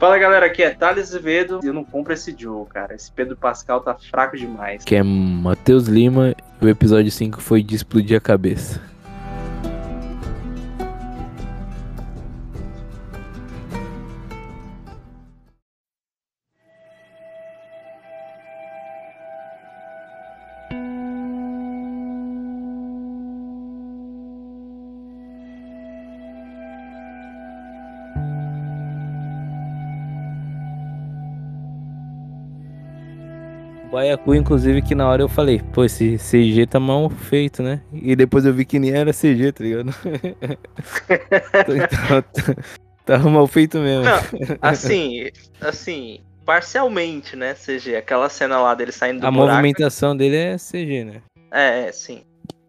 Fala 0.00 0.16
galera, 0.16 0.46
aqui 0.46 0.62
é 0.62 0.70
Thales 0.70 1.08
Azevedo 1.08 1.60
eu 1.62 1.74
não 1.74 1.84
compro 1.84 2.14
esse 2.14 2.34
Joe, 2.36 2.64
cara. 2.64 2.94
Esse 2.94 3.12
Pedro 3.12 3.36
Pascal 3.36 3.82
tá 3.82 3.94
fraco 3.94 4.34
demais. 4.34 4.82
Que 4.82 4.96
é 4.96 5.02
Matheus 5.02 5.88
Lima 5.88 6.34
o 6.58 6.66
episódio 6.66 7.12
5 7.12 7.38
foi 7.38 7.62
de 7.62 7.74
explodir 7.74 8.16
a 8.16 8.20
cabeça. 8.20 8.80
Baiacu, 34.20 34.34
inclusive, 34.34 34.82
que 34.82 34.94
na 34.94 35.08
hora 35.08 35.22
eu 35.22 35.28
falei, 35.28 35.60
pô, 35.72 35.84
esse 35.84 36.16
CG 36.18 36.66
tá 36.66 36.78
mal 36.78 37.08
feito, 37.08 37.62
né? 37.62 37.82
E 37.92 38.14
depois 38.14 38.44
eu 38.44 38.52
vi 38.52 38.64
que 38.64 38.78
nem 38.78 38.92
era 38.92 39.12
CG, 39.12 39.52
tá 39.52 39.64
ligado? 39.64 39.94
então, 41.58 42.22
tá, 43.04 43.18
tá 43.18 43.18
mal 43.18 43.46
feito 43.46 43.78
mesmo. 43.78 44.04
Não, 44.04 44.20
assim, 44.60 45.28
assim, 45.60 46.20
parcialmente, 46.44 47.34
né, 47.36 47.54
CG. 47.54 47.96
Aquela 47.96 48.28
cena 48.28 48.60
lá 48.60 48.74
dele 48.74 48.92
saindo 48.92 49.20
do 49.20 49.26
A 49.26 49.30
buraco. 49.30 49.50
movimentação 49.50 50.16
dele 50.16 50.36
é 50.36 50.56
CG, 50.56 51.04
né? 51.04 51.22
É, 51.50 51.88
é, 51.88 51.92
sim. 51.92 52.22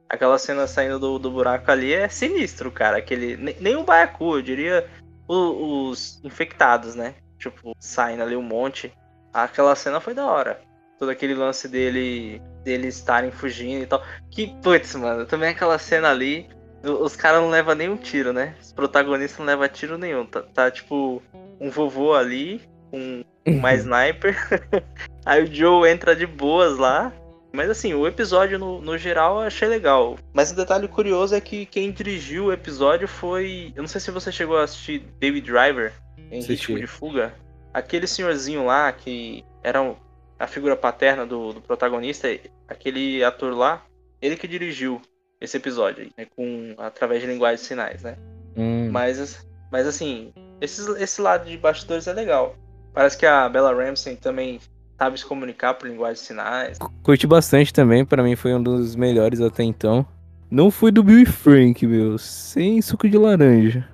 Aquela 0.09 0.37
cena 0.37 0.67
saindo 0.67 0.99
do, 0.99 1.19
do 1.19 1.31
buraco 1.31 1.71
ali 1.71 1.93
é 1.93 2.07
sinistro, 2.09 2.71
cara. 2.71 2.97
Aquele, 2.97 3.37
nem 3.59 3.75
o 3.75 3.83
Baiacu, 3.83 4.37
eu 4.37 4.41
diria 4.41 4.85
os, 5.27 6.19
os 6.19 6.21
infectados, 6.23 6.95
né? 6.95 7.15
Tipo, 7.39 7.73
saindo 7.79 8.23
ali 8.23 8.35
um 8.35 8.41
monte. 8.41 8.91
Aquela 9.33 9.75
cena 9.75 10.01
foi 10.01 10.13
da 10.13 10.25
hora 10.25 10.70
todo 11.01 11.09
aquele 11.09 11.33
lance 11.33 11.67
dele 11.67 12.39
dele 12.63 12.87
estarem 12.87 13.31
fugindo 13.31 13.81
e 13.81 13.87
tal. 13.87 14.03
Que, 14.29 14.53
putz, 14.61 14.93
mano, 14.93 15.25
também 15.25 15.49
aquela 15.49 15.79
cena 15.79 16.11
ali, 16.11 16.47
os 16.83 17.15
caras 17.15 17.41
não 17.41 17.49
levam 17.49 17.73
nem 17.73 17.89
um 17.89 17.97
tiro, 17.97 18.31
né? 18.31 18.53
Os 18.61 18.71
protagonistas 18.71 19.39
não 19.39 19.47
levam 19.47 19.67
tiro 19.67 19.97
nenhum. 19.97 20.27
Tá, 20.27 20.43
tá 20.43 20.69
tipo 20.69 21.19
um 21.59 21.71
vovô 21.71 22.13
ali, 22.13 22.61
um, 22.93 23.23
um 23.47 23.59
mais 23.59 23.79
sniper. 23.79 24.37
Aí 25.25 25.43
o 25.43 25.51
Joe 25.51 25.89
entra 25.89 26.15
de 26.15 26.27
boas 26.27 26.77
lá. 26.77 27.11
Mas 27.51 27.67
assim, 27.67 27.95
o 27.95 28.05
episódio 28.05 28.59
no, 28.59 28.79
no 28.79 28.95
geral 28.95 29.41
eu 29.41 29.47
achei 29.47 29.67
legal. 29.67 30.19
Mas 30.31 30.51
um 30.51 30.55
detalhe 30.55 30.87
curioso 30.87 31.33
é 31.33 31.41
que 31.41 31.65
quem 31.65 31.91
dirigiu 31.91 32.45
o 32.45 32.53
episódio 32.53 33.07
foi. 33.07 33.73
Eu 33.75 33.81
não 33.81 33.87
sei 33.87 33.99
se 33.99 34.11
você 34.11 34.31
chegou 34.31 34.55
a 34.55 34.65
assistir 34.65 34.99
David 35.19 35.47
Driver 35.47 35.93
em 36.29 36.43
Ritmo 36.43 36.79
de 36.79 36.85
Fuga. 36.85 37.33
Aquele 37.73 38.05
senhorzinho 38.05 38.65
lá 38.67 38.91
que 38.91 39.43
era 39.63 39.81
um, 39.81 39.95
a 40.41 40.47
figura 40.47 40.75
paterna 40.75 41.25
do, 41.25 41.53
do 41.53 41.61
protagonista, 41.61 42.27
aquele 42.67 43.23
ator 43.23 43.55
lá, 43.55 43.83
ele 44.19 44.35
que 44.35 44.47
dirigiu 44.47 44.99
esse 45.39 45.57
episódio, 45.57 46.09
né, 46.17 46.25
com 46.35 46.73
através 46.79 47.21
de 47.21 47.27
linguagem 47.27 47.57
de 47.57 47.67
sinais, 47.67 48.01
né? 48.01 48.17
Hum. 48.57 48.89
Mas, 48.91 49.45
mas 49.71 49.87
assim, 49.87 50.33
esse, 50.59 50.81
esse 50.99 51.21
lado 51.21 51.45
de 51.47 51.57
bastidores 51.57 52.07
é 52.07 52.13
legal. 52.13 52.55
Parece 52.91 53.17
que 53.17 53.25
a 53.25 53.47
Bella 53.47 53.73
Ramsey 53.73 54.15
também 54.15 54.59
sabe 54.97 55.19
se 55.19 55.25
comunicar 55.25 55.75
por 55.75 55.87
linguagem 55.87 56.15
de 56.15 56.27
sinais. 56.27 56.79
Curti 57.03 57.27
bastante 57.27 57.71
também, 57.71 58.03
para 58.03 58.23
mim 58.23 58.35
foi 58.35 58.53
um 58.53 58.61
dos 58.61 58.95
melhores 58.95 59.41
até 59.41 59.63
então. 59.63 60.05
Não 60.49 60.71
foi 60.71 60.91
do 60.91 61.03
Bill 61.03 61.19
e 61.19 61.25
Frank, 61.25 61.85
meu, 61.85 62.17
sem 62.17 62.81
suco 62.81 63.07
de 63.07 63.17
laranja. 63.17 63.87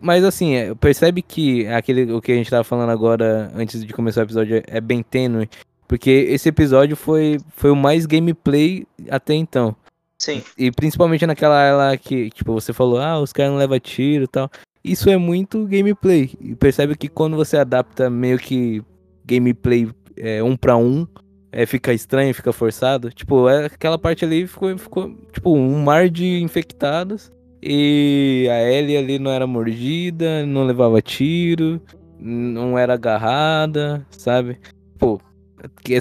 Mas 0.00 0.24
assim, 0.24 0.54
é, 0.54 0.74
percebe 0.74 1.22
que 1.22 1.66
aquele 1.66 2.12
o 2.12 2.20
que 2.20 2.32
a 2.32 2.34
gente 2.34 2.50
tava 2.50 2.64
falando 2.64 2.90
agora, 2.90 3.50
antes 3.54 3.84
de 3.84 3.92
começar 3.92 4.20
o 4.20 4.24
episódio, 4.24 4.62
é 4.66 4.80
bem 4.80 5.02
tênue. 5.02 5.48
Porque 5.86 6.10
esse 6.10 6.48
episódio 6.48 6.96
foi, 6.96 7.38
foi 7.56 7.70
o 7.70 7.76
mais 7.76 8.06
gameplay 8.06 8.86
até 9.10 9.34
então. 9.34 9.76
Sim. 10.18 10.42
E 10.56 10.70
principalmente 10.70 11.26
naquela 11.26 11.72
lá 11.72 11.96
que, 11.96 12.30
tipo, 12.30 12.52
você 12.52 12.72
falou, 12.72 12.98
ah, 12.98 13.20
os 13.20 13.32
caras 13.32 13.52
não 13.52 13.58
levam 13.58 13.78
tiro 13.78 14.24
e 14.24 14.28
tal. 14.28 14.50
Isso 14.82 15.10
é 15.10 15.16
muito 15.16 15.66
gameplay. 15.66 16.30
E 16.40 16.54
percebe 16.54 16.96
que 16.96 17.08
quando 17.08 17.36
você 17.36 17.56
adapta 17.56 18.08
meio 18.08 18.38
que 18.38 18.82
gameplay 19.24 19.88
é, 20.16 20.42
um 20.42 20.56
para 20.56 20.76
um, 20.76 21.06
é, 21.50 21.66
fica 21.66 21.92
estranho, 21.92 22.34
fica 22.34 22.52
forçado. 22.52 23.10
Tipo, 23.10 23.48
é, 23.48 23.66
aquela 23.66 23.98
parte 23.98 24.24
ali 24.24 24.46
ficou, 24.46 24.76
ficou, 24.76 25.14
tipo, 25.32 25.56
um 25.56 25.82
mar 25.82 26.08
de 26.08 26.42
infectados. 26.42 27.30
E 27.66 28.46
a 28.50 28.70
Ellie 28.70 28.98
ali 28.98 29.18
não 29.18 29.30
era 29.30 29.46
mordida, 29.46 30.44
não 30.44 30.66
levava 30.66 31.00
tiro, 31.00 31.80
não 32.20 32.78
era 32.78 32.92
agarrada, 32.92 34.06
sabe? 34.10 34.58
Pô, 34.98 35.18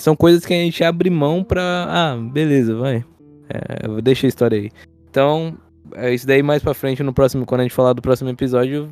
são 0.02 0.14
coisas 0.14 0.46
que 0.46 0.54
a 0.54 0.58
gente 0.58 0.84
abre 0.84 1.10
mão 1.10 1.42
pra. 1.42 1.86
Ah, 1.88 2.18
beleza, 2.18 2.76
vai. 2.76 3.06
É, 3.50 4.02
deixa 4.02 4.28
a 4.28 4.30
história 4.30 4.60
aí. 4.60 4.72
Então, 5.10 5.58
é 5.96 6.14
isso 6.14 6.28
daí 6.28 6.44
mais 6.44 6.62
pra 6.62 6.74
frente, 6.74 7.02
no 7.02 7.14
próximo, 7.14 7.46
quando 7.46 7.62
a 7.62 7.64
gente 7.64 7.74
falar 7.74 7.94
do 7.94 8.02
próximo 8.02 8.30
episódio, 8.30 8.92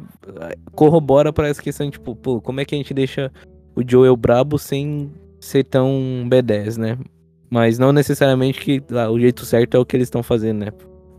corrobora 0.74 1.34
para 1.34 1.50
essa 1.50 1.62
questão, 1.62 1.92
tipo, 1.92 2.16
pô, 2.16 2.40
como 2.40 2.62
é 2.62 2.66
que 2.66 2.74
a 2.74 2.78
gente 2.78 2.94
deixa 2.94 3.30
o 3.76 3.82
Joel 3.86 4.16
brabo 4.16 4.58
sem 4.58 5.12
ser 5.42 5.66
tão 5.66 6.26
B10, 6.30 6.78
né? 6.78 6.98
Mas 7.50 7.78
não 7.78 7.92
necessariamente 7.92 8.62
que 8.62 8.82
ah, 8.92 9.12
o 9.12 9.20
jeito 9.20 9.46
certo 9.46 9.76
é 9.76 9.80
o 9.80 9.86
que 9.86 9.98
eles 9.98 10.08
estão 10.08 10.24
fazendo, 10.24 10.60
né? 10.60 10.72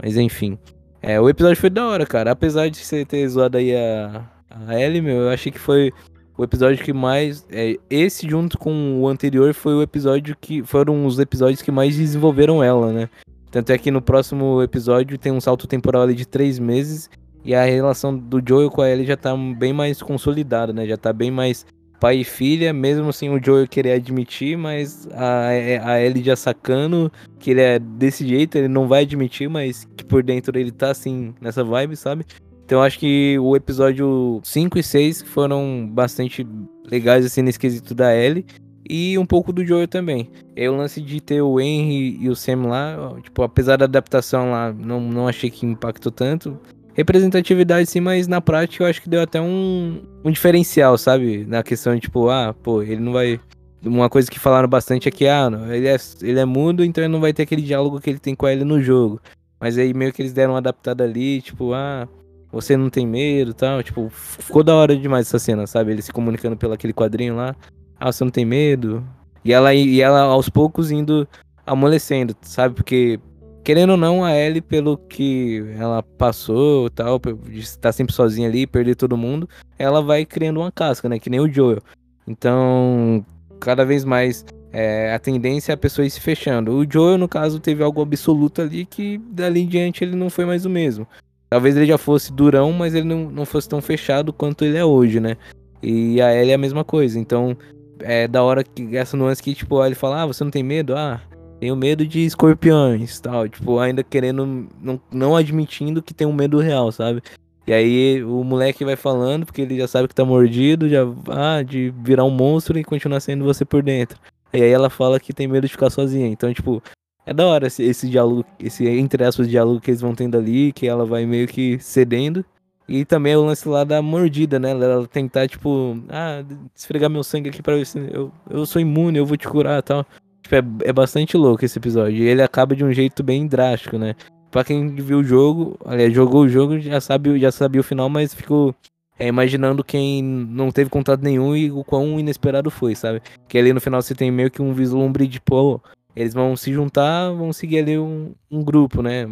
Mas 0.02 0.16
enfim. 0.16 0.58
É, 1.02 1.20
o 1.20 1.28
episódio 1.28 1.60
foi 1.60 1.68
da 1.68 1.86
hora, 1.86 2.06
cara. 2.06 2.30
Apesar 2.30 2.68
de 2.68 2.78
você 2.78 3.04
ter 3.04 3.26
zoado 3.28 3.58
aí 3.58 3.74
a, 3.74 4.24
a 4.48 4.80
Ellie, 4.80 5.02
meu, 5.02 5.22
eu 5.22 5.30
achei 5.30 5.50
que 5.50 5.58
foi 5.58 5.92
o 6.38 6.44
episódio 6.44 6.82
que 6.84 6.92
mais. 6.92 7.44
É, 7.50 7.76
esse, 7.90 8.28
junto 8.28 8.56
com 8.56 9.00
o 9.00 9.08
anterior, 9.08 9.52
foi 9.52 9.74
o 9.74 9.82
episódio 9.82 10.36
que. 10.40 10.62
Foram 10.62 11.04
os 11.04 11.18
episódios 11.18 11.60
que 11.60 11.72
mais 11.72 11.96
desenvolveram 11.96 12.62
ela, 12.62 12.92
né? 12.92 13.08
Tanto 13.50 13.70
é 13.70 13.76
que 13.76 13.90
no 13.90 14.00
próximo 14.00 14.62
episódio 14.62 15.18
tem 15.18 15.32
um 15.32 15.40
salto 15.40 15.66
temporal 15.66 16.02
ali 16.02 16.14
de 16.14 16.26
três 16.26 16.58
meses. 16.58 17.10
E 17.44 17.54
a 17.54 17.64
relação 17.64 18.16
do 18.16 18.40
Joel 18.46 18.70
com 18.70 18.80
a 18.80 18.88
Ellie 18.88 19.04
já 19.04 19.16
tá 19.16 19.36
bem 19.36 19.72
mais 19.72 20.00
consolidada, 20.00 20.72
né? 20.72 20.86
Já 20.86 20.96
tá 20.96 21.12
bem 21.12 21.30
mais 21.30 21.66
pai 22.02 22.16
e 22.16 22.24
filha, 22.24 22.72
mesmo 22.72 23.12
sem 23.12 23.30
o 23.30 23.40
Joel 23.40 23.68
querer 23.68 23.92
admitir, 23.92 24.58
mas 24.58 25.06
a, 25.12 25.46
a 25.92 26.02
Ellie 26.02 26.24
já 26.24 26.34
sacando 26.34 27.12
que 27.38 27.52
ele 27.52 27.60
é 27.60 27.78
desse 27.78 28.26
jeito, 28.26 28.58
ele 28.58 28.66
não 28.66 28.88
vai 28.88 29.02
admitir, 29.02 29.48
mas 29.48 29.86
que 29.96 30.04
por 30.04 30.20
dentro 30.20 30.58
ele 30.58 30.72
tá 30.72 30.90
assim, 30.90 31.32
nessa 31.40 31.62
vibe, 31.62 31.94
sabe? 31.94 32.26
Então 32.64 32.82
acho 32.82 32.98
que 32.98 33.38
o 33.38 33.54
episódio 33.54 34.40
5 34.42 34.80
e 34.80 34.82
6 34.82 35.22
foram 35.22 35.88
bastante 35.88 36.44
legais 36.90 37.24
assim 37.24 37.40
nesse 37.40 37.60
quesito 37.60 37.94
da 37.94 38.12
Ellie 38.12 38.46
e 38.90 39.16
um 39.16 39.24
pouco 39.24 39.52
do 39.52 39.64
Joel 39.64 39.86
também. 39.86 40.28
É 40.56 40.68
o 40.68 40.74
lance 40.74 41.00
de 41.00 41.20
ter 41.20 41.40
o 41.40 41.60
Henry 41.60 42.18
e 42.20 42.28
o 42.28 42.34
Sam 42.34 42.66
lá, 42.66 43.14
tipo, 43.22 43.44
apesar 43.44 43.76
da 43.76 43.84
adaptação 43.84 44.50
lá, 44.50 44.72
não, 44.72 45.00
não 45.00 45.28
achei 45.28 45.50
que 45.50 45.64
impactou 45.64 46.10
tanto 46.10 46.58
representatividade 46.94 47.88
sim, 47.88 48.00
mas 48.00 48.28
na 48.28 48.40
prática 48.40 48.84
eu 48.84 48.88
acho 48.88 49.00
que 49.00 49.08
deu 49.08 49.20
até 49.20 49.40
um, 49.40 50.02
um 50.24 50.30
diferencial, 50.30 50.96
sabe? 50.98 51.44
Na 51.46 51.62
questão 51.62 51.94
de 51.94 52.02
tipo, 52.02 52.28
ah, 52.28 52.54
pô, 52.62 52.82
ele 52.82 53.00
não 53.00 53.12
vai. 53.12 53.40
Uma 53.84 54.08
coisa 54.08 54.30
que 54.30 54.38
falaram 54.38 54.68
bastante 54.68 55.08
é 55.08 55.10
que, 55.10 55.26
ah, 55.26 55.50
ele 55.70 55.88
é, 55.88 55.96
ele 56.20 56.38
é 56.38 56.44
mudo, 56.44 56.84
então 56.84 57.02
ele 57.02 57.12
não 57.12 57.20
vai 57.20 57.32
ter 57.32 57.42
aquele 57.42 57.62
diálogo 57.62 58.00
que 58.00 58.08
ele 58.08 58.18
tem 58.18 58.34
com 58.34 58.46
ele 58.46 58.64
no 58.64 58.80
jogo. 58.80 59.20
Mas 59.58 59.76
aí 59.76 59.92
meio 59.92 60.12
que 60.12 60.22
eles 60.22 60.32
deram 60.32 60.52
uma 60.52 60.58
adaptada 60.58 61.04
ali, 61.04 61.40
tipo, 61.40 61.72
ah, 61.72 62.08
você 62.52 62.76
não 62.76 62.90
tem 62.90 63.06
medo 63.06 63.54
tal. 63.54 63.82
Tipo, 63.82 64.08
ficou 64.10 64.62
da 64.62 64.74
hora 64.74 64.96
demais 64.96 65.26
essa 65.26 65.38
cena, 65.38 65.66
sabe? 65.66 65.92
Ele 65.92 66.02
se 66.02 66.12
comunicando 66.12 66.56
pelo 66.56 66.74
aquele 66.74 66.92
quadrinho 66.92 67.34
lá. 67.34 67.56
Ah, 67.98 68.12
você 68.12 68.22
não 68.22 68.30
tem 68.30 68.44
medo? 68.44 69.04
E 69.44 69.52
ela, 69.52 69.74
e 69.74 70.00
ela 70.00 70.20
aos 70.20 70.48
poucos 70.48 70.90
indo 70.90 71.26
amolecendo, 71.66 72.36
sabe? 72.42 72.74
Porque 72.74 73.18
querendo 73.62 73.90
ou 73.90 73.96
não, 73.96 74.24
a 74.24 74.36
Ellie, 74.36 74.60
pelo 74.60 74.96
que 74.96 75.64
ela 75.78 76.02
passou 76.02 76.90
tal, 76.90 77.18
de 77.18 77.60
estar 77.60 77.92
sempre 77.92 78.14
sozinha 78.14 78.48
ali, 78.48 78.66
perder 78.66 78.96
todo 78.96 79.16
mundo, 79.16 79.48
ela 79.78 80.02
vai 80.02 80.24
criando 80.24 80.60
uma 80.60 80.72
casca, 80.72 81.08
né? 81.08 81.18
Que 81.18 81.30
nem 81.30 81.40
o 81.40 81.52
Joel. 81.52 81.82
Então, 82.26 83.24
cada 83.60 83.84
vez 83.84 84.04
mais 84.04 84.44
é, 84.72 85.12
a 85.12 85.18
tendência 85.18 85.72
é 85.72 85.74
a 85.74 85.78
pessoa 85.78 86.06
ir 86.06 86.10
se 86.10 86.20
fechando. 86.20 86.72
O 86.72 86.90
Joel, 86.90 87.18
no 87.18 87.28
caso, 87.28 87.60
teve 87.60 87.82
algo 87.82 88.00
absoluto 88.00 88.62
ali 88.62 88.84
que 88.84 89.18
dali 89.30 89.60
em 89.60 89.66
diante 89.66 90.02
ele 90.02 90.16
não 90.16 90.30
foi 90.30 90.44
mais 90.44 90.64
o 90.64 90.70
mesmo. 90.70 91.06
Talvez 91.50 91.76
ele 91.76 91.86
já 91.86 91.98
fosse 91.98 92.32
durão, 92.32 92.72
mas 92.72 92.94
ele 92.94 93.06
não, 93.06 93.30
não 93.30 93.44
fosse 93.44 93.68
tão 93.68 93.82
fechado 93.82 94.32
quanto 94.32 94.64
ele 94.64 94.78
é 94.78 94.84
hoje, 94.84 95.20
né? 95.20 95.36
E 95.82 96.20
a 96.22 96.34
Ellie 96.34 96.52
é 96.52 96.54
a 96.54 96.58
mesma 96.58 96.82
coisa. 96.82 97.18
Então, 97.18 97.56
é 98.00 98.26
da 98.26 98.42
hora 98.42 98.64
que 98.64 98.96
essa 98.96 99.16
nuance 99.16 99.42
que, 99.42 99.54
tipo, 99.54 99.84
ele 99.84 99.94
fala, 99.94 100.22
ah, 100.22 100.26
você 100.26 100.42
não 100.42 100.50
tem 100.50 100.62
medo? 100.62 100.96
Ah, 100.96 101.20
tenho 101.62 101.76
medo 101.76 102.04
de 102.04 102.24
escorpiões, 102.24 103.20
tal, 103.20 103.48
tipo, 103.48 103.78
ainda 103.78 104.02
querendo, 104.02 104.68
não, 104.80 105.00
não 105.12 105.36
admitindo 105.36 106.02
que 106.02 106.12
tem 106.12 106.26
um 106.26 106.32
medo 106.32 106.58
real, 106.58 106.90
sabe? 106.90 107.22
E 107.64 107.72
aí 107.72 108.24
o 108.24 108.42
moleque 108.42 108.84
vai 108.84 108.96
falando, 108.96 109.46
porque 109.46 109.62
ele 109.62 109.78
já 109.78 109.86
sabe 109.86 110.08
que 110.08 110.14
tá 110.14 110.24
mordido, 110.24 110.88
já 110.88 111.02
ah, 111.28 111.62
de 111.62 111.94
virar 112.02 112.24
um 112.24 112.30
monstro 112.30 112.76
e 112.76 112.82
continuar 112.82 113.20
sendo 113.20 113.44
você 113.44 113.64
por 113.64 113.80
dentro. 113.80 114.18
E 114.52 114.60
aí 114.60 114.70
ela 114.70 114.90
fala 114.90 115.20
que 115.20 115.32
tem 115.32 115.46
medo 115.46 115.64
de 115.64 115.72
ficar 115.72 115.88
sozinha. 115.88 116.26
Então, 116.26 116.52
tipo, 116.52 116.82
é 117.24 117.32
da 117.32 117.46
hora 117.46 117.68
esse, 117.68 117.84
esse 117.84 118.10
diálogo, 118.10 118.44
esse 118.58 118.88
entre 118.88 119.22
aspas 119.22 119.48
diálogo 119.48 119.80
que 119.80 119.92
eles 119.92 120.00
vão 120.00 120.16
tendo 120.16 120.36
ali, 120.36 120.72
que 120.72 120.88
ela 120.88 121.06
vai 121.06 121.24
meio 121.24 121.46
que 121.46 121.78
cedendo. 121.78 122.44
E 122.88 123.04
também 123.04 123.36
o 123.36 123.44
lance 123.44 123.68
lá 123.68 123.84
da 123.84 124.02
mordida, 124.02 124.58
né? 124.58 124.72
Ela 124.72 125.06
tentar, 125.06 125.46
tipo, 125.46 125.96
ah, 126.08 126.44
esfregar 126.74 127.08
meu 127.08 127.22
sangue 127.22 127.50
aqui 127.50 127.62
pra 127.62 127.76
ver 127.76 127.86
se 127.86 128.00
eu, 128.12 128.32
eu 128.50 128.66
sou 128.66 128.82
imune, 128.82 129.18
eu 129.18 129.24
vou 129.24 129.36
te 129.36 129.46
curar 129.46 129.80
tal. 129.80 130.04
Tipo, 130.42 130.54
é, 130.54 130.88
é 130.88 130.92
bastante 130.92 131.36
louco 131.36 131.64
esse 131.64 131.78
episódio. 131.78 132.16
E 132.18 132.22
ele 132.22 132.42
acaba 132.42 132.74
de 132.74 132.84
um 132.84 132.92
jeito 132.92 133.22
bem 133.22 133.46
drástico, 133.46 133.98
né? 133.98 134.14
Pra 134.50 134.64
quem 134.64 134.94
viu 134.94 135.20
o 135.20 135.24
jogo, 135.24 135.78
aliás, 135.84 136.12
jogou 136.12 136.42
o 136.42 136.48
jogo, 136.48 136.78
já 136.78 137.00
sabe, 137.00 137.38
já 137.38 137.50
sabia 137.50 137.80
o 137.80 137.84
final, 137.84 138.10
mas 138.10 138.34
ficou 138.34 138.74
é, 139.18 139.26
imaginando 139.26 139.84
quem 139.84 140.22
não 140.22 140.70
teve 140.70 140.90
contato 140.90 141.22
nenhum 141.22 141.56
e 141.56 141.70
o 141.70 141.84
quão 141.84 142.18
inesperado 142.18 142.70
foi, 142.70 142.94
sabe? 142.94 143.22
Que 143.48 143.56
ali 143.56 143.72
no 143.72 143.80
final 143.80 144.02
você 144.02 144.14
tem 144.14 144.30
meio 144.30 144.50
que 144.50 144.60
um 144.60 144.74
vislumbre 144.74 145.26
de, 145.26 145.40
pô, 145.40 145.80
eles 146.14 146.34
vão 146.34 146.56
se 146.56 146.72
juntar, 146.72 147.30
vão 147.30 147.52
seguir 147.52 147.78
ali 147.78 147.98
um, 147.98 148.34
um 148.50 148.62
grupo, 148.62 149.00
né? 149.00 149.26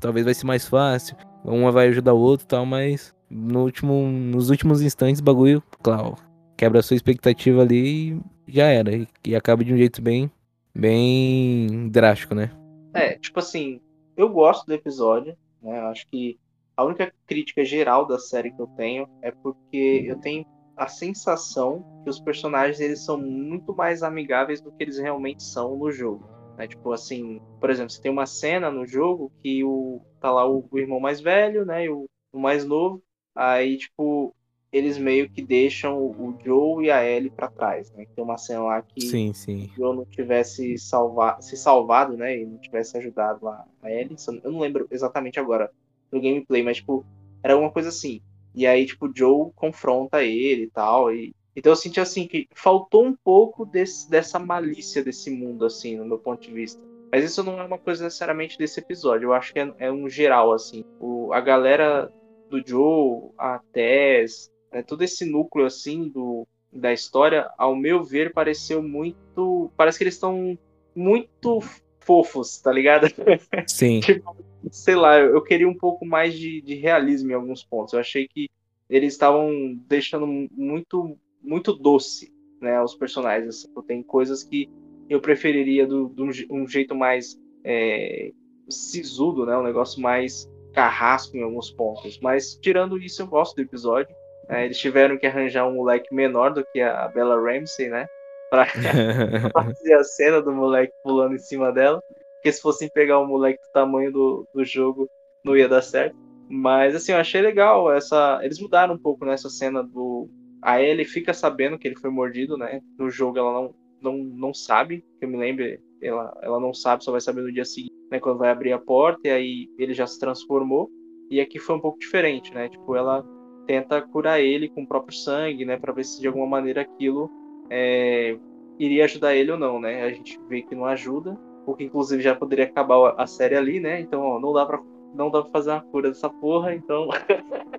Talvez 0.00 0.24
vai 0.24 0.34
ser 0.34 0.46
mais 0.46 0.66
fácil, 0.66 1.16
uma 1.44 1.70
vai 1.70 1.88
ajudar 1.88 2.14
o 2.14 2.18
outro 2.18 2.44
e 2.44 2.48
tal, 2.48 2.66
mas 2.66 3.14
no 3.30 3.62
último, 3.62 4.08
nos 4.08 4.50
últimos 4.50 4.82
instantes 4.82 5.20
bagulho, 5.20 5.62
claro, 5.82 6.16
quebra 6.56 6.80
a 6.80 6.82
sua 6.82 6.96
expectativa 6.96 7.62
ali 7.62 8.14
e 8.46 8.52
já 8.52 8.64
era. 8.64 8.96
E, 8.96 9.06
e 9.24 9.36
acaba 9.36 9.62
de 9.62 9.72
um 9.72 9.76
jeito 9.76 10.02
bem, 10.02 10.30
bem 10.78 11.88
drástico, 11.90 12.34
né? 12.34 12.50
É, 12.94 13.18
tipo 13.18 13.38
assim, 13.40 13.80
eu 14.16 14.28
gosto 14.28 14.66
do 14.66 14.72
episódio, 14.72 15.36
né? 15.62 15.78
Eu 15.78 15.86
acho 15.88 16.06
que 16.06 16.38
a 16.76 16.84
única 16.84 17.12
crítica 17.26 17.64
geral 17.64 18.06
da 18.06 18.18
série 18.18 18.52
que 18.52 18.60
eu 18.60 18.68
tenho 18.68 19.08
é 19.20 19.30
porque 19.30 20.04
eu 20.06 20.16
tenho 20.20 20.46
a 20.76 20.86
sensação 20.86 21.84
que 22.04 22.10
os 22.10 22.20
personagens 22.20 22.78
eles 22.78 23.04
são 23.04 23.18
muito 23.18 23.74
mais 23.74 24.02
amigáveis 24.04 24.60
do 24.60 24.70
que 24.70 24.84
eles 24.84 24.98
realmente 24.98 25.42
são 25.42 25.76
no 25.76 25.90
jogo. 25.90 26.24
Né? 26.56 26.68
Tipo 26.68 26.92
assim, 26.92 27.40
por 27.60 27.68
exemplo, 27.68 27.90
você 27.90 28.00
tem 28.00 28.12
uma 28.12 28.26
cena 28.26 28.70
no 28.70 28.86
jogo 28.86 29.32
que 29.42 29.64
o 29.64 30.00
tá 30.20 30.30
lá 30.30 30.48
o, 30.48 30.68
o 30.70 30.78
irmão 30.78 31.00
mais 31.00 31.20
velho, 31.20 31.64
né, 31.64 31.84
e 31.84 31.88
o, 31.88 32.06
o, 32.32 32.38
mais 32.38 32.64
novo, 32.64 33.02
aí 33.34 33.76
tipo 33.76 34.34
eles 34.72 34.98
meio 34.98 35.30
que 35.30 35.42
deixam 35.42 35.98
o 35.98 36.38
Joe 36.44 36.84
e 36.84 36.90
a 36.90 37.04
Ellie 37.04 37.30
para 37.30 37.48
trás, 37.48 37.90
né? 37.92 38.06
Tem 38.14 38.22
uma 38.22 38.36
cena 38.36 38.62
lá 38.62 38.82
que 38.82 39.00
sim, 39.00 39.32
sim. 39.32 39.70
o 39.72 39.76
Joe 39.76 39.96
não 39.96 40.04
tivesse 40.04 40.76
salva 40.78 41.40
se 41.40 41.56
salvado, 41.56 42.16
né, 42.16 42.38
e 42.38 42.46
não 42.46 42.58
tivesse 42.58 42.96
ajudado 42.98 43.48
a, 43.48 43.64
a 43.82 43.90
Ellie. 43.90 44.16
Eu 44.44 44.52
não 44.52 44.60
lembro 44.60 44.86
exatamente 44.90 45.40
agora 45.40 45.70
no 46.12 46.20
gameplay, 46.20 46.62
mas 46.62 46.78
tipo 46.78 47.04
era 47.42 47.54
alguma 47.54 47.72
coisa 47.72 47.88
assim. 47.88 48.20
E 48.54 48.66
aí 48.66 48.84
tipo 48.84 49.06
o 49.06 49.12
Joe 49.14 49.50
confronta 49.54 50.22
ele 50.22 50.64
e 50.64 50.70
tal 50.70 51.12
e 51.12 51.34
então 51.56 51.72
eu 51.72 51.76
senti 51.76 51.98
assim 51.98 52.24
que 52.28 52.46
faltou 52.54 53.04
um 53.04 53.16
pouco 53.16 53.66
desse, 53.66 54.08
dessa 54.08 54.38
malícia 54.38 55.02
desse 55.02 55.28
mundo, 55.28 55.64
assim, 55.64 55.96
no 55.96 56.04
meu 56.04 56.16
ponto 56.16 56.40
de 56.40 56.52
vista. 56.52 56.80
Mas 57.10 57.24
isso 57.24 57.42
não 57.42 57.58
é 57.58 57.64
uma 57.64 57.78
coisa 57.78 58.04
necessariamente 58.04 58.56
desse 58.56 58.78
episódio. 58.78 59.26
Eu 59.26 59.32
acho 59.32 59.52
que 59.52 59.58
é, 59.58 59.74
é 59.78 59.90
um 59.90 60.08
geral, 60.08 60.52
assim. 60.52 60.84
O, 61.00 61.32
a 61.32 61.40
galera 61.40 62.12
do 62.48 62.62
Joe, 62.64 63.30
a 63.36 63.58
Tess, 63.72 64.52
né, 64.72 64.82
todo 64.82 65.02
esse 65.02 65.24
núcleo, 65.24 65.66
assim, 65.66 66.08
do, 66.08 66.46
da 66.72 66.92
história, 66.92 67.50
ao 67.56 67.74
meu 67.74 68.04
ver, 68.04 68.32
pareceu 68.32 68.82
muito. 68.82 69.70
Parece 69.76 69.98
que 69.98 70.04
eles 70.04 70.14
estão 70.14 70.58
muito 70.94 71.60
fofos, 72.00 72.58
tá 72.58 72.72
ligado? 72.72 73.06
Sim. 73.68 74.00
tipo, 74.00 74.36
sei 74.70 74.94
lá, 74.94 75.18
eu 75.18 75.42
queria 75.42 75.68
um 75.68 75.76
pouco 75.76 76.06
mais 76.06 76.34
de, 76.34 76.60
de 76.62 76.74
realismo 76.74 77.30
em 77.30 77.34
alguns 77.34 77.64
pontos. 77.64 77.92
Eu 77.92 78.00
achei 78.00 78.26
que 78.26 78.48
eles 78.88 79.12
estavam 79.12 79.78
deixando 79.86 80.26
muito 80.26 81.16
muito 81.42 81.72
doce, 81.72 82.32
né, 82.60 82.82
os 82.82 82.94
personagens. 82.94 83.48
Assim. 83.48 83.68
Tem 83.86 84.02
coisas 84.02 84.42
que 84.42 84.68
eu 85.08 85.20
preferiria 85.20 85.86
do, 85.86 86.08
do 86.08 86.24
um 86.50 86.66
jeito 86.66 86.94
mais 86.94 87.40
é, 87.64 88.32
sisudo, 88.68 89.46
né, 89.46 89.56
um 89.56 89.62
negócio 89.62 90.00
mais 90.00 90.50
carrasco 90.72 91.36
em 91.36 91.42
alguns 91.42 91.70
pontos. 91.70 92.18
Mas 92.20 92.58
tirando 92.60 92.98
isso, 92.98 93.22
eu 93.22 93.26
gosto 93.26 93.56
do 93.56 93.62
episódio. 93.62 94.14
É, 94.48 94.64
eles 94.64 94.78
tiveram 94.78 95.18
que 95.18 95.26
arranjar 95.26 95.66
um 95.66 95.74
moleque 95.74 96.14
menor 96.14 96.52
do 96.52 96.64
que 96.72 96.80
a 96.80 97.08
Bella 97.08 97.38
Ramsey, 97.40 97.88
né, 97.88 98.06
para 98.50 98.66
fazer 99.52 99.94
a 99.94 100.04
cena 100.04 100.40
do 100.40 100.52
moleque 100.52 100.92
pulando 101.02 101.34
em 101.34 101.38
cima 101.38 101.70
dela. 101.72 102.02
Porque 102.34 102.52
se 102.52 102.62
fossem 102.62 102.88
pegar 102.88 103.20
um 103.20 103.26
moleque 103.26 103.60
do 103.60 103.72
tamanho 103.72 104.12
do, 104.12 104.48
do 104.54 104.64
jogo, 104.64 105.08
não 105.44 105.56
ia 105.56 105.68
dar 105.68 105.82
certo. 105.82 106.16
Mas 106.48 106.94
assim, 106.94 107.12
eu 107.12 107.18
achei 107.18 107.42
legal 107.42 107.92
essa. 107.92 108.40
Eles 108.42 108.58
mudaram 108.58 108.94
um 108.94 108.98
pouco 108.98 109.24
nessa 109.24 109.50
cena 109.50 109.82
do, 109.82 110.30
a 110.62 110.80
Ellie 110.80 111.04
fica 111.04 111.32
sabendo 111.32 111.78
que 111.78 111.86
ele 111.86 111.98
foi 111.98 112.10
mordido, 112.10 112.56
né? 112.56 112.80
No 112.98 113.10
jogo 113.10 113.38
ela 113.38 113.52
não, 113.52 113.74
não, 114.00 114.16
não 114.16 114.54
sabe, 114.54 115.04
que 115.18 115.24
eu 115.24 115.28
me 115.28 115.36
lembro, 115.36 115.64
ela, 116.02 116.36
ela 116.42 116.60
não 116.60 116.74
sabe, 116.74 117.04
só 117.04 117.12
vai 117.12 117.20
saber 117.20 117.42
no 117.42 117.52
dia 117.52 117.64
seguinte, 117.64 117.94
né? 118.10 118.18
Quando 118.18 118.38
vai 118.38 118.50
abrir 118.50 118.72
a 118.72 118.78
porta, 118.78 119.28
e 119.28 119.30
aí 119.30 119.68
ele 119.78 119.94
já 119.94 120.06
se 120.06 120.18
transformou. 120.18 120.88
E 121.30 121.40
aqui 121.40 121.58
foi 121.58 121.76
um 121.76 121.80
pouco 121.80 121.98
diferente, 121.98 122.52
né? 122.54 122.68
Tipo, 122.68 122.96
ela 122.96 123.24
tenta 123.68 124.00
curar 124.00 124.40
ele 124.40 124.70
com 124.70 124.82
o 124.82 124.86
próprio 124.86 125.14
sangue, 125.14 125.66
né? 125.66 125.76
Pra 125.76 125.92
ver 125.92 126.04
se 126.04 126.20
de 126.20 126.26
alguma 126.26 126.46
maneira 126.46 126.80
aquilo 126.80 127.30
é, 127.68 128.36
iria 128.78 129.04
ajudar 129.04 129.34
ele 129.34 129.52
ou 129.52 129.58
não, 129.58 129.78
né? 129.78 130.02
A 130.02 130.10
gente 130.10 130.40
vê 130.48 130.62
que 130.62 130.74
não 130.74 130.86
ajuda, 130.86 131.38
porque 131.66 131.84
inclusive 131.84 132.22
já 132.22 132.34
poderia 132.34 132.64
acabar 132.64 133.14
a 133.18 133.26
série 133.26 133.54
ali, 133.54 133.78
né? 133.78 134.00
Então, 134.00 134.22
ó, 134.22 134.40
não 134.40 134.54
dá 134.54 134.64
pra, 134.64 134.80
não 135.14 135.30
dá 135.30 135.42
pra 135.42 135.50
fazer 135.50 135.70
uma 135.70 135.82
cura 135.82 136.08
dessa 136.08 136.30
porra, 136.30 136.74
então. 136.74 137.08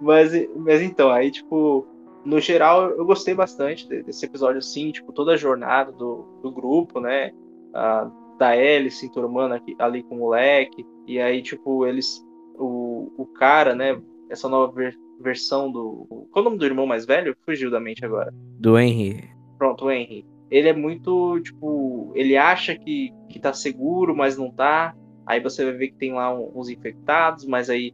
Mas, 0.04 0.32
mas 0.58 0.82
então, 0.82 1.10
aí, 1.10 1.32
tipo, 1.32 1.88
no 2.26 2.38
geral, 2.38 2.90
eu 2.90 3.06
gostei 3.06 3.34
bastante 3.34 3.88
desse 3.88 4.26
episódio, 4.26 4.58
assim, 4.58 4.92
tipo, 4.92 5.14
toda 5.14 5.32
a 5.32 5.38
jornada 5.38 5.94
do, 5.94 6.26
do 6.42 6.52
grupo, 6.52 7.00
né? 7.00 7.32
A, 7.74 8.12
da 8.38 8.58
Ellie 8.58 8.92
se 8.92 9.06
enturmando 9.06 9.54
aqui, 9.54 9.74
ali 9.80 10.04
com 10.04 10.16
o 10.16 10.20
moleque. 10.20 10.86
E 11.08 11.22
aí, 11.22 11.42
tipo, 11.42 11.86
eles. 11.86 12.22
O, 12.56 13.12
o 13.18 13.26
cara, 13.26 13.76
né? 13.76 14.00
Essa 14.30 14.48
nova 14.50 14.72
ver, 14.74 14.98
versão 15.20 15.72
do. 15.72 16.28
Qual 16.32 16.44
o 16.44 16.46
nome 16.46 16.58
do 16.58 16.66
irmão 16.66 16.86
mais 16.86 17.06
velho? 17.06 17.36
Fugiu 17.46 17.72
da 17.72 17.80
mente 17.80 18.06
agora. 18.06 18.34
Do 18.60 18.78
Henry. 18.78 19.30
Pronto, 19.58 19.86
o 19.86 19.92
Henry. 19.92 20.26
Ele 20.50 20.70
é 20.70 20.74
muito, 20.74 21.40
tipo. 21.42 22.12
Ele 22.16 22.38
acha 22.38 22.76
que, 22.76 23.14
que 23.30 23.40
tá 23.40 23.54
seguro, 23.54 24.16
mas 24.16 24.38
não 24.38 24.52
tá. 24.52 24.96
Aí 25.26 25.40
você 25.40 25.64
vai 25.64 25.74
ver 25.74 25.88
que 25.90 25.98
tem 25.98 26.14
lá 26.14 26.34
uns 26.34 26.70
infectados, 26.70 27.46
mas 27.46 27.70
aí 27.70 27.94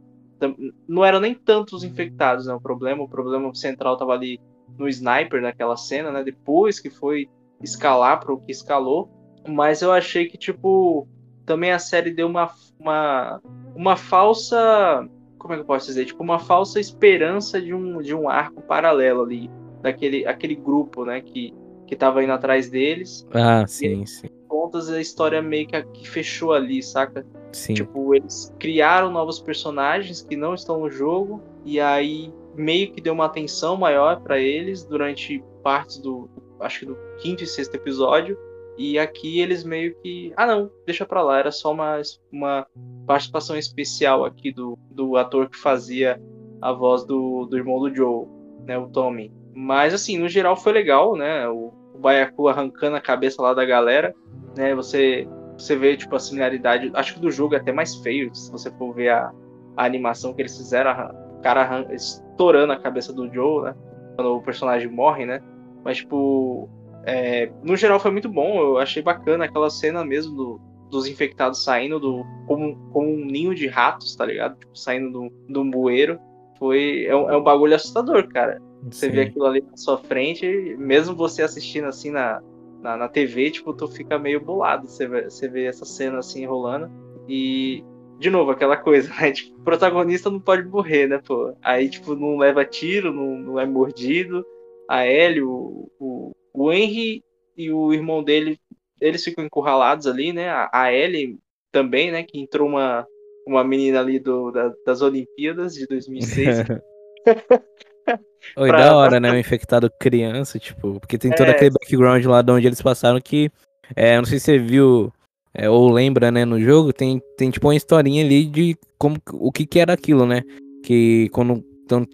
não 0.88 1.04
eram 1.04 1.20
nem 1.20 1.34
tantos 1.34 1.84
infectados, 1.84 2.46
né? 2.46 2.54
O 2.54 2.60
problema, 2.60 3.02
o 3.02 3.08
problema 3.08 3.54
central 3.54 3.94
estava 3.94 4.12
ali 4.12 4.40
no 4.78 4.88
sniper 4.88 5.40
naquela 5.40 5.76
cena, 5.76 6.10
né? 6.10 6.24
Depois 6.24 6.80
que 6.80 6.90
foi 6.90 7.28
escalar 7.62 8.20
para 8.20 8.32
o 8.32 8.40
que 8.40 8.50
escalou, 8.50 9.10
mas 9.46 9.82
eu 9.82 9.92
achei 9.92 10.26
que 10.26 10.38
tipo 10.38 11.06
também 11.44 11.72
a 11.72 11.78
série 11.78 12.10
deu 12.10 12.26
uma 12.26 12.50
uma 12.78 13.40
uma 13.74 13.96
falsa 13.96 15.08
como 15.38 15.54
é 15.54 15.56
que 15.56 15.62
eu 15.62 15.66
posso 15.66 15.86
dizer? 15.86 16.04
Tipo 16.04 16.22
uma 16.22 16.38
falsa 16.38 16.78
esperança 16.78 17.60
de 17.60 17.72
um 17.74 18.00
de 18.02 18.14
um 18.14 18.28
arco 18.28 18.62
paralelo 18.62 19.22
ali 19.22 19.50
daquele 19.82 20.26
aquele 20.26 20.54
grupo, 20.54 21.04
né? 21.04 21.20
Que 21.20 21.54
que 21.86 21.96
tava 21.96 22.22
indo 22.22 22.32
atrás 22.32 22.70
deles. 22.70 23.26
Ah, 23.32 23.66
sim, 23.66 24.06
sim. 24.06 24.28
Contas 24.46 24.88
a 24.88 25.00
história 25.00 25.42
meio 25.42 25.66
que, 25.66 25.82
que 25.82 26.08
fechou 26.08 26.52
ali, 26.52 26.80
saca? 26.82 27.26
Sim. 27.52 27.74
Tipo, 27.74 28.14
eles 28.14 28.54
criaram 28.60 29.10
novos 29.10 29.40
personagens 29.40 30.22
que 30.22 30.36
não 30.36 30.54
estão 30.54 30.78
no 30.78 30.88
jogo 30.88 31.42
e 31.64 31.80
aí 31.80 32.32
meio 32.54 32.92
que 32.92 33.00
deu 33.00 33.12
uma 33.12 33.24
atenção 33.24 33.76
maior 33.76 34.20
para 34.20 34.38
eles 34.38 34.84
durante 34.84 35.42
partes 35.64 35.98
do, 35.98 36.30
acho 36.60 36.80
que 36.80 36.86
do 36.86 36.96
quinto 37.18 37.42
e 37.42 37.46
sexto 37.46 37.74
episódio. 37.74 38.38
E 38.78 38.98
aqui 38.98 39.40
eles 39.40 39.64
meio 39.64 39.94
que, 40.00 40.32
ah 40.36 40.46
não, 40.46 40.70
deixa 40.86 41.04
pra 41.04 41.22
lá, 41.22 41.38
era 41.38 41.52
só 41.52 41.72
uma, 41.72 42.00
uma 42.32 42.66
participação 43.06 43.56
especial 43.56 44.24
aqui 44.24 44.52
do, 44.52 44.78
do 44.90 45.16
ator 45.16 45.50
que 45.50 45.56
fazia 45.56 46.20
a 46.62 46.72
voz 46.72 47.04
do, 47.04 47.46
do 47.46 47.56
irmão 47.56 47.78
do 47.78 47.94
Joe, 47.94 48.26
né, 48.66 48.78
o 48.78 48.88
Tommy. 48.88 49.32
Mas 49.54 49.92
assim, 49.92 50.16
no 50.16 50.28
geral 50.28 50.56
foi 50.56 50.72
legal, 50.72 51.16
né? 51.16 51.48
O, 51.48 51.72
o 51.94 51.98
Baiacu 51.98 52.48
arrancando 52.48 52.96
a 52.96 53.00
cabeça 53.00 53.42
lá 53.42 53.52
da 53.52 53.64
galera, 53.64 54.14
né? 54.56 54.74
Você 54.74 55.28
você 55.60 55.76
vê, 55.76 55.96
tipo, 55.96 56.16
a 56.16 56.18
similaridade. 56.18 56.90
Acho 56.94 57.14
que 57.14 57.20
do 57.20 57.30
jogo 57.30 57.54
é 57.54 57.58
até 57.58 57.70
mais 57.70 57.94
feio, 57.96 58.34
se 58.34 58.50
você 58.50 58.70
for 58.72 58.94
ver 58.94 59.10
a, 59.10 59.30
a 59.76 59.84
animação 59.84 60.32
que 60.32 60.40
eles 60.40 60.56
fizeram, 60.56 60.90
o 61.38 61.40
cara 61.42 61.86
estourando 61.92 62.72
a 62.72 62.80
cabeça 62.80 63.12
do 63.12 63.32
Joe, 63.32 63.64
né? 63.64 63.74
Quando 64.16 64.36
o 64.36 64.42
personagem 64.42 64.88
morre, 64.88 65.26
né? 65.26 65.40
Mas, 65.84 65.98
tipo, 65.98 66.68
é, 67.04 67.50
no 67.62 67.76
geral 67.76 68.00
foi 68.00 68.10
muito 68.10 68.28
bom. 68.28 68.60
Eu 68.60 68.78
achei 68.78 69.02
bacana 69.02 69.44
aquela 69.44 69.70
cena 69.70 70.04
mesmo 70.04 70.34
do, 70.34 70.60
dos 70.90 71.06
infectados 71.06 71.64
saindo 71.64 71.98
do 71.98 72.24
como, 72.46 72.76
como 72.92 73.08
um 73.08 73.24
ninho 73.24 73.54
de 73.54 73.66
ratos, 73.66 74.14
tá 74.14 74.24
ligado? 74.26 74.58
Tipo, 74.58 74.76
saindo 74.76 75.10
do, 75.10 75.32
do 75.48 75.64
bueiro. 75.64 76.18
Foi, 76.58 77.06
é 77.06 77.16
um, 77.16 77.30
é 77.30 77.36
um 77.36 77.42
bagulho 77.42 77.74
assustador, 77.74 78.28
cara. 78.28 78.60
Você 78.90 79.06
Sim. 79.06 79.12
vê 79.12 79.22
aquilo 79.22 79.46
ali 79.46 79.62
na 79.62 79.76
sua 79.76 79.98
frente, 79.98 80.46
mesmo 80.78 81.14
você 81.14 81.42
assistindo 81.42 81.86
assim 81.86 82.10
na, 82.10 82.42
na, 82.82 82.96
na 82.96 83.08
TV, 83.08 83.50
tipo, 83.50 83.72
tu 83.72 83.88
fica 83.88 84.18
meio 84.18 84.40
bolado. 84.44 84.86
Você 84.86 85.06
vê, 85.06 85.24
você 85.24 85.48
vê 85.48 85.64
essa 85.64 85.84
cena 85.84 86.18
assim 86.18 86.44
rolando. 86.44 86.90
E, 87.26 87.82
de 88.18 88.28
novo, 88.28 88.50
aquela 88.50 88.76
coisa, 88.76 89.12
né? 89.14 89.32
Tipo, 89.32 89.58
o 89.58 89.64
protagonista 89.64 90.28
não 90.28 90.40
pode 90.40 90.68
morrer, 90.68 91.06
né, 91.06 91.20
pô? 91.26 91.54
Aí, 91.62 91.88
tipo, 91.88 92.14
não 92.14 92.36
leva 92.36 92.64
tiro, 92.64 93.12
não, 93.12 93.38
não 93.38 93.60
é 93.60 93.64
mordido. 93.64 94.44
A 94.88 95.06
Ellie, 95.06 95.42
o, 95.42 95.88
o, 95.98 96.32
o 96.54 96.72
Henry 96.72 97.22
e 97.56 97.70
o 97.72 97.92
irmão 97.92 98.22
dele, 98.22 98.58
eles 99.00 99.24
ficam 99.24 99.44
encurralados 99.44 100.06
ali, 100.06 100.32
né? 100.32 100.48
A, 100.48 100.70
a 100.72 100.92
Ellie 100.92 101.38
também, 101.72 102.10
né? 102.10 102.22
Que 102.22 102.38
entrou 102.38 102.68
uma, 102.68 103.06
uma 103.46 103.62
menina 103.64 104.00
ali 104.00 104.18
do, 104.18 104.50
da, 104.50 104.72
das 104.86 105.02
Olimpíadas 105.02 105.74
de 105.74 105.86
2006. 105.86 106.64
Oi, 108.56 108.68
Pra- 108.68 108.78
da 108.78 108.96
hora, 108.96 109.20
né? 109.20 109.30
O 109.30 109.36
infectado 109.38 109.90
criança, 110.00 110.58
tipo, 110.58 110.98
porque 111.00 111.18
tem 111.18 111.30
todo 111.32 111.48
É. 111.48 111.50
aquele 111.52 111.70
background 111.70 112.24
lá 112.26 112.42
de 112.42 112.50
onde 112.52 112.66
eles 112.66 112.82
passaram 112.82 113.20
que. 113.20 113.50
É, 113.94 114.16
eu 114.16 114.18
não 114.18 114.26
sei 114.26 114.38
se 114.38 114.46
você 114.46 114.58
viu 114.58 115.12
é, 115.52 115.68
ou 115.68 115.90
lembra, 115.90 116.30
né, 116.30 116.44
no 116.44 116.60
jogo, 116.60 116.92
tem, 116.92 117.20
tem 117.36 117.50
tipo 117.50 117.66
uma 117.66 117.74
historinha 117.74 118.24
ali 118.24 118.46
de 118.46 118.76
como 118.98 119.16
o 119.32 119.50
que, 119.50 119.66
que 119.66 119.80
era 119.80 119.92
aquilo, 119.92 120.24
né? 120.24 120.42
Que 120.84 121.28
quando, 121.30 121.64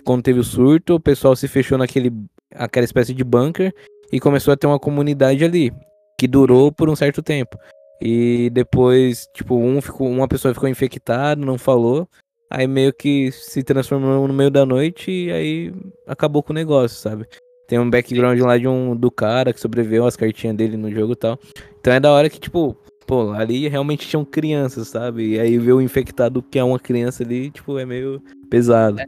quando 0.05 0.23
teve 0.23 0.41
o 0.41 0.45
surto, 0.45 0.95
o 0.95 1.01
pessoal 1.01 1.37
se 1.37 1.47
fechou 1.47 1.77
naquele 1.77 2.11
aquela 2.55 2.85
espécie 2.85 3.13
de 3.13 3.23
bunker 3.23 3.75
e 4.13 4.21
começou 4.21 4.53
a 4.53 4.57
ter 4.57 4.67
uma 4.67 4.79
comunidade 4.79 5.45
ali, 5.45 5.73
que 6.19 6.27
durou 6.27 6.73
por 6.73 6.89
um 6.89 6.97
certo 6.97 7.23
tempo. 7.23 7.59
E 8.01 8.51
depois, 8.51 9.27
tipo, 9.35 9.57
um 9.57 9.81
ficou, 9.81 10.09
uma 10.09 10.29
pessoa 10.29 10.55
ficou 10.55 10.69
infectada, 10.69 11.45
não 11.45 11.59
falou. 11.59 12.09
Aí 12.51 12.67
meio 12.67 12.93
que 12.93 13.33
se 13.33 13.63
transformou 13.63 14.29
no 14.29 14.35
meio 14.35 14.51
da 14.51 14.65
noite 14.65 15.11
e 15.11 15.33
aí 15.33 15.75
acabou 16.07 16.43
com 16.43 16.53
o 16.53 16.55
negócio, 16.55 16.97
sabe? 16.97 17.27
Tem 17.67 17.79
um 17.79 17.91
background 17.91 18.39
lá 18.41 18.57
de 18.57 18.69
um 18.69 18.95
do 18.95 19.11
cara 19.11 19.53
que 19.53 19.61
sobreviveu 19.61 20.07
as 20.07 20.15
cartinhas 20.15 20.57
dele 20.57 20.77
no 20.77 20.91
jogo 20.91 21.15
e 21.15 21.17
tal. 21.17 21.39
Então 21.81 21.93
é 21.93 21.99
da 21.99 22.13
hora 22.13 22.31
que, 22.31 22.39
tipo, 22.39 22.77
pô, 23.07 23.33
ali 23.33 23.67
realmente 23.67 24.07
tinham 24.07 24.25
crianças, 24.25 24.89
sabe? 24.89 25.31
E 25.31 25.41
aí 25.41 25.59
ver 25.59 25.73
o 25.73 25.81
infectado 25.81 26.41
que 26.43 26.59
é 26.59 26.63
uma 26.63 26.79
criança 26.79 27.25
ali, 27.25 27.51
tipo, 27.51 27.79
é 27.79 27.85
meio 27.85 28.23
pesado. 28.49 29.01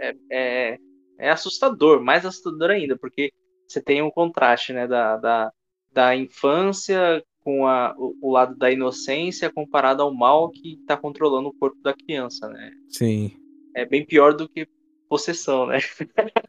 é, 0.00 0.14
é, 0.30 0.78
é 1.18 1.30
assustador, 1.30 2.02
mais 2.02 2.24
assustador 2.24 2.70
ainda, 2.70 2.96
porque 2.96 3.30
você 3.66 3.80
tem 3.80 4.02
um 4.02 4.10
contraste, 4.10 4.72
né, 4.72 4.86
da, 4.86 5.16
da, 5.16 5.52
da 5.92 6.16
infância 6.16 7.22
com 7.40 7.66
a, 7.66 7.94
o, 7.96 8.16
o 8.20 8.32
lado 8.32 8.56
da 8.56 8.70
inocência 8.70 9.52
comparado 9.52 10.02
ao 10.02 10.12
mal 10.12 10.50
que 10.50 10.74
está 10.80 10.96
controlando 10.96 11.48
o 11.48 11.54
corpo 11.54 11.80
da 11.82 11.94
criança, 11.94 12.48
né? 12.48 12.72
Sim. 12.88 13.32
É 13.74 13.84
bem 13.84 14.04
pior 14.04 14.34
do 14.34 14.48
que 14.48 14.66
possessão, 15.08 15.66
né? 15.66 15.78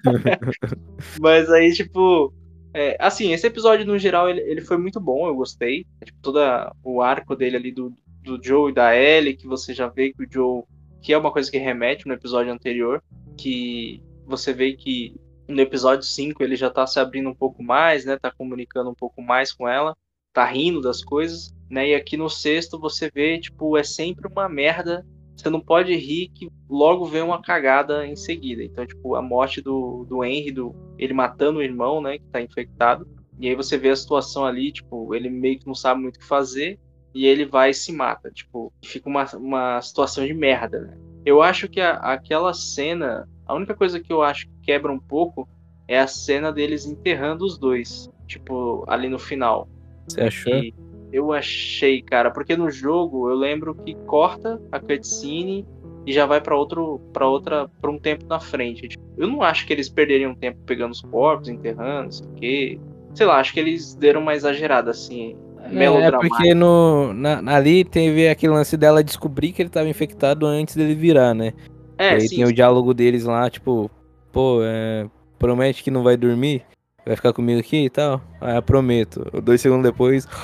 Mas 1.22 1.52
aí, 1.52 1.72
tipo, 1.72 2.34
é, 2.74 2.98
assim, 3.00 3.32
esse 3.32 3.46
episódio 3.46 3.86
no 3.86 3.98
geral 3.98 4.30
ele, 4.30 4.42
ele 4.42 4.62
foi 4.62 4.78
muito 4.78 5.00
bom, 5.00 5.28
eu 5.28 5.36
gostei. 5.36 5.86
Tipo, 6.04 6.20
todo 6.22 6.40
o 6.84 7.02
arco 7.02 7.36
dele 7.36 7.58
ali 7.58 7.72
do, 7.72 7.94
do 8.24 8.44
Joe 8.44 8.72
e 8.72 8.74
da 8.74 8.96
Ellie, 8.96 9.36
que 9.36 9.48
você 9.48 9.74
já 9.74 9.88
vê 9.88 10.12
que 10.12 10.24
o 10.24 10.28
Joe, 10.30 10.64
que 11.02 11.14
é 11.14 11.18
uma 11.18 11.32
coisa 11.32 11.50
que 11.50 11.58
remete 11.58 12.08
no 12.08 12.14
episódio 12.14 12.52
anterior, 12.52 13.04
que 13.38 14.02
você 14.26 14.54
vê 14.54 14.74
que 14.74 15.16
no 15.48 15.62
episódio 15.62 16.06
5 16.06 16.44
ele 16.44 16.56
já 16.56 16.70
tá 16.70 16.86
se 16.86 17.00
abrindo 17.00 17.30
um 17.30 17.36
pouco 17.36 17.64
mais, 17.64 18.06
né? 18.06 18.18
Tá 18.18 18.32
comunicando 18.32 18.90
um 18.90 18.96
pouco 18.96 19.22
mais 19.22 19.54
com 19.54 19.68
ela, 19.68 19.96
tá 20.34 20.46
rindo 20.46 20.82
das 20.82 21.04
coisas, 21.04 21.56
né? 21.70 21.90
E 21.90 21.96
aqui 21.96 22.18
no 22.18 22.30
sexto 22.30 22.80
você 22.80 23.10
vê, 23.14 23.40
tipo, 23.40 23.78
é 23.78 23.84
sempre 23.84 24.28
uma 24.28 24.50
merda. 24.50 25.06
Você 25.36 25.50
não 25.50 25.62
pode 25.62 25.96
rir 25.96 26.30
que 26.30 26.50
logo 26.70 27.06
vem 27.06 27.22
uma 27.22 27.42
cagada 27.42 28.06
em 28.06 28.16
seguida. 28.16 28.64
Então, 28.64 28.86
tipo, 28.86 29.16
a 29.16 29.22
morte 29.22 29.62
do, 29.62 30.06
do 30.10 30.24
Henry, 30.24 30.52
do, 30.52 30.76
ele 30.98 31.14
matando 31.14 31.60
o 31.60 31.64
irmão, 31.64 32.02
né? 32.02 32.18
Que 32.18 32.26
tá 32.26 32.42
infectado. 32.42 33.08
E 33.40 33.48
aí 33.48 33.56
você 33.56 33.78
vê 33.78 33.90
a 33.90 33.96
situação 33.96 34.46
ali, 34.46 34.72
tipo, 34.72 35.14
ele 35.14 35.30
meio 35.30 35.60
que 35.60 35.68
não 35.68 35.76
sabe 35.76 36.02
muito 36.02 36.18
o 36.18 36.20
que 36.20 36.26
fazer. 36.26 36.80
E 37.14 37.26
ele 37.26 37.46
vai 37.46 37.70
e 37.70 37.74
se 37.74 37.92
mata. 37.92 38.32
Tipo, 38.32 38.74
fica 38.84 39.08
uma, 39.08 39.26
uma 39.36 39.82
situação 39.82 40.26
de 40.26 40.34
merda, 40.34 40.82
né? 40.82 40.98
Eu 41.26 41.42
acho 41.42 41.68
que 41.68 41.82
a, 41.82 41.94
aquela 41.96 42.54
cena, 42.54 43.28
a 43.46 43.54
única 43.54 43.76
coisa 43.76 44.00
que 44.00 44.12
eu 44.12 44.24
acho 44.24 44.48
quebra 44.68 44.92
um 44.92 45.00
pouco 45.00 45.48
é 45.88 45.98
a 45.98 46.06
cena 46.06 46.52
deles 46.52 46.86
enterrando 46.86 47.46
os 47.46 47.58
dois. 47.58 48.10
Tipo, 48.28 48.84
ali 48.88 49.08
no 49.08 49.18
final. 49.18 49.68
Você 50.08 50.22
achou? 50.22 50.54
E 50.54 50.74
eu 51.14 51.32
achei, 51.32 52.02
cara, 52.02 52.30
porque 52.30 52.58
no 52.58 52.70
jogo 52.70 53.30
eu 53.30 53.36
lembro 53.36 53.74
que 53.74 53.96
corta 54.06 54.62
a 54.70 54.80
cutscene 54.80 55.66
e 56.06 56.12
já 56.12 56.26
vai 56.26 56.42
pra 56.42 56.56
outro, 56.58 57.00
para 57.14 57.28
outra, 57.28 57.70
para 57.82 57.90
um 57.90 57.98
tempo 57.98 58.26
na 58.28 58.40
frente. 58.40 58.90
Tipo, 58.90 59.04
Eu 59.18 59.28
não 59.28 59.42
acho 59.42 59.66
que 59.66 59.72
eles 59.72 59.88
perderiam 59.90 60.36
tempo 60.36 60.60
pegando 60.66 60.92
os 60.92 61.02
corpos, 61.02 61.48
enterrando, 61.48 62.14
sei 62.14 62.28
o 62.28 62.34
quê. 62.34 62.80
Sei 63.16 63.26
lá, 63.26 63.40
acho 63.40 63.54
que 63.54 63.60
eles 63.62 63.96
deram 63.96 64.22
uma 64.22 64.36
exagerada 64.36 64.92
assim, 64.92 65.36
É, 65.64 65.70
melodramática. 65.74 66.28
porque 66.30 66.54
no, 66.54 67.14
na- 67.14 67.56
ali 67.56 67.84
teve 67.84 68.28
aquele 68.30 68.54
lance 68.54 68.76
dela 68.78 69.04
descobrir 69.04 69.54
que 69.54 69.62
ele 69.62 69.70
tava 69.70 69.90
infectado 69.90 70.46
antes 70.46 70.76
dele 70.76 70.94
virar, 70.94 71.34
né? 71.34 71.54
e 72.00 72.04
É, 72.04 72.14
aí 72.14 72.22
sim, 72.28 72.36
tem 72.38 72.46
o 72.46 72.54
diálogo 72.54 72.94
deles 72.94 73.24
lá, 73.24 73.50
tipo, 73.50 73.90
pô, 74.38 74.60
é, 74.62 75.10
promete 75.40 75.84
que 75.84 75.90
não 75.90 76.04
vai 76.04 76.16
dormir? 76.16 76.62
Vai 77.04 77.16
ficar 77.16 77.34
comigo 77.34 77.60
aqui 77.60 77.86
e 77.86 77.90
tal? 77.90 78.22
Ah, 78.40 78.54
eu 78.58 78.62
prometo. 78.62 79.26
Dois 79.42 79.60
segundos 79.60 79.84
depois. 79.92 80.28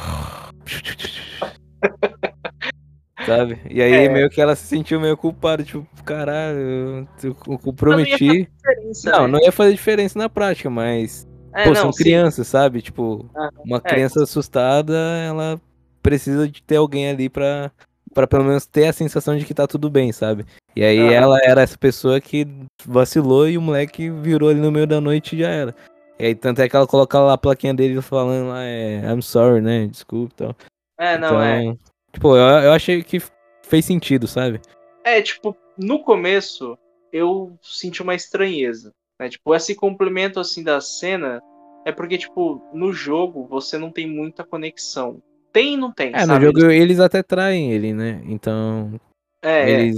Sabe? 3.23 3.62
E 3.69 3.83
aí 3.83 3.93
É. 4.05 4.09
meio 4.09 4.31
que 4.31 4.41
ela 4.41 4.55
se 4.55 4.65
sentiu 4.65 5.00
meio 5.00 5.15
culpada, 5.15 5.63
tipo, 5.63 5.85
caralho, 6.03 6.57
eu, 6.57 7.07
Mas 7.23 7.38
não 7.45 7.53
ia 7.53 7.73
prometi. 7.75 8.17
fazer 8.17 8.50
diferença, 8.50 9.12
Não, 9.12 9.21
né? 9.21 9.27
não 9.27 9.39
ia 9.39 9.51
fazer 9.51 9.71
diferença 9.73 10.17
na 10.17 10.27
prática, 10.27 10.69
mas 10.71 11.27
É, 11.53 11.65
Pô, 11.65 11.69
não, 11.69 11.75
são 11.75 11.91
sim. 11.93 12.03
crianças, 12.03 12.47
sabe? 12.47 12.81
Tipo, 12.81 13.29
Ah, 13.35 13.50
uma 13.63 13.77
é. 13.77 13.81
criança 13.81 14.23
assustada, 14.23 14.97
ela 15.23 15.62
precisa 16.01 16.47
de 16.50 16.63
ter 16.63 16.77
alguém 16.77 17.07
ali 17.09 17.29
pra, 17.29 17.71
pra 18.13 18.27
pelo 18.27 18.43
menos 18.43 18.65
ter 18.65 18.88
a 18.88 18.93
sensação 18.93 19.38
de 19.38 19.46
que 19.46 19.53
tá 19.53 19.67
tudo 19.67 19.89
bem, 19.89 20.12
sabe? 20.12 20.46
E 20.75 20.84
aí 20.84 21.00
Aham. 21.00 21.12
ela 21.12 21.39
era 21.43 21.62
essa 21.62 21.77
pessoa 21.77 22.22
que 22.22 22.48
vacilou 22.86 23.48
e 23.50 23.58
o 23.58 23.62
moleque 23.62 24.10
virou 24.10 24.50
ali 24.50 24.60
no 24.60 24.72
meio 24.72 24.88
da 24.88 25.01
noite 25.01 25.36
e 25.36 25.39
já 25.39 25.50
era. 25.50 25.75
E 26.20 26.25
aí 26.25 26.36
tanto 26.36 26.62
é 26.62 26.70
que 26.70 26.75
ela 26.75 26.88
coloca 26.88 27.20
lá 27.20 27.34
a 27.34 27.38
plaquinha 27.38 27.74
dele 27.74 28.01
falando 28.01 28.50
lá, 28.50 28.63
é, 28.63 29.01
I'm 29.12 29.22
sorry, 29.22 29.62
né? 29.62 29.88
Desculpa 29.88 30.34
e 30.34 30.38
tal. 30.38 30.55
É, 30.98 31.17
não, 31.17 31.27
então, 31.27 31.41
é. 31.43 31.75
tipo, 32.13 32.36
eu, 32.36 32.43
eu 32.43 32.72
achei 32.72 33.03
que 33.03 33.22
fez 33.63 33.86
sentido, 33.86 34.27
sabe? 34.27 34.62
É, 35.03 35.22
tipo, 35.22 35.55
no 35.77 36.03
começo 36.03 36.77
eu 37.12 37.58
senti 37.62 38.01
uma 38.01 38.15
estranheza. 38.15 38.91
Né? 39.20 39.29
Tipo, 39.29 39.53
esse 39.53 39.75
complemento 39.75 40.39
assim 40.39 40.63
da 40.63 40.79
cena 40.82 41.41
é 41.86 41.91
porque, 41.91 42.17
tipo, 42.17 42.62
no 42.74 42.93
jogo 42.93 43.46
você 43.48 43.77
não 43.77 43.91
tem 43.91 44.08
muita 44.08 44.43
conexão. 44.43 45.22
Tem 45.53 45.75
e 45.75 45.77
não 45.77 45.91
tem, 45.93 46.12
É, 46.13 46.25
no 46.25 46.33
sabe? 46.33 46.45
jogo 46.45 46.69
eles 46.72 47.00
até 47.00 47.24
traem 47.24 47.72
ele, 47.72 47.93
né? 47.93 48.22
Então, 48.25 49.00
É, 49.41 49.81
é, 49.89 49.89
eles. 49.89 49.95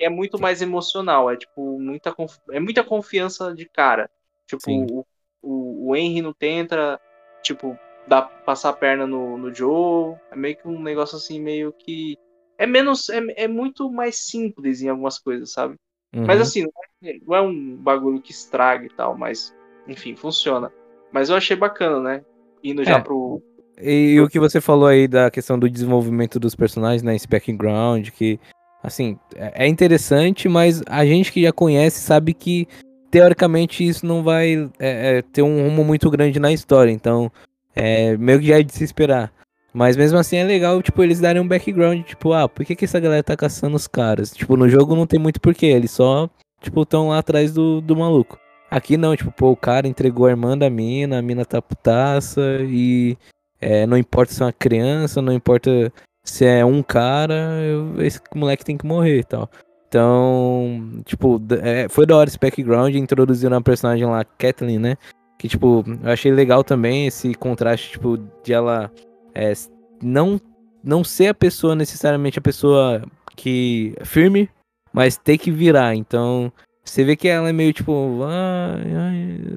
é 0.00 0.08
muito 0.08 0.38
mais 0.40 0.62
emocional. 0.62 1.30
É 1.30 1.36
tipo, 1.36 1.78
muita, 1.80 2.14
conf- 2.14 2.38
é 2.50 2.60
muita 2.60 2.84
confiança 2.84 3.54
de 3.54 3.68
cara. 3.68 4.10
Tipo, 4.46 4.70
Sim. 4.70 4.86
o, 5.00 5.06
o, 5.42 5.90
o 5.90 5.96
Henry 5.96 6.22
não 6.22 6.32
tenta, 6.34 7.00
tipo, 7.42 7.78
dar, 8.08 8.22
passar 8.44 8.70
a 8.70 8.74
perna 8.74 9.06
no, 9.06 9.38
no 9.38 9.54
Joe. 9.54 10.16
É 10.30 10.36
meio 10.36 10.56
que 10.56 10.68
um 10.68 10.82
negócio 10.82 11.16
assim, 11.16 11.40
meio 11.40 11.72
que. 11.72 12.18
É 12.58 12.66
menos. 12.66 13.08
É, 13.10 13.20
é 13.44 13.48
muito 13.48 13.90
mais 13.90 14.16
simples 14.16 14.82
em 14.82 14.88
algumas 14.88 15.18
coisas, 15.18 15.52
sabe? 15.52 15.76
Mas 16.26 16.40
Uhum. 16.40 16.42
assim, 16.42 16.62
não 16.62 16.72
é, 17.10 17.18
não 17.26 17.36
é 17.36 17.40
um 17.42 17.76
bagulho 17.76 18.22
que 18.22 18.32
estraga 18.32 18.86
e 18.86 18.90
tal, 18.90 19.16
mas 19.16 19.54
enfim, 19.88 20.14
funciona. 20.16 20.72
Mas 21.12 21.30
eu 21.30 21.36
achei 21.36 21.56
bacana, 21.56 22.00
né? 22.00 22.24
Indo 22.62 22.84
já 22.84 22.98
É. 22.98 23.00
pro. 23.00 23.42
E, 23.80 24.20
o 24.20 24.28
que 24.28 24.38
você 24.38 24.60
falou 24.60 24.86
aí 24.86 25.08
da 25.08 25.30
questão 25.30 25.58
do 25.58 25.68
desenvolvimento 25.68 26.38
dos 26.38 26.54
personagens, 26.54 27.02
né? 27.02 27.14
Esse 27.14 27.28
background, 27.28 28.10
que, 28.10 28.38
assim, 28.82 29.18
é 29.34 29.64
é 29.64 29.68
interessante, 29.68 30.48
mas 30.48 30.82
a 30.86 31.04
gente 31.04 31.32
que 31.32 31.42
já 31.42 31.52
conhece 31.52 32.00
sabe 32.00 32.34
que, 32.34 32.68
teoricamente, 33.10 33.86
isso 33.86 34.06
não 34.06 34.22
vai 34.22 34.70
é, 34.78 35.18
é, 35.18 35.22
ter 35.22 35.42
um 35.42 35.64
rumo 35.64 35.84
muito 35.84 36.10
grande 36.10 36.38
na 36.38 36.52
história. 36.52 36.90
Então, 36.90 37.30
é 37.74 38.16
meio 38.16 38.40
que 38.40 38.46
já 38.46 38.58
é 38.58 38.62
de 38.62 38.72
se 38.72 38.84
esperar. 38.84 39.32
Mas 39.72 39.96
mesmo 39.96 40.18
assim 40.18 40.36
é 40.36 40.44
legal, 40.44 40.82
tipo, 40.82 41.02
eles 41.02 41.18
darem 41.18 41.40
um 41.40 41.48
background, 41.48 42.02
tipo, 42.04 42.32
ah, 42.34 42.46
por 42.46 42.64
que, 42.64 42.76
que 42.76 42.84
essa 42.84 43.00
galera 43.00 43.22
tá 43.22 43.34
caçando 43.34 43.74
os 43.74 43.86
caras? 43.88 44.30
Tipo, 44.30 44.54
no 44.56 44.68
jogo 44.68 44.94
não 44.94 45.06
tem 45.06 45.18
muito 45.18 45.40
porquê, 45.40 45.66
eles 45.66 45.92
só, 45.92 46.28
tipo, 46.60 46.84
tão 46.84 47.08
lá 47.08 47.18
atrás 47.18 47.54
do, 47.54 47.80
do 47.80 47.96
maluco. 47.96 48.38
Aqui 48.70 48.98
não, 48.98 49.16
tipo, 49.16 49.32
pô, 49.32 49.50
o 49.50 49.56
cara 49.56 49.88
entregou 49.88 50.26
a 50.26 50.30
irmã 50.30 50.56
da 50.56 50.68
mina, 50.68 51.18
a 51.18 51.22
mina 51.22 51.44
tá 51.44 51.60
putaça 51.62 52.58
e 52.62 53.16
é, 53.62 53.86
não 53.86 53.96
importa 53.96 54.32
se 54.32 54.42
é 54.42 54.46
uma 54.46 54.52
criança, 54.52 55.22
não 55.22 55.32
importa 55.32 55.92
se 56.24 56.44
é 56.44 56.64
um 56.64 56.82
cara, 56.82 57.34
eu- 57.62 58.02
esse 58.02 58.20
moleque 58.34 58.64
tem 58.64 58.76
que 58.76 58.84
morrer 58.86 59.20
e 59.20 59.24
tal. 59.24 59.48
Então, 59.88 61.02
tipo, 61.04 61.40
é, 61.62 61.88
foi 61.88 62.06
da 62.06 62.16
hora 62.16 62.28
esse 62.28 62.38
background, 62.38 62.94
introduziram 62.94 63.56
uma 63.56 63.62
personagem 63.62 64.06
lá, 64.06 64.24
Kathleen, 64.24 64.78
né? 64.78 64.96
Que, 65.38 65.48
tipo, 65.48 65.84
eu 66.02 66.10
achei 66.10 66.32
legal 66.32 66.64
também 66.64 67.06
esse 67.06 67.34
contraste, 67.34 67.92
tipo, 67.92 68.18
de 68.42 68.52
ela 68.52 68.90
é, 69.34 69.52
não, 70.02 70.40
não 70.82 71.04
ser 71.04 71.28
a 71.28 71.34
pessoa, 71.34 71.74
necessariamente 71.74 72.38
a 72.38 72.42
pessoa 72.42 73.02
que 73.36 73.94
firme, 74.02 74.48
mas 74.92 75.16
ter 75.16 75.36
que 75.38 75.50
virar. 75.50 75.94
Então, 75.94 76.50
você 76.84 77.04
vê 77.04 77.14
que 77.16 77.28
ela 77.28 77.48
é 77.48 77.52
meio 77.52 77.72
tipo, 77.72 78.18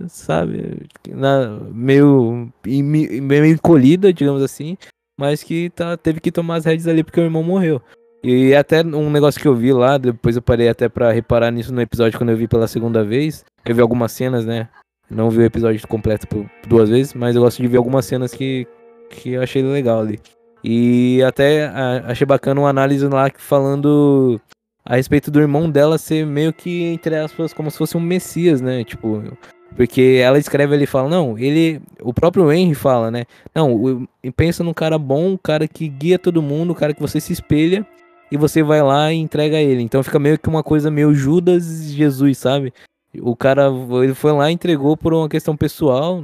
sabe, 0.08 0.88
na- 1.10 1.60
meio, 1.74 2.52
meio 2.66 3.46
encolhida, 3.46 4.14
digamos 4.14 4.42
assim, 4.44 4.78
mas 5.20 5.44
que 5.44 5.70
tá, 5.72 5.98
teve 5.98 6.20
que 6.20 6.32
tomar 6.32 6.56
as 6.56 6.66
rédeas 6.66 6.88
ali 6.88 7.04
porque 7.04 7.20
o 7.20 7.24
irmão 7.24 7.44
morreu. 7.44 7.82
E 8.24 8.56
até 8.56 8.82
um 8.82 9.10
negócio 9.12 9.40
que 9.40 9.48
eu 9.48 9.56
vi 9.56 9.72
lá, 9.72 9.98
depois 9.98 10.36
eu 10.36 10.42
parei 10.42 10.68
até 10.68 10.90
pra 10.90 11.12
reparar 11.12 11.52
nisso 11.52 11.72
no 11.74 11.82
episódio 11.82 12.18
quando 12.18 12.32
eu 12.32 12.38
vi 12.38 12.48
pela 12.48 12.68
segunda 12.68 13.04
vez. 13.04 13.46
Eu 13.64 13.76
vi 13.76 13.82
algumas 13.82 14.12
cenas, 14.12 14.46
né? 14.46 14.68
Não 15.10 15.30
vi 15.30 15.40
o 15.40 15.44
episódio 15.46 15.88
completo 15.88 16.28
por 16.28 16.50
duas 16.68 16.90
vezes, 16.90 17.14
mas 17.14 17.36
eu 17.36 17.44
gosto 17.44 17.62
de 17.62 17.68
ver 17.68 17.78
algumas 17.78 18.06
cenas 18.06 18.34
que, 18.34 18.68
que 19.12 19.34
eu 19.34 19.44
achei 19.44 19.62
legal 19.62 20.00
ali. 20.00 20.20
E 20.64 21.22
até 21.22 21.68
achei 22.06 22.26
bacana 22.26 22.60
uma 22.62 22.70
análise 22.70 23.08
lá 23.08 23.30
falando 23.38 24.42
a 24.86 24.96
respeito 24.96 25.32
do 25.32 25.42
irmão 25.42 25.70
dela 25.70 25.98
ser 25.98 26.26
meio 26.26 26.54
que, 26.54 26.84
entre 26.84 27.16
aspas, 27.16 27.54
como 27.54 27.72
se 27.72 27.78
fosse 27.78 27.98
um 27.98 28.00
messias, 28.00 28.62
né? 28.62 28.84
Tipo, 28.84 29.24
porque 29.76 30.22
ela 30.24 30.38
escreve 30.38 30.76
ali 30.76 30.84
e 30.84 30.88
fala, 30.88 31.10
não, 31.10 31.38
ele. 31.38 31.82
O 32.02 32.14
próprio 32.14 32.52
Henry 32.52 32.76
fala, 32.76 33.10
né? 33.10 33.24
Não, 33.54 34.08
pensa 34.36 34.64
num 34.64 34.74
cara 34.74 34.98
bom, 34.98 35.32
um 35.32 35.38
cara 35.38 35.68
que 35.68 35.88
guia 35.88 36.20
todo 36.20 36.42
mundo, 36.42 36.72
um 36.72 36.76
cara 36.76 36.94
que 36.94 37.02
você 37.02 37.20
se 37.20 37.34
espelha 37.34 37.86
e 38.32 38.38
você 38.38 38.64
vai 38.64 38.82
lá 38.82 39.12
e 39.12 39.18
entrega 39.18 39.58
ele. 39.58 39.82
Então 39.82 40.04
fica 40.04 40.20
meio 40.20 40.40
que 40.40 40.48
uma 40.48 40.64
coisa 40.64 40.90
meio 40.90 41.14
Judas 41.14 41.92
Jesus, 41.92 42.38
sabe? 42.38 42.74
O 43.22 43.36
cara 43.36 43.70
ele 44.04 44.14
foi 44.14 44.32
lá 44.34 44.52
entregou 44.52 44.96
por 44.96 45.14
uma 45.14 45.30
questão 45.30 45.58
pessoal 45.58 46.24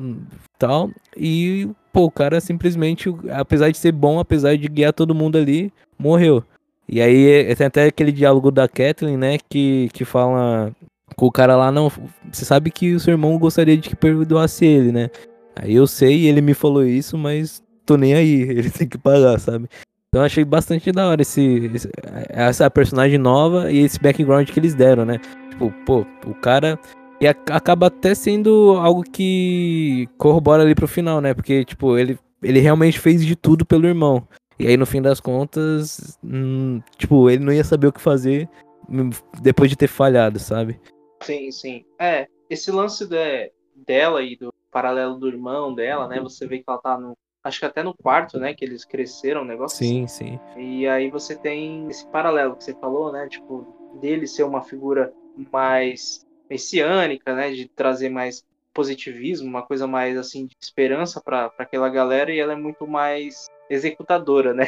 tal. 0.58 0.90
E, 1.18 1.70
pô, 1.92 2.06
o 2.06 2.12
cara 2.12 2.40
simplesmente, 2.40 3.14
apesar 3.32 3.72
de 3.72 3.78
ser 3.78 3.92
bom, 3.92 4.20
apesar 4.20 4.56
de 4.58 4.68
guiar 4.68 4.94
todo 4.94 5.16
mundo 5.16 5.38
ali, 5.38 5.74
morreu. 5.98 6.44
E 6.92 7.02
aí 7.02 7.56
tem 7.56 7.68
até 7.68 7.86
aquele 7.86 8.12
diálogo 8.12 8.52
da 8.52 8.68
Kathleen, 8.68 9.16
né? 9.16 9.38
Que, 9.50 9.90
que 9.94 10.04
fala 10.04 10.76
com 11.16 11.26
o 11.26 11.32
cara 11.32 11.56
lá, 11.56 11.72
não, 11.72 11.90
você 12.32 12.44
sabe 12.44 12.70
que 12.70 12.94
o 12.94 13.00
seu 13.00 13.14
irmão 13.14 13.38
gostaria 13.38 13.78
de 13.78 13.90
que 13.90 13.96
perdoasse 13.96 14.66
ele, 14.66 14.92
né? 14.92 15.10
Aí 15.56 15.76
eu 15.76 15.88
sei, 15.88 16.28
ele 16.28 16.42
me 16.42 16.54
falou 16.54 16.86
isso, 16.86 17.18
mas 17.18 17.62
tô 17.86 17.96
nem 17.96 18.14
aí, 18.14 18.42
ele 18.50 18.70
tem 18.70 18.88
que 18.88 18.98
pagar, 18.98 19.40
sabe? 19.40 19.68
Então 20.10 20.26
achei 20.26 20.44
bastante 20.44 20.92
da 20.92 21.08
hora 21.08 21.22
esse, 21.22 21.72
esse, 21.74 21.90
essa 22.30 22.70
personagem 22.70 23.18
nova 23.18 23.72
e 23.72 23.80
esse 23.80 23.98
background 23.98 24.50
que 24.50 24.60
eles 24.60 24.74
deram, 24.74 25.06
né? 25.06 25.20
Tipo, 25.50 25.72
pô, 25.86 26.06
o 26.26 26.34
cara. 26.34 26.78
E 27.22 27.28
acaba 27.28 27.88
até 27.88 28.16
sendo 28.16 28.76
algo 28.78 29.04
que 29.04 30.10
corrobora 30.18 30.64
ali 30.64 30.74
pro 30.74 30.88
final, 30.88 31.22
né? 31.22 31.34
Porque, 31.34 31.64
tipo, 31.64 31.98
ele, 31.98 32.18
ele 32.42 32.60
realmente 32.60 33.00
fez 33.00 33.24
de 33.24 33.36
tudo 33.36 33.64
pelo 33.64 33.88
irmão. 33.88 34.28
E 34.62 34.68
aí, 34.68 34.78
no 34.78 34.86
fim 34.86 35.02
das 35.02 35.20
contas, 35.20 36.20
hum, 36.24 36.82
tipo, 36.96 37.28
ele 37.32 37.44
não 37.44 37.52
ia 37.52 37.64
saber 37.64 37.88
o 37.88 37.92
que 37.92 38.00
fazer 38.00 38.48
hum, 38.88 39.10
depois 39.42 39.72
de 39.72 39.76
ter 39.76 39.88
falhado, 39.88 40.38
sabe? 40.38 40.80
Sim, 41.24 41.52
sim. 41.52 41.84
É, 42.00 42.28
esse 42.48 42.72
lance 42.72 43.08
de, 43.08 43.52
dela 43.76 44.22
e 44.22 44.36
do 44.36 44.54
paralelo 44.72 45.16
do 45.16 45.28
irmão 45.28 45.74
dela, 45.74 46.08
né? 46.08 46.20
Você 46.20 46.46
vê 46.46 46.60
que 46.60 46.66
ela 46.68 46.78
tá 46.78 46.96
no. 46.96 47.18
Acho 47.44 47.60
que 47.60 47.66
até 47.66 47.82
no 47.82 47.96
quarto, 47.96 48.38
né? 48.38 48.54
Que 48.54 48.64
eles 48.64 48.86
cresceram, 48.86 49.42
o 49.42 49.46
negócio. 49.46 49.80
Sim, 49.80 50.04
assim. 50.04 50.40
sim. 50.54 50.60
E 50.60 50.88
aí 50.88 51.10
você 51.10 51.36
tem 51.36 51.88
esse 51.90 52.06
paralelo 52.08 52.56
que 52.56 52.64
você 52.64 52.76
falou, 52.76 53.12
né? 53.12 53.28
Tipo, 53.28 53.66
dele 54.00 54.28
ser 54.28 54.44
uma 54.44 54.62
figura 54.62 55.12
mais 55.52 56.24
messiânica, 56.48 57.34
né? 57.34 57.50
De 57.50 57.68
trazer 57.68 58.10
mais 58.10 58.44
positivismo, 58.74 59.48
uma 59.48 59.64
coisa 59.64 59.88
mais 59.88 60.16
assim 60.18 60.46
de 60.46 60.56
esperança 60.62 61.20
para 61.20 61.52
aquela 61.58 61.90
galera 61.90 62.32
e 62.32 62.40
ela 62.40 62.54
é 62.54 62.56
muito 62.56 62.88
mais 62.88 63.48
executadora, 63.74 64.54
né? 64.54 64.68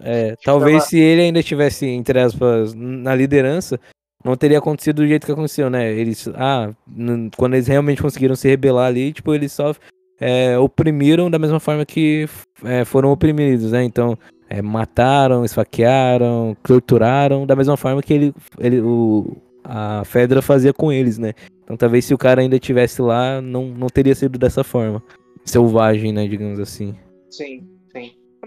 É, 0.00 0.30
tipo, 0.30 0.42
talvez 0.44 0.76
ela... 0.76 0.84
se 0.84 0.98
ele 0.98 1.22
ainda 1.22 1.42
tivesse 1.42 1.86
entre 1.86 2.20
aspas 2.20 2.74
na 2.74 3.14
liderança, 3.14 3.78
não 4.24 4.36
teria 4.36 4.58
acontecido 4.58 4.96
do 4.96 5.06
jeito 5.06 5.26
que 5.26 5.32
aconteceu, 5.32 5.70
né? 5.70 5.92
Eles, 5.92 6.28
ah, 6.34 6.70
quando 7.36 7.54
eles 7.54 7.66
realmente 7.66 8.02
conseguiram 8.02 8.34
se 8.34 8.48
rebelar 8.48 8.86
ali, 8.86 9.12
tipo, 9.12 9.32
eles 9.34 9.52
só 9.52 9.74
é, 10.20 10.58
oprimiram 10.58 11.30
da 11.30 11.38
mesma 11.38 11.60
forma 11.60 11.84
que 11.84 12.28
é, 12.64 12.84
foram 12.84 13.10
oprimidos, 13.10 13.72
né? 13.72 13.84
Então, 13.84 14.18
é, 14.48 14.62
mataram, 14.62 15.44
esfaquearam, 15.44 16.56
torturaram, 16.62 17.46
da 17.46 17.56
mesma 17.56 17.76
forma 17.76 18.02
que 18.02 18.12
ele, 18.12 18.34
ele 18.58 18.80
o, 18.80 19.36
a 19.64 20.04
Fedra 20.04 20.40
fazia 20.40 20.72
com 20.72 20.92
eles, 20.92 21.18
né? 21.18 21.32
Então, 21.62 21.76
talvez 21.76 22.04
se 22.04 22.14
o 22.14 22.18
cara 22.18 22.40
ainda 22.40 22.56
estivesse 22.56 23.02
lá, 23.02 23.40
não, 23.40 23.66
não 23.66 23.88
teria 23.88 24.14
sido 24.14 24.38
dessa 24.38 24.62
forma. 24.62 25.02
Selvagem, 25.44 26.12
né? 26.12 26.26
Digamos 26.26 26.58
assim. 26.58 26.94
Sim, 27.30 27.75
sim. 27.75 27.75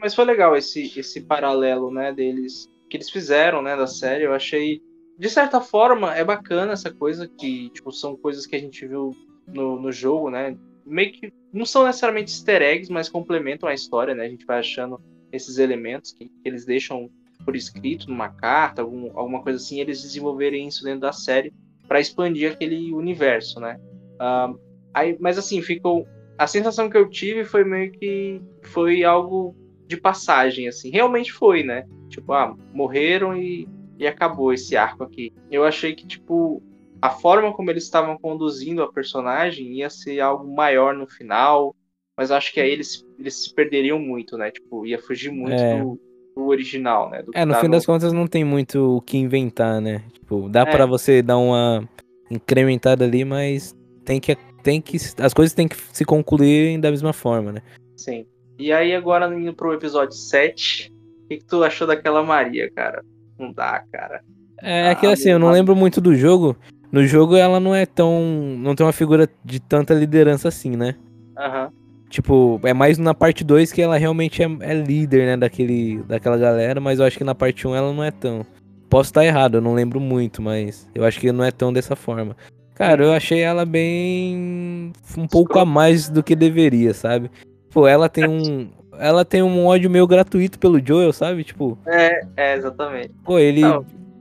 Mas 0.02 0.16
foi 0.16 0.26
legal 0.26 0.56
esse, 0.56 1.00
esse 1.00 1.22
paralelo, 1.22 1.92
né? 1.92 2.14
Deles, 2.14 2.68
que 2.90 2.98
eles 2.98 3.10
fizeram, 3.10 3.62
né? 3.62 3.76
Da 3.76 3.88
série. 3.88 4.26
Eu 4.26 4.34
achei 4.34 4.82
de 5.20 5.30
certa 5.30 5.60
forma, 5.60 6.16
é 6.16 6.24
bacana 6.24 6.72
essa 6.72 6.90
coisa 6.90 7.28
que, 7.28 7.70
tipo, 7.72 7.92
são 7.92 8.16
coisas 8.16 8.46
que 8.46 8.56
a 8.56 8.60
gente 8.60 8.88
viu 8.88 9.14
no, 9.46 9.78
no 9.78 9.92
jogo, 9.92 10.30
né? 10.30 10.58
Meio 10.86 11.12
que 11.12 11.34
não 11.52 11.66
são 11.66 11.86
necessariamente 11.86 12.32
easter 12.32 12.62
eggs, 12.62 12.90
mas 12.90 13.10
complementam 13.10 13.68
a 13.68 13.74
história, 13.74 14.16
né? 14.16 14.26
A 14.26 14.30
gente 14.30 14.46
vai 14.46 14.60
achando 14.60 14.98
esses 15.30 15.58
elementos 15.58 16.14
que, 16.14 16.26
que 16.26 16.48
eles 16.48 16.66
deixam 16.66 17.10
por 17.44 17.54
escrito 17.54 18.10
numa 18.10 18.30
carta, 18.30 18.82
algum, 18.82 19.12
alguma 19.14 19.44
coisa 19.44 19.58
assim, 19.58 19.82
eles 19.82 20.02
desenvolverem 20.02 20.70
isso 20.70 20.86
dentro 20.86 21.02
da 21.02 21.12
série 21.12 21.54
para 21.86 22.00
expandir 22.00 22.54
aquele 22.54 22.94
universo, 22.94 23.60
né? 23.60 23.78
Uh, 24.22 24.58
aí, 24.94 25.18
mas 25.20 25.38
assim, 25.38 25.62
ficou. 25.62 26.08
A 26.38 26.48
sensação 26.48 26.90
que 26.90 26.96
eu 26.96 27.10
tive 27.10 27.44
foi 27.44 27.66
meio 27.66 27.92
que 27.92 28.42
foi 28.64 29.04
algo 29.04 29.54
de 29.90 29.98
passagem, 29.98 30.68
assim. 30.68 30.90
Realmente 30.90 31.34
foi, 31.34 31.64
né? 31.64 31.86
Tipo, 32.08 32.32
ah, 32.32 32.56
morreram 32.74 33.36
e 33.36 33.68
e 34.00 34.08
acabou 34.08 34.54
esse 34.54 34.78
arco 34.78 35.04
aqui. 35.04 35.34
Eu 35.52 35.66
achei 35.66 35.94
que, 35.94 36.08
tipo, 36.08 36.64
a 37.02 37.10
forma 37.10 37.52
como 37.52 37.70
eles 37.70 37.84
estavam 37.84 38.18
conduzindo 38.18 38.82
a 38.82 38.92
personagem 38.92 39.74
ia 39.74 39.90
ser 39.90 40.22
algo 40.22 40.50
maior 40.50 40.96
no 40.96 41.06
final, 41.06 41.76
mas 42.16 42.32
acho 42.32 42.54
que 42.54 42.62
aí 42.62 42.72
eles, 42.72 43.06
eles 43.20 43.36
se 43.36 43.54
perderiam 43.54 44.00
muito, 44.00 44.38
né? 44.38 44.52
Tipo, 44.52 44.86
ia 44.86 44.98
fugir 44.98 45.32
muito 45.32 45.62
é. 45.62 45.82
do, 45.82 46.00
do, 46.34 46.48
original, 46.48 47.10
né? 47.10 47.22
Do 47.22 47.32
é, 47.36 47.44
no 47.44 47.54
fim 47.56 47.68
no... 47.68 47.74
das 47.74 47.86
contas 47.86 48.14
não 48.14 48.26
tem 48.26 48.46
muito 48.46 48.98
o 48.98 49.02
que 49.02 49.18
inventar, 49.18 49.82
né? 49.82 50.02
Tipo, 50.14 50.48
dá 50.48 50.62
é. 50.62 50.66
para 50.66 50.86
você 50.86 51.22
dar 51.22 51.38
uma 51.38 51.88
incrementada 52.32 53.04
ali, 53.04 53.26
mas 53.26 53.76
tem 54.06 54.22
que, 54.22 54.34
tem 54.64 54.80
que. 54.80 54.96
As 55.22 55.34
coisas 55.34 55.54
têm 55.54 55.68
que 55.68 55.76
se 55.92 56.06
concluir 56.06 56.80
da 56.80 56.90
mesma 56.90 57.12
forma, 57.12 57.52
né? 57.52 57.62
Sim. 57.98 58.26
E 58.60 58.74
aí, 58.74 58.94
agora 58.94 59.34
indo 59.34 59.54
pro 59.54 59.74
episódio 59.74 60.14
7, 60.18 60.92
o 61.24 61.28
que, 61.30 61.38
que 61.38 61.46
tu 61.46 61.64
achou 61.64 61.88
daquela 61.88 62.22
Maria, 62.22 62.70
cara? 62.70 63.02
Não 63.40 63.54
dá, 63.54 63.82
cara. 63.90 64.22
É, 64.62 64.90
é 64.90 64.96
que 64.96 65.08
assim, 65.08 65.30
eu 65.30 65.40
não 65.40 65.50
lembro 65.50 65.74
muito 65.74 66.02
do 66.02 66.14
jogo. 66.14 66.58
No 66.92 67.06
jogo 67.08 67.38
ela 67.38 67.58
não 67.58 67.74
é 67.74 67.86
tão. 67.86 68.22
não 68.58 68.76
tem 68.76 68.86
uma 68.86 68.92
figura 68.92 69.30
de 69.46 69.62
tanta 69.62 69.94
liderança 69.94 70.50
assim, 70.50 70.76
né? 70.76 70.96
Aham. 71.38 71.66
Uhum. 71.66 71.80
Tipo, 72.10 72.60
é 72.64 72.74
mais 72.74 72.98
na 72.98 73.14
parte 73.14 73.44
2 73.44 73.72
que 73.72 73.84
ela 73.84 73.96
realmente 73.96 74.42
é, 74.42 74.48
é, 74.62 74.74
líder, 74.74 75.28
né, 75.28 75.38
daquele, 75.38 76.02
daquela 76.08 76.38
galera, 76.38 76.82
mas 76.82 77.00
eu 77.00 77.06
acho 77.06 77.16
que 77.16 77.24
na 77.24 77.36
parte 77.36 77.68
1 77.68 77.70
um 77.70 77.76
ela 77.76 77.94
não 77.94 78.04
é 78.04 78.10
tão. 78.10 78.44
Posso 78.90 79.12
estar 79.12 79.24
errado, 79.24 79.56
eu 79.56 79.62
não 79.62 79.76
lembro 79.76 80.00
muito, 80.00 80.42
mas 80.42 80.90
eu 80.96 81.06
acho 81.06 81.20
que 81.20 81.32
não 81.32 81.44
é 81.44 81.52
tão 81.52 81.72
dessa 81.72 81.96
forma. 81.96 82.36
Cara, 82.74 83.04
eu 83.04 83.14
achei 83.14 83.42
ela 83.42 83.64
bem. 83.64 84.92
um 85.16 85.28
pouco 85.28 85.60
a 85.60 85.66
mais 85.66 86.10
do 86.10 86.24
que 86.24 86.36
deveria, 86.36 86.96
sabe? 86.96 87.30
Pô, 87.72 87.88
ela 87.88 88.10
tem 88.10 88.28
um 88.28 88.70
ela 89.00 89.24
tem 89.24 89.42
um 89.42 89.66
ódio 89.66 89.90
meio 89.90 90.06
gratuito 90.06 90.60
pelo 90.60 90.86
Joel, 90.86 91.14
sabe? 91.14 91.44
Tipo. 91.44 91.78
É, 91.88 92.22
é, 92.36 92.56
exatamente. 92.56 93.12
Pô, 93.24 93.40
ele. 93.40 93.62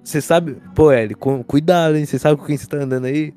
Você 0.03 0.21
sabe. 0.21 0.57
Pô, 0.75 0.93
ele, 0.93 1.15
cuidado, 1.15 1.97
hein? 1.97 2.07
Você 2.07 2.19
sabe 2.19 2.37
com 2.39 2.47
quem 2.47 2.57
você 2.57 2.67
tá 2.67 2.79
andando 2.79 3.07
aí? 3.07 3.35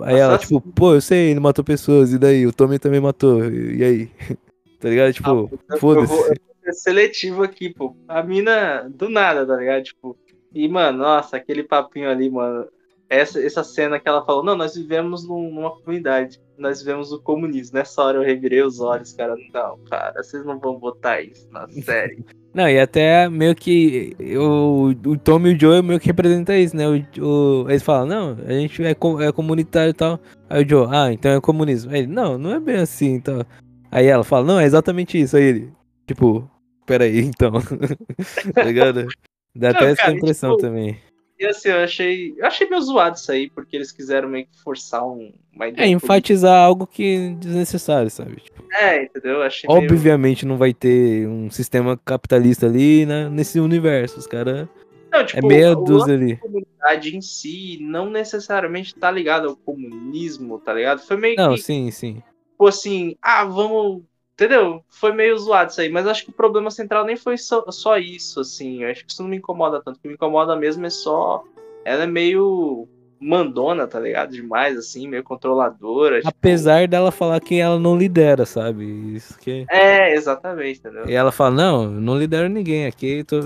Aí 0.00 0.16
ela, 0.16 0.38
tipo, 0.38 0.60
pô, 0.60 0.94
eu 0.94 1.00
sei, 1.02 1.30
ele 1.30 1.40
matou 1.40 1.62
pessoas, 1.62 2.12
e 2.12 2.18
daí? 2.18 2.46
O 2.46 2.52
Tommy 2.52 2.78
também 2.78 3.00
matou, 3.00 3.44
e 3.44 3.84
aí? 3.84 4.10
tá 4.80 4.88
ligado? 4.88 5.12
Tipo, 5.12 5.50
ah, 5.68 5.76
foda-se. 5.76 6.40
Seletivo 6.72 7.42
aqui, 7.42 7.68
pô. 7.68 7.94
A 8.08 8.22
mina, 8.22 8.88
do 8.88 9.10
nada, 9.10 9.46
tá 9.46 9.56
ligado? 9.56 9.82
Tipo, 9.82 10.16
e, 10.54 10.66
mano, 10.66 10.98
nossa, 10.98 11.36
aquele 11.36 11.62
papinho 11.62 12.08
ali, 12.08 12.30
mano 12.30 12.66
essa, 13.12 13.44
essa 13.44 13.62
cena 13.62 14.00
que 14.00 14.08
ela 14.08 14.24
falou, 14.24 14.42
não, 14.42 14.56
nós 14.56 14.74
vivemos 14.74 15.28
num, 15.28 15.50
numa 15.50 15.70
comunidade, 15.70 16.40
nós 16.62 16.78
vivemos 16.80 17.12
o 17.12 17.20
comunismo. 17.20 17.76
Nessa 17.76 18.02
hora 18.02 18.18
eu 18.18 18.22
revirei 18.22 18.62
os 18.62 18.80
olhos, 18.80 19.12
cara. 19.12 19.34
Não, 19.52 19.78
cara, 19.90 20.22
vocês 20.22 20.44
não 20.44 20.58
vão 20.58 20.78
botar 20.78 21.20
isso 21.20 21.46
na 21.50 21.68
série. 21.82 22.24
Não, 22.54 22.68
e 22.68 22.78
até 22.78 23.28
meio 23.28 23.54
que 23.54 24.14
o, 24.36 24.88
o 25.06 25.18
Tom 25.18 25.46
e 25.46 25.54
o 25.54 25.60
Joe 25.60 25.82
meio 25.82 25.98
que 25.98 26.06
representa 26.06 26.56
isso, 26.56 26.76
né? 26.76 26.86
O, 26.86 27.22
o, 27.22 27.70
eles 27.70 27.82
falam, 27.82 28.06
não, 28.06 28.38
a 28.46 28.52
gente 28.52 28.82
é, 28.84 28.90
é 28.90 29.32
comunitário 29.32 29.90
e 29.90 29.94
tal. 29.94 30.20
Aí 30.48 30.62
o 30.64 30.68
Joe, 30.68 30.86
ah, 30.90 31.12
então 31.12 31.32
é 31.32 31.40
comunismo. 31.40 31.90
Aí 31.90 32.00
ele, 32.00 32.08
não, 32.08 32.36
não 32.38 32.52
é 32.52 32.60
bem 32.60 32.76
assim, 32.76 33.14
então. 33.14 33.44
Aí 33.90 34.06
ela 34.06 34.24
fala, 34.24 34.46
não, 34.46 34.60
é 34.60 34.64
exatamente 34.64 35.20
isso. 35.20 35.36
Aí 35.36 35.44
ele, 35.44 35.72
tipo, 36.06 36.48
peraí, 36.86 37.20
então. 37.20 37.52
tá 38.54 38.64
ligado? 38.64 39.06
Dá 39.54 39.70
não, 39.70 39.76
até 39.76 39.78
cara, 39.78 39.90
essa 39.90 40.12
impressão 40.12 40.50
tipo, 40.56 40.62
também. 40.62 40.98
E 41.42 41.46
assim, 41.46 41.70
eu 41.70 41.78
achei. 41.78 42.34
Eu 42.36 42.46
achei 42.46 42.68
meio 42.68 42.80
zoado 42.80 43.16
isso 43.16 43.32
aí, 43.32 43.50
porque 43.50 43.74
eles 43.74 43.90
quiseram 43.90 44.28
meio 44.28 44.46
que 44.46 44.62
forçar 44.62 45.04
um, 45.04 45.32
uma 45.52 45.66
ideia. 45.66 45.86
É, 45.86 45.88
enfatizar 45.88 46.52
política. 46.52 46.66
algo 46.66 46.86
que 46.86 47.16
é 47.16 47.30
desnecessário, 47.34 48.08
sabe? 48.08 48.36
Tipo, 48.36 48.62
é, 48.72 49.02
entendeu? 49.02 49.42
Achei 49.42 49.68
obviamente 49.68 50.44
meio... 50.44 50.52
não 50.52 50.56
vai 50.56 50.72
ter 50.72 51.26
um 51.26 51.50
sistema 51.50 52.00
capitalista 52.04 52.66
ali 52.66 53.04
né, 53.04 53.28
nesse 53.28 53.58
universo. 53.58 54.20
Os 54.20 54.26
caras. 54.28 54.68
É 55.12 55.24
tipo, 55.24 55.44
é 55.44 55.48
meia 55.48 55.74
dúzia 55.74 56.14
ali. 56.14 56.34
A 56.34 56.38
comunidade 56.38 57.16
em 57.16 57.20
si 57.20 57.78
não 57.80 58.08
necessariamente 58.08 58.94
tá 58.94 59.10
ligado 59.10 59.48
ao 59.48 59.56
comunismo, 59.56 60.60
tá 60.60 60.72
ligado? 60.72 61.00
Foi 61.00 61.16
meio 61.16 61.34
não, 61.34 61.46
que. 61.46 61.50
Não, 61.50 61.56
sim, 61.56 61.90
sim. 61.90 62.22
Tipo 62.52 62.68
assim, 62.68 63.16
ah, 63.20 63.44
vamos 63.44 64.04
Entendeu? 64.34 64.82
Foi 64.88 65.12
meio 65.12 65.36
zoado 65.38 65.70
isso 65.70 65.80
aí, 65.80 65.88
mas 65.90 66.06
acho 66.06 66.24
que 66.24 66.30
o 66.30 66.34
problema 66.34 66.70
central 66.70 67.04
nem 67.04 67.16
foi 67.16 67.36
só, 67.36 67.64
só 67.70 67.98
isso, 67.98 68.40
assim. 68.40 68.82
Eu 68.82 68.90
acho 68.90 69.04
que 69.04 69.12
isso 69.12 69.22
não 69.22 69.30
me 69.30 69.36
incomoda 69.36 69.82
tanto. 69.82 69.96
O 69.96 70.00
que 70.00 70.08
me 70.08 70.14
incomoda 70.14 70.56
mesmo 70.56 70.86
é 70.86 70.90
só. 70.90 71.44
Ela 71.84 72.04
é 72.04 72.06
meio 72.06 72.88
mandona, 73.22 73.86
tá 73.86 74.00
ligado? 74.00 74.32
Demais, 74.32 74.76
assim, 74.76 75.06
meio 75.06 75.22
controladora. 75.22 76.16
Tipo 76.16 76.28
Apesar 76.28 76.80
tipo... 76.80 76.90
dela 76.90 77.12
falar 77.12 77.40
que 77.40 77.58
ela 77.58 77.78
não 77.78 77.96
lidera, 77.96 78.44
sabe? 78.44 78.84
Isso 79.14 79.38
que... 79.38 79.64
É, 79.70 80.14
exatamente, 80.14 80.80
entendeu? 80.80 81.08
E 81.08 81.14
ela 81.14 81.30
fala, 81.30 81.52
não, 81.52 81.86
não 81.88 82.18
lidero 82.18 82.48
ninguém 82.48 82.86
aqui, 82.86 83.22
tô... 83.22 83.38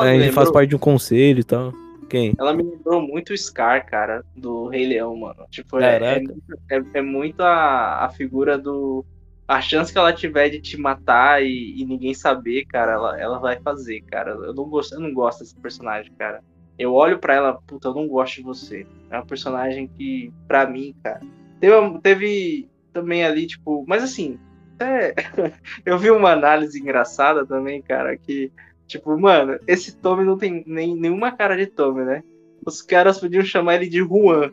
a 0.00 0.06
gente 0.18 0.32
faz 0.32 0.50
parte 0.50 0.70
de 0.70 0.76
um 0.76 0.78
conselho 0.78 1.40
e 1.40 1.44
tal. 1.44 1.72
Quem? 2.08 2.34
Ela 2.38 2.52
me 2.52 2.62
lembrou 2.62 3.02
muito 3.02 3.32
o 3.32 3.36
Scar, 3.36 3.84
cara, 3.84 4.24
do 4.36 4.68
Rei 4.68 4.86
Leão, 4.86 5.16
mano. 5.16 5.44
Tipo, 5.50 5.80
é, 5.80 5.96
é, 5.96 6.24
é, 6.70 6.82
é, 6.94 7.02
muito 7.02 7.40
a, 7.40 8.04
a 8.04 8.08
figura 8.10 8.56
do. 8.56 9.04
A 9.48 9.60
chance 9.60 9.92
que 9.92 9.98
ela 9.98 10.12
tiver 10.12 10.48
de 10.48 10.60
te 10.60 10.76
matar 10.76 11.42
e, 11.42 11.80
e, 11.80 11.84
ninguém 11.84 12.12
saber, 12.12 12.64
cara, 12.66 12.92
ela, 12.92 13.20
ela 13.20 13.38
vai 13.38 13.60
fazer, 13.60 14.00
cara. 14.02 14.32
Eu 14.32 14.52
não 14.52 14.64
gosto, 14.64 14.94
eu 14.94 15.00
não 15.00 15.12
gosto 15.12 15.40
desse 15.40 15.54
personagem, 15.56 16.12
cara. 16.18 16.42
Eu 16.78 16.92
olho 16.92 17.18
para 17.18 17.34
ela, 17.34 17.54
puta, 17.66 17.88
eu 17.88 17.94
não 17.94 18.08
gosto 18.08 18.36
de 18.36 18.42
você. 18.42 18.86
É 19.10 19.16
uma 19.16 19.24
personagem 19.24 19.86
que, 19.86 20.32
pra 20.48 20.66
mim, 20.66 20.94
cara. 21.02 21.20
Teve, 21.60 22.00
teve 22.00 22.68
também 22.92 23.24
ali, 23.24 23.46
tipo. 23.46 23.84
Mas 23.86 24.02
assim, 24.02 24.38
é, 24.80 25.14
eu 25.86 25.98
vi 25.98 26.10
uma 26.10 26.32
análise 26.32 26.78
engraçada 26.78 27.46
também, 27.46 27.80
cara, 27.80 28.16
que, 28.16 28.52
tipo, 28.86 29.18
mano, 29.18 29.58
esse 29.66 29.96
Tommy 29.96 30.24
não 30.24 30.36
tem 30.36 30.64
nem, 30.66 30.94
nenhuma 30.94 31.32
cara 31.32 31.56
de 31.56 31.66
Tommy, 31.66 32.04
né? 32.04 32.22
Os 32.64 32.82
caras 32.82 33.20
podiam 33.20 33.44
chamar 33.44 33.76
ele 33.76 33.88
de 33.88 33.98
Juan. 33.98 34.50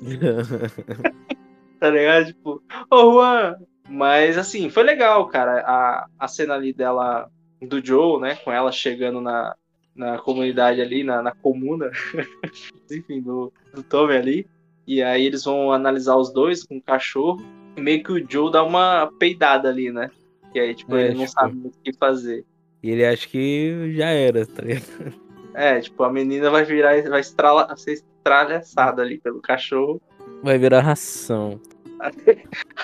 tá 1.78 1.90
ligado? 1.90 2.26
Tipo, 2.26 2.62
ô 2.90 2.96
oh, 2.96 3.12
Juan! 3.12 3.56
Mas, 3.90 4.38
assim, 4.38 4.70
foi 4.70 4.84
legal, 4.84 5.26
cara, 5.26 5.64
a, 5.66 6.06
a 6.18 6.28
cena 6.28 6.54
ali 6.54 6.72
dela, 6.72 7.28
do 7.60 7.84
Joe, 7.84 8.20
né, 8.20 8.36
com 8.36 8.52
ela 8.52 8.70
chegando 8.70 9.20
na, 9.20 9.54
na 9.94 10.18
comunidade 10.18 10.80
ali, 10.80 11.02
na, 11.02 11.20
na 11.20 11.32
comuna, 11.32 11.90
enfim, 12.90 13.20
do, 13.20 13.52
do 13.74 13.82
Tommy 13.82 14.14
ali. 14.14 14.46
E 14.86 15.02
aí 15.02 15.26
eles 15.26 15.44
vão 15.44 15.72
analisar 15.72 16.16
os 16.16 16.32
dois 16.32 16.64
com 16.64 16.76
o 16.76 16.82
cachorro 16.82 17.44
meio 17.76 18.02
que 18.02 18.12
o 18.12 18.30
Joe 18.30 18.50
dá 18.50 18.62
uma 18.62 19.10
peidada 19.18 19.68
ali, 19.68 19.90
né? 19.90 20.10
E 20.54 20.60
aí, 20.60 20.74
tipo, 20.74 20.96
é, 20.96 21.06
ele 21.06 21.14
não 21.14 21.26
tipo... 21.26 21.32
sabe 21.32 21.56
o 21.66 21.72
que 21.82 21.92
fazer. 21.92 22.44
E 22.82 22.90
ele 22.90 23.04
acha 23.04 23.28
que 23.28 23.92
já 23.94 24.08
era, 24.08 24.46
tá 24.46 24.62
ligado? 24.62 25.14
É, 25.54 25.80
tipo, 25.80 26.02
a 26.02 26.12
menina 26.12 26.50
vai 26.50 26.64
virar, 26.64 27.02
vai 27.08 27.20
estrala, 27.20 27.74
ser 27.76 27.92
estralhaçada 27.92 29.02
ali 29.02 29.18
pelo 29.18 29.40
cachorro. 29.40 30.00
Vai 30.42 30.58
virar 30.58 30.80
ração. 30.80 31.60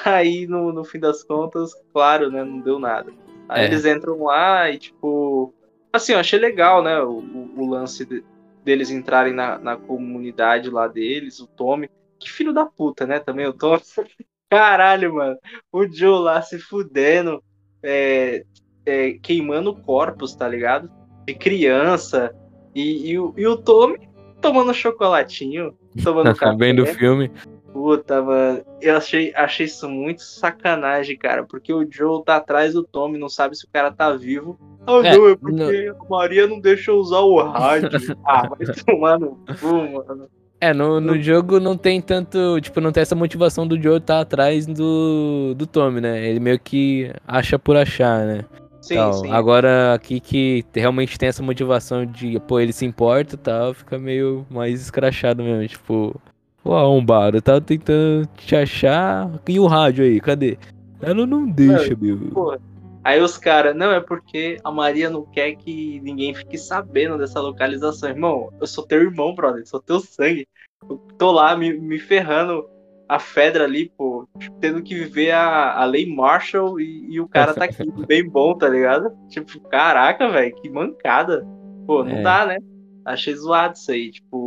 Aí, 0.04 0.46
no, 0.46 0.72
no 0.72 0.84
fim 0.84 0.98
das 0.98 1.22
contas, 1.22 1.72
claro, 1.92 2.30
né, 2.30 2.44
não 2.44 2.60
deu 2.60 2.78
nada. 2.78 3.12
Aí 3.48 3.62
é. 3.62 3.66
eles 3.66 3.84
entram 3.84 4.22
lá 4.22 4.70
e, 4.70 4.78
tipo... 4.78 5.52
Assim, 5.92 6.12
eu 6.12 6.18
achei 6.18 6.38
legal, 6.38 6.82
né, 6.82 7.00
o, 7.00 7.18
o, 7.18 7.52
o 7.56 7.70
lance 7.70 8.04
de, 8.04 8.22
deles 8.64 8.90
entrarem 8.90 9.32
na, 9.32 9.58
na 9.58 9.76
comunidade 9.76 10.68
lá 10.68 10.86
deles, 10.88 11.40
o 11.40 11.46
Tommy. 11.46 11.88
Que 12.18 12.30
filho 12.30 12.52
da 12.52 12.66
puta, 12.66 13.06
né, 13.06 13.18
também 13.18 13.46
o 13.46 13.52
Tommy. 13.52 13.80
Caralho, 14.50 15.14
mano. 15.14 15.36
O 15.72 15.86
Joe 15.86 16.22
lá 16.22 16.40
se 16.40 16.58
fudendo, 16.58 17.42
é, 17.82 18.44
é, 18.84 19.12
queimando 19.22 19.74
corpos, 19.74 20.34
tá 20.34 20.48
ligado? 20.48 20.90
De 21.26 21.34
criança. 21.34 22.34
E, 22.74 23.10
e, 23.10 23.14
e 23.14 23.46
o 23.46 23.56
Tommy 23.56 24.08
tomando 24.40 24.72
chocolatinho, 24.72 25.76
tomando 26.02 26.34
café. 26.36 26.56
Bem 26.56 26.74
do 26.74 26.86
filme. 26.86 27.30
Puta, 27.76 28.22
mano. 28.22 28.64
Eu 28.80 28.96
achei, 28.96 29.34
achei 29.34 29.66
isso 29.66 29.86
muito 29.86 30.22
sacanagem, 30.22 31.14
cara. 31.14 31.44
Porque 31.44 31.74
o 31.74 31.86
Joe 31.86 32.24
tá 32.24 32.36
atrás 32.36 32.72
do 32.72 32.82
Tommy, 32.82 33.18
não 33.18 33.28
sabe 33.28 33.54
se 33.54 33.66
o 33.66 33.68
cara 33.70 33.92
tá 33.92 34.16
vivo. 34.16 34.58
Ah, 34.86 35.06
é, 35.06 35.14
não, 35.14 35.28
é 35.28 35.36
porque 35.36 35.90
não... 35.90 36.00
a 36.00 36.08
Maria 36.08 36.46
não 36.46 36.58
deixa 36.58 36.90
eu 36.90 36.96
usar 36.96 37.18
o 37.18 37.36
rádio. 37.42 37.90
ah, 38.24 38.48
vai 38.48 38.66
tomar 38.82 39.20
no 39.20 39.38
cu, 39.60 39.66
mano. 39.66 40.26
É, 40.58 40.72
no, 40.72 41.02
no 41.02 41.20
jogo 41.20 41.60
não 41.60 41.76
tem 41.76 42.00
tanto. 42.00 42.58
Tipo, 42.62 42.80
não 42.80 42.90
tem 42.90 43.02
essa 43.02 43.14
motivação 43.14 43.68
do 43.68 43.78
Joe 43.78 43.98
estar 43.98 44.14
tá 44.14 44.20
atrás 44.22 44.64
do, 44.66 45.52
do 45.54 45.66
Tommy, 45.66 46.00
né? 46.00 46.26
Ele 46.26 46.40
meio 46.40 46.58
que 46.58 47.12
acha 47.28 47.58
por 47.58 47.76
achar, 47.76 48.24
né? 48.24 48.44
Sim, 48.80 48.94
tal. 48.94 49.12
sim. 49.12 49.30
Agora 49.30 49.92
aqui 49.92 50.18
que 50.18 50.64
realmente 50.74 51.18
tem 51.18 51.28
essa 51.28 51.42
motivação 51.42 52.06
de, 52.06 52.40
pô, 52.40 52.58
ele 52.58 52.72
se 52.72 52.86
importa 52.86 53.34
e 53.34 53.38
tal, 53.38 53.74
fica 53.74 53.98
meio 53.98 54.46
mais 54.48 54.80
escrachado 54.80 55.42
mesmo. 55.42 55.68
Tipo, 55.68 56.18
pô, 56.66 56.74
arrombado, 56.74 57.36
eu 57.36 57.42
tava 57.42 57.60
tentando 57.60 58.26
te 58.36 58.56
achar. 58.56 59.30
E 59.48 59.60
o 59.60 59.66
rádio 59.66 60.04
aí, 60.04 60.20
cadê? 60.20 60.58
Ela 61.00 61.24
não 61.24 61.48
deixa, 61.48 61.96
meu. 61.96 62.18
Porra. 62.32 62.58
Aí 63.04 63.20
os 63.20 63.38
caras, 63.38 63.76
não, 63.76 63.92
é 63.92 64.00
porque 64.00 64.58
a 64.64 64.70
Maria 64.72 65.08
não 65.08 65.24
quer 65.24 65.54
que 65.54 66.00
ninguém 66.00 66.34
fique 66.34 66.58
sabendo 66.58 67.16
dessa 67.16 67.40
localização. 67.40 68.08
Irmão, 68.08 68.52
eu 68.60 68.66
sou 68.66 68.84
teu 68.84 69.00
irmão, 69.00 69.32
brother, 69.32 69.64
sou 69.64 69.80
teu 69.80 70.00
sangue. 70.00 70.48
Eu 70.90 70.96
tô 71.16 71.30
lá 71.30 71.56
me, 71.56 71.72
me 71.72 72.00
ferrando 72.00 72.68
a 73.08 73.20
Fedra 73.20 73.62
ali, 73.62 73.92
pô, 73.96 74.28
tendo 74.60 74.82
que 74.82 74.92
viver 74.92 75.30
a, 75.30 75.74
a 75.80 75.84
lei 75.84 76.12
Marshall 76.12 76.80
e, 76.80 77.06
e 77.12 77.20
o 77.20 77.28
cara 77.28 77.54
tá 77.54 77.66
aqui 77.66 77.88
bem 78.08 78.28
bom, 78.28 78.58
tá 78.58 78.68
ligado? 78.68 79.16
Tipo, 79.28 79.60
caraca, 79.68 80.28
velho, 80.28 80.56
que 80.56 80.68
mancada. 80.68 81.46
Pô, 81.86 82.02
não 82.02 82.16
é. 82.16 82.22
dá, 82.22 82.44
né? 82.44 82.58
Achei 83.04 83.36
zoado 83.36 83.76
isso 83.76 83.92
aí, 83.92 84.10
tipo, 84.10 84.45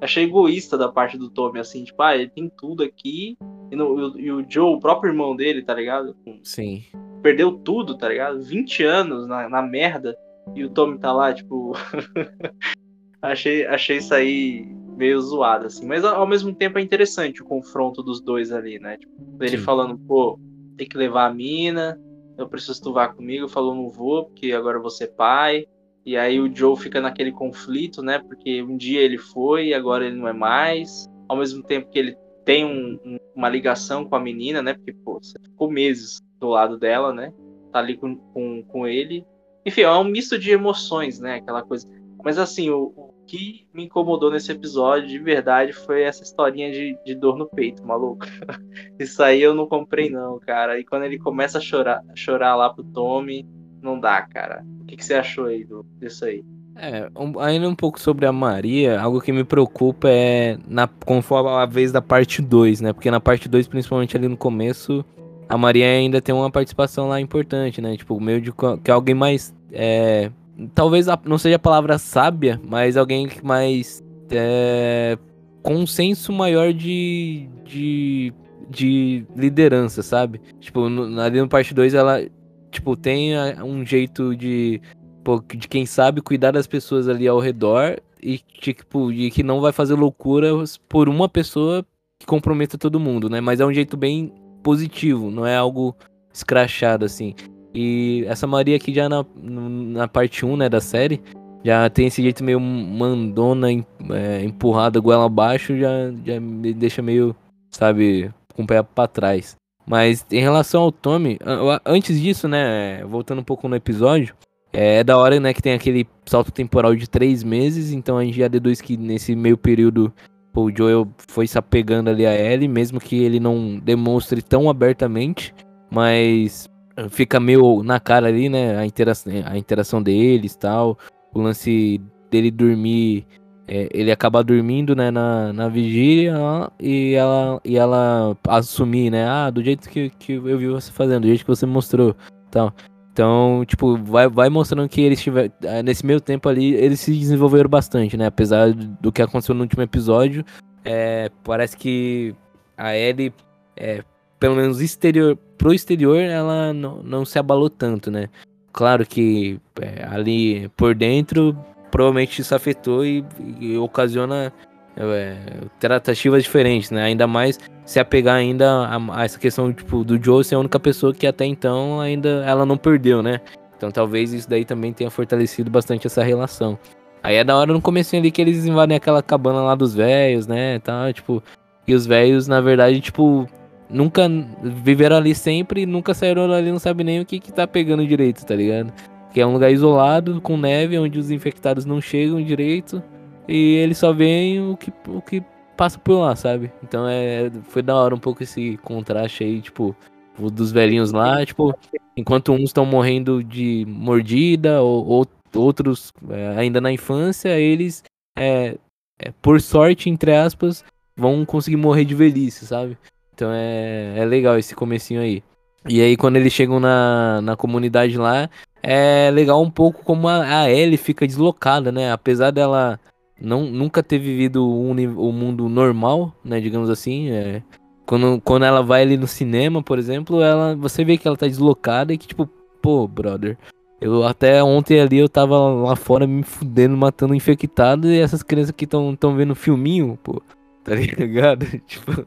achei 0.00 0.24
egoísta 0.24 0.78
da 0.78 0.90
parte 0.90 1.18
do 1.18 1.30
Tommy, 1.30 1.60
assim, 1.60 1.84
tipo, 1.84 2.02
ah, 2.02 2.16
ele 2.16 2.28
tem 2.28 2.48
tudo 2.48 2.82
aqui 2.82 3.36
e, 3.70 3.76
no, 3.76 4.18
e, 4.18 4.32
o 4.32 4.44
Joe, 4.48 4.74
o 4.74 4.80
próprio 4.80 5.10
irmão 5.10 5.36
dele, 5.36 5.62
tá 5.62 5.74
ligado? 5.74 6.16
Sim 6.42 6.82
perdeu 7.20 7.52
tudo, 7.52 7.96
tá 7.96 8.08
ligado? 8.08 8.42
20 8.42 8.84
anos 8.84 9.26
na, 9.26 9.48
na 9.48 9.62
merda 9.62 10.16
e 10.54 10.64
o 10.64 10.70
Tommy 10.70 10.98
tá 10.98 11.12
lá, 11.12 11.32
tipo. 11.32 11.72
achei, 13.22 13.66
achei 13.66 13.98
isso 13.98 14.14
aí 14.14 14.66
meio 14.96 15.20
zoado, 15.20 15.66
assim. 15.66 15.86
Mas 15.86 16.04
ao 16.04 16.26
mesmo 16.26 16.54
tempo 16.54 16.78
é 16.78 16.82
interessante 16.82 17.42
o 17.42 17.46
confronto 17.46 18.02
dos 18.02 18.20
dois 18.20 18.52
ali, 18.52 18.78
né? 18.78 18.96
Tipo, 18.96 19.12
ele 19.40 19.58
Sim. 19.58 19.64
falando, 19.64 19.98
pô, 19.98 20.38
tem 20.76 20.88
que 20.88 20.96
levar 20.96 21.26
a 21.26 21.34
mina, 21.34 21.98
eu 22.36 22.48
preciso 22.48 22.78
que 22.78 22.84
tu 22.84 22.92
vá 22.92 23.08
comigo. 23.08 23.48
Falou, 23.48 23.74
não 23.74 23.88
vou, 23.88 24.24
porque 24.24 24.52
agora 24.52 24.78
eu 24.78 24.82
vou 24.82 24.90
ser 24.90 25.08
pai. 25.08 25.66
E 26.04 26.16
aí 26.16 26.40
o 26.40 26.54
Joe 26.54 26.76
fica 26.76 27.00
naquele 27.00 27.32
conflito, 27.32 28.02
né? 28.02 28.18
Porque 28.18 28.62
um 28.62 28.76
dia 28.76 29.00
ele 29.00 29.18
foi 29.18 29.68
e 29.68 29.74
agora 29.74 30.06
ele 30.06 30.16
não 30.16 30.28
é 30.28 30.32
mais. 30.32 31.08
Ao 31.28 31.36
mesmo 31.36 31.62
tempo 31.62 31.90
que 31.90 31.98
ele 31.98 32.16
tem 32.44 32.64
um, 32.64 32.98
um, 33.04 33.18
uma 33.34 33.48
ligação 33.48 34.04
com 34.04 34.16
a 34.16 34.20
menina, 34.20 34.62
né? 34.62 34.74
Porque, 34.74 34.92
pô, 34.92 35.18
você 35.20 35.38
ficou 35.40 35.70
meses 35.70 36.20
do 36.38 36.48
lado 36.48 36.78
dela, 36.78 37.12
né? 37.12 37.32
Tá 37.72 37.78
ali 37.78 37.96
com, 37.96 38.16
com, 38.16 38.62
com 38.64 38.86
ele. 38.86 39.24
Enfim, 39.64 39.82
é 39.82 39.92
um 39.92 40.04
misto 40.04 40.38
de 40.38 40.50
emoções, 40.50 41.20
né? 41.20 41.36
Aquela 41.36 41.62
coisa. 41.62 41.86
Mas 42.24 42.38
assim, 42.38 42.70
o, 42.70 42.92
o 42.96 43.14
que 43.26 43.68
me 43.72 43.84
incomodou 43.84 44.30
nesse 44.30 44.50
episódio 44.50 45.06
de 45.06 45.18
verdade 45.18 45.72
foi 45.72 46.02
essa 46.02 46.22
historinha 46.22 46.72
de, 46.72 46.98
de 47.04 47.14
dor 47.14 47.36
no 47.36 47.46
peito, 47.46 47.86
maluco. 47.86 48.26
Isso 48.98 49.22
aí 49.22 49.40
eu 49.40 49.54
não 49.54 49.66
comprei, 49.66 50.10
não, 50.10 50.38
cara. 50.40 50.80
E 50.80 50.84
quando 50.84 51.04
ele 51.04 51.18
começa 51.18 51.58
a 51.58 51.60
chorar, 51.60 52.02
chorar 52.16 52.56
lá 52.56 52.72
pro 52.72 52.82
Tommy, 52.82 53.46
não 53.82 53.98
dá, 53.98 54.22
cara. 54.22 54.64
O 54.82 54.84
que, 54.84 54.96
que 54.96 55.04
você 55.04 55.14
achou 55.14 55.46
aí 55.46 55.64
do, 55.64 55.84
disso 55.98 56.24
aí? 56.24 56.44
É, 56.76 57.10
um, 57.16 57.38
ainda 57.38 57.68
um 57.68 57.74
pouco 57.74 58.00
sobre 58.00 58.24
a 58.26 58.32
Maria, 58.32 59.00
algo 59.00 59.20
que 59.20 59.32
me 59.32 59.44
preocupa 59.44 60.08
é 60.08 60.56
na, 60.66 60.86
conforme 60.86 61.50
a 61.50 61.66
vez 61.66 61.92
da 61.92 62.00
parte 62.00 62.40
2, 62.40 62.80
né? 62.80 62.92
Porque 62.92 63.10
na 63.10 63.20
parte 63.20 63.48
2, 63.48 63.68
principalmente 63.68 64.16
ali 64.16 64.28
no 64.28 64.36
começo, 64.36 65.04
a 65.48 65.58
Maria 65.58 65.86
ainda 65.86 66.20
tem 66.22 66.34
uma 66.34 66.50
participação 66.50 67.08
lá 67.08 67.20
importante, 67.20 67.80
né? 67.80 67.96
Tipo, 67.96 68.20
meio 68.20 68.40
de 68.40 68.52
que 68.52 68.90
é 68.90 68.94
alguém 68.94 69.14
mais. 69.14 69.54
É, 69.72 70.30
talvez 70.74 71.06
não 71.24 71.36
seja 71.38 71.56
a 71.56 71.58
palavra 71.58 71.98
sábia, 71.98 72.60
mas 72.64 72.96
alguém 72.96 73.28
que 73.28 73.44
mais. 73.44 74.02
É, 74.30 75.18
com 75.62 75.74
um 75.74 75.86
senso 75.86 76.32
maior 76.32 76.72
de, 76.72 77.48
de, 77.64 78.32
de 78.70 79.26
liderança, 79.36 80.02
sabe? 80.02 80.40
Tipo, 80.60 80.88
no, 80.88 81.20
ali 81.20 81.40
no 81.40 81.48
parte 81.48 81.74
2 81.74 81.94
ela 81.94 82.22
tipo, 82.70 82.96
tem 82.96 83.32
um 83.62 83.84
jeito 83.84 84.34
de, 84.36 84.80
pô, 85.24 85.42
de 85.54 85.68
quem 85.68 85.86
sabe 85.86 86.20
cuidar 86.20 86.52
das 86.52 86.66
pessoas 86.66 87.08
ali 87.08 87.26
ao 87.26 87.40
redor 87.40 88.00
e 88.22 88.38
tipo, 88.38 89.12
de 89.12 89.30
que 89.30 89.42
não 89.42 89.60
vai 89.60 89.72
fazer 89.72 89.94
loucuras 89.94 90.76
por 90.76 91.08
uma 91.08 91.28
pessoa 91.28 91.84
que 92.18 92.26
comprometa 92.26 92.76
todo 92.76 93.00
mundo, 93.00 93.28
né? 93.30 93.40
Mas 93.40 93.60
é 93.60 93.66
um 93.66 93.72
jeito 93.72 93.96
bem 93.96 94.32
positivo, 94.62 95.30
não 95.30 95.46
é 95.46 95.56
algo 95.56 95.96
escrachado 96.32 97.04
assim. 97.04 97.34
E 97.74 98.24
essa 98.26 98.46
Maria 98.46 98.76
aqui 98.76 98.92
já 98.92 99.08
na, 99.08 99.24
na 99.42 100.08
parte 100.08 100.44
1, 100.44 100.56
né, 100.56 100.68
da 100.68 100.80
série, 100.80 101.22
já 101.64 101.88
tem 101.88 102.06
esse 102.06 102.22
jeito 102.22 102.42
meio 102.42 102.60
mandona, 102.60 103.68
é, 103.70 104.44
empurrada 104.44 105.00
goela 105.00 105.26
abaixo, 105.26 105.76
já, 105.76 105.88
já 106.24 106.40
me 106.40 106.72
deixa 106.72 107.00
meio, 107.00 107.34
sabe, 107.70 108.30
com 108.54 108.62
o 108.62 108.66
pé 108.66 108.82
pra 108.82 109.06
trás. 109.06 109.56
Mas 109.90 110.24
em 110.30 110.40
relação 110.40 110.82
ao 110.82 110.92
Tommy, 110.92 111.36
antes 111.84 112.20
disso, 112.20 112.46
né, 112.46 113.04
voltando 113.04 113.40
um 113.40 113.44
pouco 113.44 113.66
no 113.66 113.74
episódio, 113.74 114.36
é 114.72 115.02
da 115.02 115.18
hora, 115.18 115.40
né, 115.40 115.52
que 115.52 115.60
tem 115.60 115.72
aquele 115.72 116.06
salto 116.24 116.52
temporal 116.52 116.94
de 116.94 117.10
três 117.10 117.42
meses, 117.42 117.92
então 117.92 118.16
a 118.16 118.24
gente 118.24 118.38
já 118.38 118.46
deduz 118.46 118.80
que 118.80 118.96
nesse 118.96 119.34
meio 119.34 119.58
período 119.58 120.12
o 120.54 120.70
Joel 120.70 121.08
foi 121.26 121.48
se 121.48 121.58
apegando 121.58 122.08
ali 122.08 122.24
a 122.24 122.32
Ellie, 122.32 122.68
mesmo 122.68 123.00
que 123.00 123.20
ele 123.20 123.40
não 123.40 123.80
demonstre 123.82 124.40
tão 124.40 124.70
abertamente, 124.70 125.52
mas 125.90 126.68
fica 127.08 127.40
meio 127.40 127.82
na 127.82 127.98
cara 127.98 128.28
ali, 128.28 128.48
né? 128.48 128.76
A 128.76 128.86
interação, 128.86 129.32
a 129.44 129.56
interação 129.56 130.02
deles 130.02 130.54
tal. 130.54 130.98
O 131.32 131.40
lance 131.40 132.00
dele 132.30 132.50
dormir. 132.50 133.26
É, 133.72 133.88
ele 133.94 134.10
acaba 134.10 134.42
dormindo, 134.42 134.96
né, 134.96 135.12
na, 135.12 135.52
na 135.52 135.68
vigília 135.68 136.34
e 136.80 137.14
ela, 137.14 137.60
e 137.64 137.76
ela 137.76 138.36
assumir, 138.48 139.10
né? 139.10 139.24
Ah, 139.24 139.48
do 139.48 139.62
jeito 139.62 139.88
que, 139.88 140.10
que 140.10 140.32
eu 140.32 140.58
vi 140.58 140.66
você 140.66 140.90
fazendo, 140.90 141.22
do 141.22 141.28
jeito 141.28 141.44
que 141.44 141.46
você 141.46 141.66
mostrou 141.66 142.16
tal. 142.50 142.74
Então, 143.12 143.62
tipo, 143.64 143.96
vai, 143.96 144.28
vai 144.28 144.48
mostrando 144.48 144.88
que 144.88 145.00
eles 145.00 145.22
tiveram. 145.22 145.52
Nesse 145.84 146.04
meio 146.04 146.20
tempo 146.20 146.48
ali, 146.48 146.74
eles 146.74 146.98
se 146.98 147.12
desenvolveram 147.12 147.70
bastante, 147.70 148.16
né? 148.16 148.26
Apesar 148.26 148.72
do 148.72 149.12
que 149.12 149.22
aconteceu 149.22 149.54
no 149.54 149.62
último 149.62 149.82
episódio, 149.82 150.44
é, 150.84 151.30
parece 151.44 151.76
que 151.76 152.34
a 152.76 152.96
Ellie, 152.96 153.32
é, 153.76 154.02
pelo 154.40 154.56
menos 154.56 154.80
exterior, 154.80 155.36
pro 155.56 155.72
exterior, 155.72 156.18
ela 156.18 156.72
não, 156.72 157.04
não 157.04 157.24
se 157.24 157.38
abalou 157.38 157.70
tanto, 157.70 158.10
né? 158.10 158.28
Claro 158.72 159.06
que 159.06 159.60
é, 159.80 160.04
ali 160.06 160.68
por 160.76 160.94
dentro, 160.94 161.56
provavelmente 161.90 162.40
isso 162.40 162.54
afetou 162.54 163.04
e, 163.04 163.24
e 163.60 163.76
ocasiona 163.76 164.52
é, 164.96 165.36
tratativas 165.78 166.42
diferentes, 166.42 166.90
né? 166.90 167.02
Ainda 167.04 167.26
mais 167.26 167.58
se 167.84 167.98
apegar 167.98 168.36
ainda 168.36 168.86
a, 168.86 169.20
a, 169.20 169.24
essa 169.24 169.38
questão 169.38 169.72
tipo, 169.72 170.04
do 170.04 170.22
Joe 170.22 170.44
ser 170.44 170.54
a 170.56 170.58
única 170.58 170.78
pessoa 170.78 171.14
que 171.14 171.26
até 171.26 171.44
então 171.44 172.00
ainda 172.00 172.44
ela 172.46 172.66
não 172.66 172.76
perdeu, 172.76 173.22
né? 173.22 173.40
Então 173.76 173.90
talvez 173.90 174.32
isso 174.32 174.48
daí 174.48 174.64
também 174.64 174.92
tenha 174.92 175.10
fortalecido 175.10 175.70
bastante 175.70 176.06
essa 176.06 176.22
relação. 176.22 176.78
Aí 177.22 177.36
é 177.36 177.44
da 177.44 177.56
hora 177.56 177.72
no 177.72 177.80
começo 177.80 178.16
ali 178.16 178.30
que 178.30 178.40
eles 178.40 178.64
invadem 178.64 178.96
aquela 178.96 179.22
cabana 179.22 179.62
lá 179.62 179.74
dos 179.74 179.94
velhos, 179.94 180.46
né? 180.46 180.78
Tá, 180.80 181.12
tipo, 181.12 181.42
e 181.86 181.94
os 181.94 182.06
velhos, 182.06 182.46
na 182.46 182.60
verdade, 182.60 183.00
tipo, 183.00 183.46
nunca 183.88 184.28
viveram 184.62 185.16
ali 185.16 185.34
sempre, 185.34 185.84
nunca 185.84 186.14
saíram 186.14 186.50
ali, 186.52 186.70
não 186.70 186.78
sabe 186.78 187.04
nem 187.04 187.20
o 187.20 187.26
que 187.26 187.40
que 187.40 187.52
tá 187.52 187.66
pegando 187.66 188.06
direito, 188.06 188.44
tá 188.44 188.54
ligado? 188.54 188.92
Que 189.32 189.40
é 189.40 189.46
um 189.46 189.52
lugar 189.52 189.70
isolado, 189.70 190.40
com 190.40 190.56
neve, 190.56 190.98
onde 190.98 191.18
os 191.18 191.30
infectados 191.30 191.84
não 191.84 192.00
chegam 192.00 192.42
direito. 192.42 193.02
E 193.48 193.76
eles 193.76 193.98
só 193.98 194.12
veem 194.12 194.60
o 194.60 194.76
que, 194.76 194.92
o 195.08 195.20
que 195.20 195.42
passa 195.76 195.98
por 195.98 196.20
lá, 196.20 196.36
sabe? 196.36 196.70
Então 196.82 197.08
é, 197.08 197.50
foi 197.64 197.82
da 197.82 197.96
hora 197.96 198.14
um 198.14 198.18
pouco 198.18 198.42
esse 198.42 198.76
contraste 198.82 199.44
aí, 199.44 199.60
tipo, 199.60 199.96
dos 200.38 200.70
velhinhos 200.70 201.12
lá, 201.12 201.44
tipo, 201.44 201.74
enquanto 202.16 202.52
uns 202.52 202.64
estão 202.64 202.84
morrendo 202.86 203.42
de 203.42 203.84
mordida, 203.88 204.82
ou, 204.82 205.06
ou 205.06 205.26
outros 205.54 206.12
é, 206.28 206.54
ainda 206.58 206.80
na 206.80 206.92
infância, 206.92 207.58
eles, 207.58 208.02
é, 208.38 208.76
é, 209.18 209.32
por 209.42 209.60
sorte, 209.60 210.08
entre 210.08 210.34
aspas, 210.34 210.84
vão 211.16 211.44
conseguir 211.44 211.76
morrer 211.76 212.04
de 212.04 212.14
velhice, 212.14 212.66
sabe? 212.66 212.96
Então 213.34 213.50
é, 213.52 214.18
é 214.18 214.24
legal 214.24 214.58
esse 214.58 214.74
comecinho 214.74 215.20
aí. 215.20 215.42
E 215.88 216.00
aí 216.00 216.16
quando 216.16 216.36
eles 216.36 216.52
chegam 216.52 216.78
na, 216.78 217.40
na 217.40 217.56
comunidade 217.56 218.16
lá, 218.18 218.50
é 218.82 219.30
legal 219.30 219.62
um 219.62 219.70
pouco 219.70 220.04
como 220.04 220.28
a, 220.28 220.62
a 220.62 220.70
Ellie 220.70 220.96
fica 220.96 221.26
deslocada, 221.26 221.92
né? 221.92 222.12
Apesar 222.12 222.50
dela 222.50 222.98
não, 223.40 223.64
nunca 223.64 224.02
ter 224.02 224.18
vivido 224.18 224.68
o, 224.68 225.32
mundo 225.32 225.68
normal, 225.68 226.34
né, 226.44 226.60
digamos 226.60 226.90
assim. 226.90 227.30
É, 227.30 227.62
quando, 228.06 228.40
quando 228.42 228.64
ela 228.64 228.82
vai 228.82 229.02
ali 229.02 229.16
no 229.16 229.26
cinema, 229.26 229.82
por 229.82 229.98
exemplo, 229.98 230.42
ela, 230.42 230.76
você 230.76 231.04
vê 231.04 231.16
que 231.16 231.26
ela 231.26 231.36
tá 231.36 231.46
deslocada 231.46 232.12
e 232.12 232.18
que, 232.18 232.28
tipo, 232.28 232.46
pô, 232.82 233.08
brother. 233.08 233.56
Eu 234.00 234.24
até 234.24 234.62
ontem 234.64 234.98
ali 234.98 235.18
eu 235.18 235.28
tava 235.28 235.58
lá 235.58 235.94
fora 235.94 236.26
me 236.26 236.42
fudendo, 236.42 236.96
matando 236.96 237.34
infectado, 237.34 238.08
e 238.08 238.18
essas 238.18 238.42
crianças 238.42 238.72
que 238.72 238.84
estão 238.84 239.14
tão 239.14 239.36
vendo 239.36 239.54
filminho, 239.54 240.18
pô, 240.22 240.42
tá 240.82 240.94
ligado? 240.96 241.66
tipo, 241.86 242.26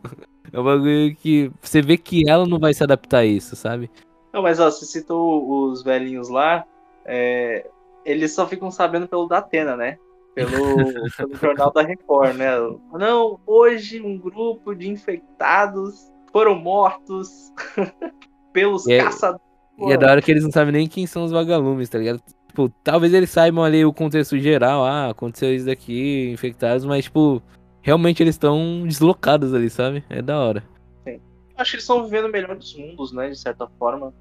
é 0.51 0.59
um 0.59 0.63
bagulho 0.63 1.15
que 1.15 1.51
você 1.59 1.81
vê 1.81 1.97
que 1.97 2.29
ela 2.29 2.45
não 2.45 2.59
vai 2.59 2.73
se 2.73 2.83
adaptar 2.83 3.19
a 3.19 3.25
isso, 3.25 3.55
sabe? 3.55 3.89
Não, 4.33 4.41
mas 4.41 4.59
ó, 4.59 4.69
você 4.71 4.85
citou 4.85 5.69
os 5.69 5.83
velhinhos 5.83 6.27
lá, 6.27 6.65
é, 7.05 7.69
eles 8.03 8.33
só 8.33 8.47
ficam 8.47 8.71
sabendo 8.71 9.07
pelo 9.07 9.27
Datena, 9.27 9.77
né? 9.77 9.97
pelo, 10.33 10.75
pelo 11.17 11.35
jornal 11.35 11.71
da 11.71 11.81
Record, 11.81 12.35
né? 12.35 12.49
Não, 12.93 13.39
hoje 13.45 14.01
um 14.01 14.17
grupo 14.17 14.75
de 14.75 14.89
infectados 14.89 16.11
foram 16.31 16.55
mortos 16.55 17.51
pelos 18.51 18.85
e 18.87 18.93
é, 18.93 19.03
caçadores. 19.03 19.45
E 19.79 19.91
é 19.91 19.97
da 19.97 20.11
hora 20.11 20.21
que 20.21 20.31
eles 20.31 20.43
não 20.43 20.51
sabem 20.51 20.73
nem 20.73 20.87
quem 20.87 21.07
são 21.07 21.23
os 21.23 21.31
vagalumes, 21.31 21.89
tá 21.89 21.97
ligado? 21.97 22.21
Tipo, 22.47 22.69
talvez 22.83 23.13
eles 23.13 23.29
saibam 23.29 23.63
ali 23.63 23.83
o 23.83 23.93
contexto 23.93 24.37
geral, 24.37 24.83
ah, 24.83 25.09
aconteceu 25.09 25.53
isso 25.53 25.65
daqui, 25.65 26.31
infectados, 26.31 26.85
mas, 26.85 27.05
tipo, 27.05 27.41
realmente 27.81 28.21
eles 28.21 28.35
estão 28.35 28.83
deslocados 28.85 29.53
ali, 29.53 29.69
sabe? 29.69 30.03
É 30.09 30.21
da 30.21 30.39
hora. 30.39 30.63
Sim. 31.03 31.19
Acho 31.57 31.71
que 31.71 31.75
eles 31.77 31.83
estão 31.83 32.03
vivendo 32.03 32.25
o 32.25 32.31
melhor 32.31 32.55
dos 32.55 32.77
mundos, 32.77 33.11
né? 33.11 33.29
De 33.29 33.37
certa 33.37 33.67
forma. 33.79 34.13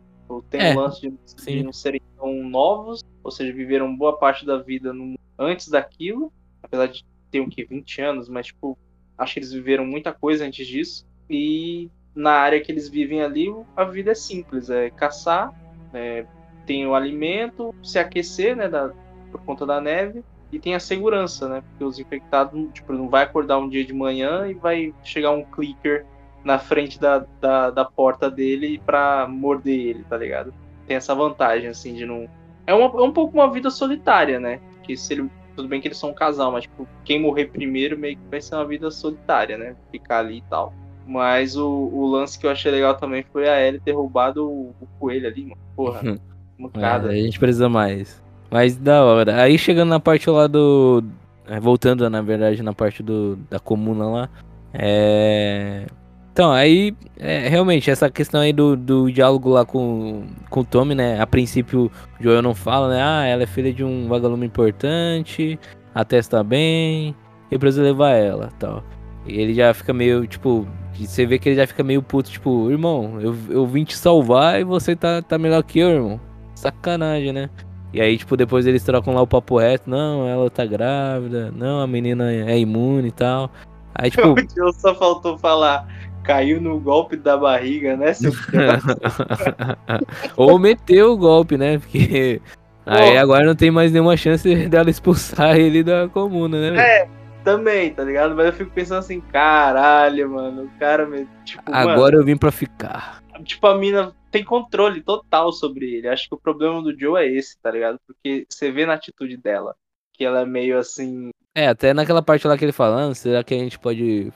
Tem 0.48 0.60
é, 0.60 0.72
um 0.72 0.80
lance 0.80 1.00
de, 1.00 1.44
de 1.44 1.62
não 1.62 1.72
serem 1.72 2.00
tão 2.16 2.32
novos, 2.44 3.02
ou 3.22 3.30
seja, 3.30 3.52
viveram 3.52 3.94
boa 3.94 4.16
parte 4.18 4.46
da 4.46 4.56
vida 4.58 4.92
no 4.92 5.18
antes 5.38 5.68
daquilo, 5.68 6.32
apesar 6.62 6.86
de 6.86 7.04
ter 7.30 7.40
o 7.40 7.48
que 7.48 7.64
20 7.64 8.00
anos, 8.00 8.28
mas 8.28 8.46
tipo, 8.46 8.78
acho 9.16 9.34
que 9.34 9.38
eles 9.40 9.52
viveram 9.52 9.84
muita 9.84 10.12
coisa 10.12 10.44
antes 10.44 10.66
disso. 10.66 11.06
E 11.28 11.90
na 12.14 12.32
área 12.32 12.60
que 12.60 12.70
eles 12.70 12.88
vivem 12.88 13.22
ali, 13.22 13.52
a 13.76 13.84
vida 13.84 14.12
é 14.12 14.14
simples, 14.14 14.70
é 14.70 14.90
caçar, 14.90 15.52
é, 15.92 16.26
tem 16.66 16.86
o 16.86 16.94
alimento, 16.94 17.74
se 17.82 17.98
aquecer, 17.98 18.56
né, 18.56 18.68
da, 18.68 18.92
por 19.30 19.42
conta 19.42 19.66
da 19.66 19.80
neve, 19.80 20.22
e 20.52 20.58
tem 20.58 20.74
a 20.74 20.80
segurança, 20.80 21.48
né, 21.48 21.62
porque 21.62 21.84
os 21.84 21.98
infectados, 21.98 22.68
tipo, 22.72 22.92
não 22.92 23.08
vai 23.08 23.24
acordar 23.24 23.58
um 23.58 23.68
dia 23.68 23.84
de 23.84 23.92
manhã 23.92 24.46
e 24.46 24.54
vai 24.54 24.94
chegar 25.02 25.30
um 25.30 25.44
clicker 25.44 26.06
na 26.44 26.58
frente 26.58 27.00
da, 27.00 27.24
da, 27.40 27.70
da 27.70 27.84
porta 27.84 28.30
dele 28.30 28.80
para 28.84 29.26
morder 29.28 29.78
ele, 29.78 30.04
tá 30.04 30.16
ligado? 30.16 30.52
Tem 30.86 30.96
essa 30.96 31.14
vantagem, 31.14 31.68
assim, 31.68 31.94
de 31.94 32.04
não... 32.04 32.28
É, 32.66 32.74
uma, 32.74 32.86
é 33.00 33.02
um 33.02 33.12
pouco 33.12 33.34
uma 33.36 33.50
vida 33.50 33.70
solitária, 33.70 34.38
né? 34.38 34.60
que 34.82 34.96
se 34.96 35.14
ele. 35.14 35.30
Tudo 35.54 35.68
bem 35.68 35.80
que 35.80 35.88
eles 35.88 35.98
são 35.98 36.10
um 36.10 36.14
casal, 36.14 36.50
mas 36.50 36.62
tipo, 36.62 36.88
quem 37.04 37.20
morrer 37.20 37.46
primeiro 37.46 37.98
meio 37.98 38.16
que 38.16 38.22
vai 38.30 38.40
ser 38.40 38.54
uma 38.54 38.66
vida 38.66 38.90
solitária, 38.90 39.58
né? 39.58 39.76
Ficar 39.90 40.20
ali 40.20 40.38
e 40.38 40.42
tal. 40.48 40.72
Mas 41.06 41.56
o, 41.56 41.68
o 41.68 42.06
lance 42.06 42.38
que 42.38 42.46
eu 42.46 42.50
achei 42.50 42.72
legal 42.72 42.94
também 42.94 43.22
foi 43.32 43.48
a 43.48 43.60
Ellie 43.60 43.80
ter 43.80 43.92
roubado 43.92 44.48
o, 44.48 44.74
o 44.80 44.86
coelho 44.98 45.26
ali, 45.26 45.42
mano. 45.42 45.58
Porra, 45.76 46.18
mancada. 46.58 47.14
É, 47.14 47.20
a 47.20 47.22
gente 47.22 47.38
precisa 47.38 47.68
mais. 47.68 48.22
Mas 48.50 48.76
da 48.76 49.04
hora. 49.04 49.42
Aí 49.42 49.58
chegando 49.58 49.90
na 49.90 50.00
parte 50.00 50.28
lá 50.30 50.46
do. 50.46 51.04
É, 51.46 51.60
voltando, 51.60 52.08
na 52.08 52.22
verdade, 52.22 52.62
na 52.62 52.72
parte 52.72 53.02
do, 53.02 53.36
da 53.50 53.60
comuna 53.60 54.06
lá. 54.06 54.30
É. 54.72 55.84
Então, 56.32 56.50
aí, 56.50 56.96
é, 57.18 57.46
realmente, 57.46 57.90
essa 57.90 58.10
questão 58.10 58.40
aí 58.40 58.54
do, 58.54 58.74
do 58.74 59.12
diálogo 59.12 59.50
lá 59.50 59.66
com, 59.66 60.24
com 60.48 60.60
o 60.60 60.64
Tommy, 60.64 60.94
né? 60.94 61.20
A 61.20 61.26
princípio, 61.26 61.90
o 62.18 62.22
Joel 62.22 62.40
não 62.40 62.54
fala, 62.54 62.88
né? 62.88 63.02
Ah, 63.02 63.26
ela 63.26 63.42
é 63.42 63.46
filha 63.46 63.70
de 63.70 63.84
um 63.84 64.08
vagalume 64.08 64.46
importante, 64.46 65.58
a 65.94 66.04
Tess 66.06 66.30
bem, 66.46 67.14
eu 67.50 67.58
preciso 67.58 67.82
levar 67.82 68.12
ela, 68.12 68.48
tal. 68.58 68.82
E 69.26 69.38
ele 69.38 69.52
já 69.52 69.74
fica 69.74 69.92
meio, 69.92 70.26
tipo, 70.26 70.66
você 70.98 71.26
vê 71.26 71.38
que 71.38 71.50
ele 71.50 71.56
já 71.56 71.66
fica 71.66 71.84
meio 71.84 72.02
puto, 72.02 72.30
tipo, 72.30 72.70
irmão, 72.70 73.20
eu, 73.20 73.36
eu 73.50 73.66
vim 73.66 73.84
te 73.84 73.96
salvar 73.96 74.58
e 74.58 74.64
você 74.64 74.96
tá, 74.96 75.20
tá 75.20 75.36
melhor 75.36 75.62
que 75.62 75.80
eu, 75.80 75.90
irmão. 75.90 76.20
Sacanagem, 76.54 77.32
né? 77.34 77.50
E 77.92 78.00
aí, 78.00 78.16
tipo, 78.16 78.38
depois 78.38 78.66
eles 78.66 78.82
trocam 78.82 79.12
lá 79.12 79.20
o 79.20 79.26
papo 79.26 79.58
reto, 79.58 79.90
não, 79.90 80.26
ela 80.26 80.48
tá 80.48 80.64
grávida, 80.64 81.52
não, 81.54 81.82
a 81.82 81.86
menina 81.86 82.32
é 82.32 82.58
imune 82.58 83.08
e 83.08 83.12
tal. 83.12 83.50
Aí, 83.94 84.10
tipo. 84.10 84.34
O 84.34 84.72
só 84.72 84.94
faltou 84.94 85.36
falar 85.36 85.86
caiu 86.24 86.60
no 86.60 86.80
golpe 86.80 87.16
da 87.16 87.36
barriga, 87.36 87.96
né, 87.96 88.12
seu 88.12 88.32
Ou 90.36 90.58
meteu 90.58 91.12
o 91.12 91.16
golpe, 91.16 91.56
né? 91.56 91.78
Porque 91.78 92.40
aí 92.86 93.18
agora 93.18 93.44
não 93.44 93.54
tem 93.54 93.70
mais 93.70 93.92
nenhuma 93.92 94.16
chance 94.16 94.54
dela 94.68 94.90
expulsar 94.90 95.56
ele 95.56 95.82
da 95.82 96.08
comuna, 96.08 96.70
né? 96.70 96.78
É, 96.78 97.08
também, 97.42 97.92
tá 97.92 98.04
ligado? 98.04 98.34
Mas 98.34 98.46
eu 98.46 98.52
fico 98.52 98.70
pensando 98.70 98.98
assim, 98.98 99.20
caralho, 99.20 100.30
mano, 100.30 100.64
o 100.64 100.78
cara, 100.78 101.08
tipo, 101.44 101.62
Agora 101.66 101.96
mano, 101.96 102.18
eu 102.18 102.24
vim 102.24 102.36
pra 102.36 102.50
ficar. 102.50 103.22
Tipo, 103.44 103.66
a 103.66 103.76
mina 103.76 104.14
tem 104.30 104.44
controle 104.44 105.02
total 105.02 105.52
sobre 105.52 105.96
ele. 105.96 106.08
Acho 106.08 106.28
que 106.28 106.34
o 106.34 106.40
problema 106.40 106.82
do 106.82 106.98
Joe 106.98 107.22
é 107.22 107.30
esse, 107.30 107.58
tá 107.60 107.70
ligado? 107.70 107.98
Porque 108.06 108.46
você 108.48 108.70
vê 108.70 108.86
na 108.86 108.94
atitude 108.94 109.36
dela 109.36 109.74
que 110.12 110.24
ela 110.24 110.40
é 110.40 110.46
meio 110.46 110.78
assim. 110.78 111.30
É, 111.54 111.68
até 111.68 111.92
naquela 111.92 112.22
parte 112.22 112.46
lá 112.46 112.56
que 112.56 112.64
ele 112.64 112.72
falando, 112.72 113.14
será 113.14 113.42
que 113.42 113.54
a 113.54 113.58
gente 113.58 113.78
pode 113.78 114.32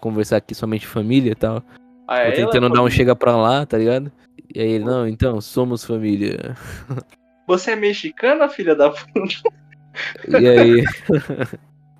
conversar 0.00 0.38
aqui 0.38 0.54
somente 0.54 0.86
família 0.86 1.32
e 1.32 1.34
tal. 1.34 1.62
Ah, 2.06 2.18
é, 2.18 2.32
tentando 2.32 2.68
dar 2.68 2.82
um 2.82 2.90
chega 2.90 3.14
pra 3.14 3.36
lá, 3.36 3.64
tá 3.64 3.78
ligado? 3.78 4.10
E 4.52 4.60
aí 4.60 4.72
ele, 4.72 4.84
não, 4.84 5.06
então, 5.06 5.40
somos 5.40 5.84
família. 5.84 6.56
Você 7.46 7.72
é 7.72 7.76
mexicana, 7.76 8.48
filha 8.48 8.74
da 8.74 8.90
puta? 8.90 9.34
E 10.28 10.48
aí. 10.48 10.84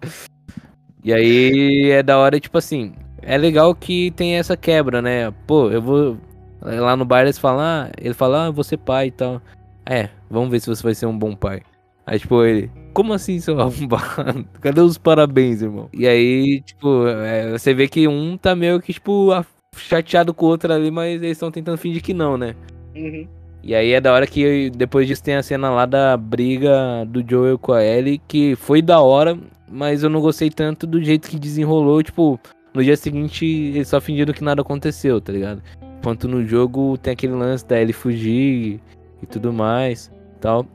e 1.03 1.13
aí 1.13 1.91
é 1.91 2.03
da 2.03 2.19
hora, 2.19 2.39
tipo 2.39 2.59
assim. 2.59 2.95
É 3.23 3.37
legal 3.37 3.75
que 3.75 4.11
tem 4.13 4.37
essa 4.37 4.57
quebra, 4.57 5.03
né? 5.03 5.31
Pô, 5.47 5.71
eu 5.71 5.83
vou. 5.83 6.19
Lá 6.63 6.97
no 6.97 7.05
bar 7.05 7.23
eles 7.23 7.39
falam, 7.39 7.61
ah, 7.61 7.91
ele 7.99 8.15
fala, 8.15 8.47
ah, 8.47 8.51
você 8.51 8.77
pai 8.77 9.07
e 9.09 9.11
tal. 9.11 9.41
É, 9.87 10.09
vamos 10.29 10.51
ver 10.51 10.61
se 10.61 10.69
você 10.69 10.83
vai 10.83 10.95
ser 10.95 11.07
um 11.07 11.19
bom 11.19 11.35
pai. 11.35 11.63
Aí, 12.07 12.19
tipo, 12.19 12.45
ele, 12.45 12.71
como 12.93 13.13
assim, 13.13 13.41
seu 13.41 13.59
arrombado? 13.61 14.45
Cadê 14.61 14.81
os 14.81 14.99
parabéns, 14.99 15.63
irmão? 15.63 15.89
E 15.93 16.07
aí, 16.07 16.61
tipo, 16.61 17.07
é, 17.07 17.51
você 17.51 17.75
vê 17.75 17.89
que 17.89 18.07
um 18.07 18.37
tá 18.37 18.55
meio 18.55 18.81
que, 18.81 18.93
tipo, 18.93 19.31
chateado 19.77 20.35
com 20.35 20.47
o 20.47 20.49
outro 20.49 20.73
ali, 20.73 20.91
mas 20.91 21.23
eles 21.23 21.33
estão 21.33 21.51
tentando 21.51 21.79
fingir 21.79 22.03
que 22.03 22.15
não, 22.15 22.37
né? 22.37 22.55
Uhum. 22.95 23.27
E 23.63 23.75
aí 23.75 23.93
é 23.93 24.01
da 24.01 24.13
hora 24.13 24.27
que 24.27 24.71
depois 24.71 25.07
disso 25.07 25.23
tem 25.23 25.37
a 25.37 25.43
cena 25.43 25.71
lá 25.71 25.85
da 25.85 26.17
briga 26.17 27.05
do 27.07 27.23
Joel 27.29 27.59
com 27.59 27.73
a 27.73 27.85
Ellie, 27.85 28.21
que 28.27 28.57
foi 28.57 28.81
da 28.81 29.01
hora, 29.01 29.39
mas 29.71 30.03
eu 30.03 30.09
não 30.09 30.21
gostei 30.21 30.51
tanto 30.51 30.87
do 30.87 31.03
jeito 31.03 31.29
que 31.29 31.39
desenrolou, 31.39 32.03
tipo, 32.03 32.41
no 32.73 32.83
dia 32.83 32.97
seguinte 32.97 33.45
eles 33.45 33.89
só 33.89 34.01
fingiram 34.01 34.33
que 34.33 34.43
nada 34.43 34.63
aconteceu, 34.63 35.21
tá 35.21 35.33
ligado? 35.33 35.63
Enquanto 35.99 36.27
no 36.27 36.45
jogo 36.47 36.97
tem 36.97 37.13
aquele 37.13 37.35
lance 37.35 37.67
da 37.67 37.79
Ellie 37.79 37.93
fugir 37.93 38.81
e 39.23 39.27
tudo 39.27 39.53
mais, 39.53 40.11
tal. 40.41 40.67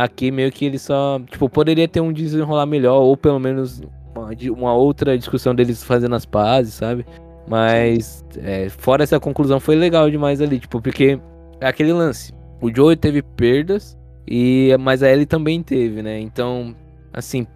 Aqui 0.00 0.30
meio 0.30 0.52
que 0.52 0.64
ele 0.64 0.78
só, 0.78 1.20
tipo, 1.30 1.48
poderia 1.48 1.88
ter 1.88 2.00
um 2.00 2.12
desenrolar 2.12 2.66
melhor 2.66 3.00
ou 3.00 3.16
pelo 3.16 3.40
menos 3.40 3.82
uma, 4.14 4.30
uma 4.56 4.74
outra 4.74 5.18
discussão 5.18 5.54
deles 5.54 5.82
fazendo 5.82 6.14
as 6.14 6.24
pazes, 6.24 6.74
sabe? 6.74 7.04
Mas 7.48 8.24
é, 8.38 8.68
fora 8.68 9.02
essa 9.02 9.18
conclusão 9.20 9.60
foi 9.60 9.74
legal 9.74 10.10
demais 10.10 10.40
ali, 10.40 10.60
tipo, 10.60 10.80
porque 10.80 11.18
é 11.60 11.66
aquele 11.66 11.92
lance. 11.92 12.32
O 12.60 12.74
Joey 12.74 12.96
teve 12.96 13.22
perdas 13.22 13.98
e 14.26 14.74
mas 14.80 15.02
a 15.02 15.10
Ellie 15.10 15.26
também 15.26 15.62
teve, 15.62 16.02
né? 16.02 16.18
Então, 16.20 16.74
assim, 17.12 17.46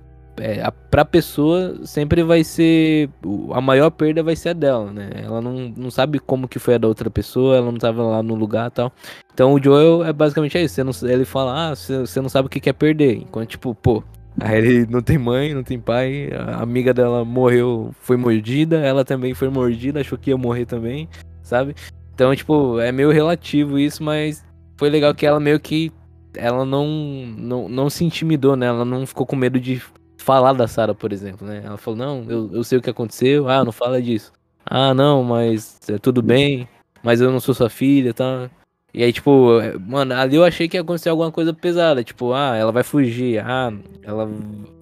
é, 0.40 0.62
a, 0.62 0.70
pra 0.70 1.04
pessoa 1.04 1.80
sempre 1.84 2.22
vai 2.22 2.44
ser. 2.44 3.10
A 3.52 3.60
maior 3.60 3.90
perda 3.90 4.22
vai 4.22 4.36
ser 4.36 4.50
a 4.50 4.52
dela, 4.52 4.92
né? 4.92 5.10
Ela 5.22 5.40
não, 5.40 5.72
não 5.76 5.90
sabe 5.90 6.18
como 6.18 6.48
que 6.48 6.58
foi 6.58 6.74
a 6.74 6.78
da 6.78 6.88
outra 6.88 7.10
pessoa, 7.10 7.56
ela 7.56 7.70
não 7.70 7.78
tava 7.78 8.02
lá 8.02 8.22
no 8.22 8.34
lugar 8.34 8.70
tal. 8.70 8.92
Então 9.32 9.52
o 9.52 9.62
Joel 9.62 10.04
é 10.04 10.12
basicamente 10.12 10.58
isso. 10.58 10.74
Você 10.74 10.84
não, 10.84 11.10
ele 11.10 11.24
fala, 11.24 11.70
ah, 11.70 11.74
você, 11.74 12.20
não 12.20 12.28
sabe 12.28 12.46
o 12.46 12.50
que 12.50 12.60
quer 12.60 12.72
perder. 12.72 13.16
Enquanto, 13.16 13.50
tipo, 13.50 13.74
pô, 13.74 14.02
Aí 14.40 14.58
ele 14.58 14.86
não 14.86 15.02
tem 15.02 15.18
mãe, 15.18 15.52
não 15.52 15.64
tem 15.64 15.80
pai, 15.80 16.30
a 16.32 16.62
amiga 16.62 16.94
dela 16.94 17.24
morreu, 17.24 17.92
foi 18.00 18.16
mordida, 18.16 18.78
ela 18.78 19.04
também 19.04 19.34
foi 19.34 19.48
mordida, 19.48 20.00
achou 20.00 20.16
que 20.16 20.30
ia 20.30 20.36
morrer 20.36 20.64
também, 20.64 21.08
sabe? 21.42 21.74
Então, 22.14 22.34
tipo, 22.36 22.78
é 22.78 22.92
meio 22.92 23.10
relativo 23.10 23.78
isso, 23.80 24.00
mas 24.00 24.44
foi 24.76 24.90
legal 24.90 25.12
que 25.12 25.26
ela 25.26 25.40
meio 25.40 25.58
que 25.58 25.90
ela 26.36 26.64
não 26.64 26.86
não, 27.36 27.68
não 27.68 27.90
se 27.90 28.04
intimidou, 28.04 28.54
né? 28.54 28.66
Ela 28.66 28.84
não 28.84 29.04
ficou 29.06 29.26
com 29.26 29.34
medo 29.34 29.58
de 29.58 29.82
falar 30.28 30.52
da 30.52 30.68
Sarah, 30.68 30.94
por 30.94 31.10
exemplo, 31.10 31.46
né? 31.46 31.62
Ela 31.64 31.78
falou: 31.78 31.98
"Não, 31.98 32.24
eu, 32.28 32.50
eu 32.52 32.62
sei 32.62 32.76
o 32.76 32.82
que 32.82 32.90
aconteceu. 32.90 33.48
Ah, 33.48 33.64
não 33.64 33.72
fala 33.72 34.02
disso. 34.02 34.30
Ah, 34.66 34.92
não, 34.92 35.24
mas 35.24 35.80
é 35.88 35.96
tudo 35.96 36.20
bem, 36.20 36.68
mas 37.02 37.22
eu 37.22 37.32
não 37.32 37.40
sou 37.40 37.54
sua 37.54 37.70
filha, 37.70 38.12
tá? 38.12 38.50
E 38.92 39.02
aí, 39.02 39.10
tipo, 39.12 39.30
mano, 39.86 40.14
ali 40.14 40.36
eu 40.36 40.44
achei 40.44 40.68
que 40.68 40.76
ia 40.76 40.82
acontecer 40.82 41.08
alguma 41.08 41.32
coisa 41.32 41.54
pesada. 41.54 42.04
Tipo, 42.04 42.34
ah, 42.34 42.56
ela 42.56 42.70
vai 42.70 42.82
fugir. 42.82 43.38
Ah, 43.38 43.72
ela 44.02 44.28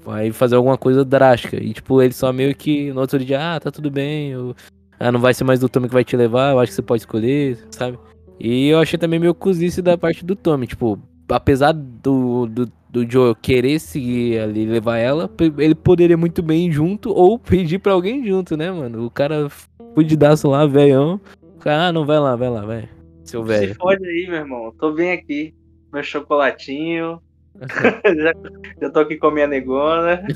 vai 0.05 0.33
fazer 0.33 0.57
alguma 0.57 0.77
coisa 0.77 1.05
drástica. 1.05 1.57
E, 1.63 1.73
tipo, 1.73 2.03
ele 2.03 2.13
só 2.13 2.33
meio 2.33 2.55
que 2.55 2.93
no 2.93 3.01
outro 3.01 3.19
dia, 3.19 3.57
ah, 3.57 3.61
tá 3.61 3.71
tudo 3.71 3.91
bem. 3.91 4.31
Eu, 4.31 4.55
ah, 4.99 5.13
não 5.13 5.21
vai 5.21 5.35
ser 5.35 5.45
mais 5.45 5.61
do 5.61 5.69
Tommy 5.69 5.89
que 5.89 5.95
vai 5.95 6.05
te 6.05 6.17
levar. 6.17 6.53
Eu 6.53 6.61
acho 6.61 6.71
que 6.71 6.77
você 6.77 6.83
pode 6.83 7.03
escolher, 7.03 7.59
sabe? 7.71 7.99
E 8.41 8.69
eu 8.69 8.81
achei 8.81 8.99
também 8.99 9.21
meio 9.21 9.35
cozice 9.35 9.81
da 9.83 9.97
parte 9.99 10.25
do 10.25 10.35
Tommy. 10.35 10.67
Tipo, 10.67 10.99
apesar 11.29 11.73
do, 11.73 12.47
do, 12.47 12.73
do 12.89 13.11
Joe 13.11 13.35
querer 13.35 13.79
seguir 13.79 14.39
ali 14.39 14.65
levar 14.67 14.99
ela, 14.99 15.31
ele 15.59 15.75
poderia 15.75 16.17
muito 16.17 16.43
bem 16.43 16.69
ir 16.69 16.73
junto 16.73 17.11
ou 17.11 17.39
pedir 17.41 17.79
pra 17.79 17.93
alguém 17.93 18.27
junto, 18.27 18.57
né, 18.57 18.71
mano? 18.71 19.05
O 19.07 19.11
cara 19.11 19.49
fudidaço 19.95 20.49
lá, 20.49 20.67
velhão. 20.67 21.21
Ah, 21.65 21.93
não, 21.93 22.07
vai 22.07 22.19
lá, 22.19 22.37
vai 22.37 22.49
lá, 22.49 22.65
vai. 22.65 22.89
Seu 23.25 23.43
velho. 23.43 23.69
Se 23.69 23.75
fode 23.75 24.07
aí, 24.07 24.27
meu 24.29 24.37
irmão. 24.37 24.73
Tô 24.79 24.93
bem 24.93 25.12
aqui. 25.12 25.53
Meu 25.93 26.03
chocolatinho. 26.03 27.21
já, 27.61 28.33
já 28.81 28.91
tô 28.91 29.01
aqui 29.01 29.17
com 29.17 29.29
a 29.29 29.33
minha 29.33 29.47
negona. 29.47 30.23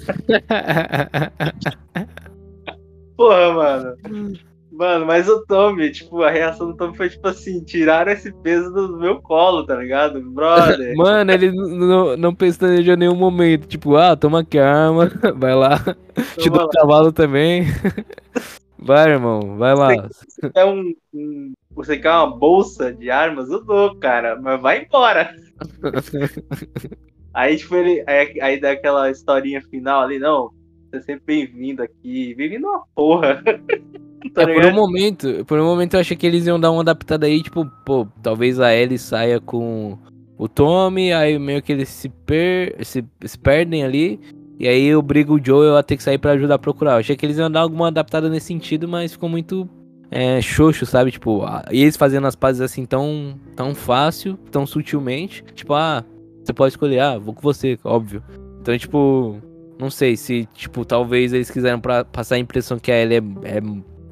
Porra, 3.16 3.52
mano. 3.52 3.96
Mano, 4.80 5.04
mas 5.04 5.28
o 5.28 5.44
Tommy, 5.44 5.92
tipo, 5.92 6.22
a 6.22 6.30
reação 6.30 6.68
do 6.68 6.74
Tommy 6.74 6.96
foi 6.96 7.10
tipo 7.10 7.28
assim, 7.28 7.62
tiraram 7.62 8.12
esse 8.12 8.32
peso 8.32 8.72
do 8.72 8.96
meu 8.96 9.20
colo, 9.20 9.66
tá 9.66 9.76
ligado? 9.76 10.22
Brother. 10.22 10.96
Mano, 10.96 11.30
ele 11.30 11.52
não, 11.52 12.16
não 12.16 12.34
pestanejou 12.34 12.94
em 12.94 12.96
nenhum 12.96 13.14
momento. 13.14 13.68
Tipo, 13.68 13.96
ah, 13.96 14.16
toma 14.16 14.40
aqui 14.40 14.58
a 14.58 14.86
arma, 14.86 15.12
vai 15.36 15.54
lá. 15.54 15.78
Te 16.40 16.48
dou 16.48 16.64
o 16.64 16.70
cavalo 16.70 17.12
também. 17.12 17.66
Vai, 18.78 19.10
irmão, 19.10 19.58
vai 19.58 19.74
lá. 19.74 19.90
É 20.54 20.64
um, 20.64 20.94
um 21.12 21.52
você 21.72 21.98
quer 21.98 22.12
uma 22.12 22.34
bolsa 22.34 22.90
de 22.90 23.10
armas? 23.10 23.50
Eu 23.50 23.62
dou, 23.62 23.94
cara, 23.96 24.40
mas 24.40 24.62
vai 24.62 24.84
embora. 24.84 25.30
aí, 27.34 27.58
tipo, 27.58 27.76
ele. 27.76 28.02
Aí, 28.06 28.40
aí 28.40 28.58
dá 28.58 28.70
aquela 28.70 29.10
historinha 29.10 29.60
final 29.60 30.00
ali, 30.00 30.18
não. 30.18 30.58
Você 30.90 30.96
é 30.96 31.00
sempre 31.02 31.22
bem-vindo 31.24 31.84
aqui. 31.84 32.34
Bem-vindo 32.34 32.66
uma 32.66 32.82
porra. 32.96 33.40
tá 34.34 34.42
é, 34.42 34.54
por 34.54 34.64
um 34.64 34.74
momento, 34.74 35.44
por 35.46 35.60
um 35.60 35.64
momento 35.64 35.94
eu 35.94 36.00
achei 36.00 36.16
que 36.16 36.26
eles 36.26 36.48
iam 36.48 36.58
dar 36.58 36.72
uma 36.72 36.80
adaptada 36.80 37.26
aí, 37.26 37.40
tipo, 37.44 37.64
pô, 37.86 38.08
talvez 38.20 38.58
a 38.58 38.74
Ellie 38.74 38.98
saia 38.98 39.40
com 39.40 39.96
o 40.36 40.48
Tommy, 40.48 41.12
aí 41.12 41.38
meio 41.38 41.62
que 41.62 41.70
eles 41.70 41.88
se, 41.88 42.08
per 42.08 42.74
se, 42.84 43.04
se 43.24 43.38
perdem 43.38 43.84
ali. 43.84 44.18
E 44.58 44.66
aí 44.66 44.92
obriga 44.92 45.32
o 45.32 45.42
Joel 45.42 45.76
a 45.76 45.82
ter 45.84 45.96
que 45.96 46.02
sair 46.02 46.18
para 46.18 46.32
ajudar 46.32 46.56
a 46.56 46.58
procurar. 46.58 46.94
Eu 46.94 46.98
achei 46.98 47.16
que 47.16 47.24
eles 47.24 47.38
iam 47.38 47.50
dar 47.50 47.60
alguma 47.60 47.86
adaptada 47.86 48.28
nesse 48.28 48.46
sentido, 48.46 48.88
mas 48.88 49.12
ficou 49.12 49.28
muito 49.28 49.70
é, 50.10 50.42
xoxo, 50.42 50.84
sabe? 50.86 51.12
Tipo, 51.12 51.44
e 51.70 51.82
eles 51.82 51.96
fazendo 51.96 52.26
as 52.26 52.34
pazes 52.34 52.60
assim 52.60 52.84
tão, 52.84 53.38
tão 53.54 53.76
fácil, 53.76 54.36
tão 54.50 54.66
sutilmente. 54.66 55.44
Tipo, 55.54 55.74
ah, 55.74 56.04
você 56.42 56.52
pode 56.52 56.72
escolher, 56.72 56.98
ah, 56.98 57.16
vou 57.16 57.32
com 57.32 57.40
você, 57.40 57.78
óbvio. 57.84 58.24
Então, 58.60 58.76
tipo, 58.76 59.40
não 59.80 59.90
sei 59.90 60.16
se, 60.16 60.46
tipo, 60.54 60.84
talvez 60.84 61.32
eles 61.32 61.50
quiseram 61.50 61.80
pra 61.80 62.04
passar 62.04 62.34
a 62.34 62.38
impressão 62.38 62.78
que 62.78 62.92
a 62.92 62.96
Ellie 63.00 63.16
é, 63.42 63.56
é 63.56 63.60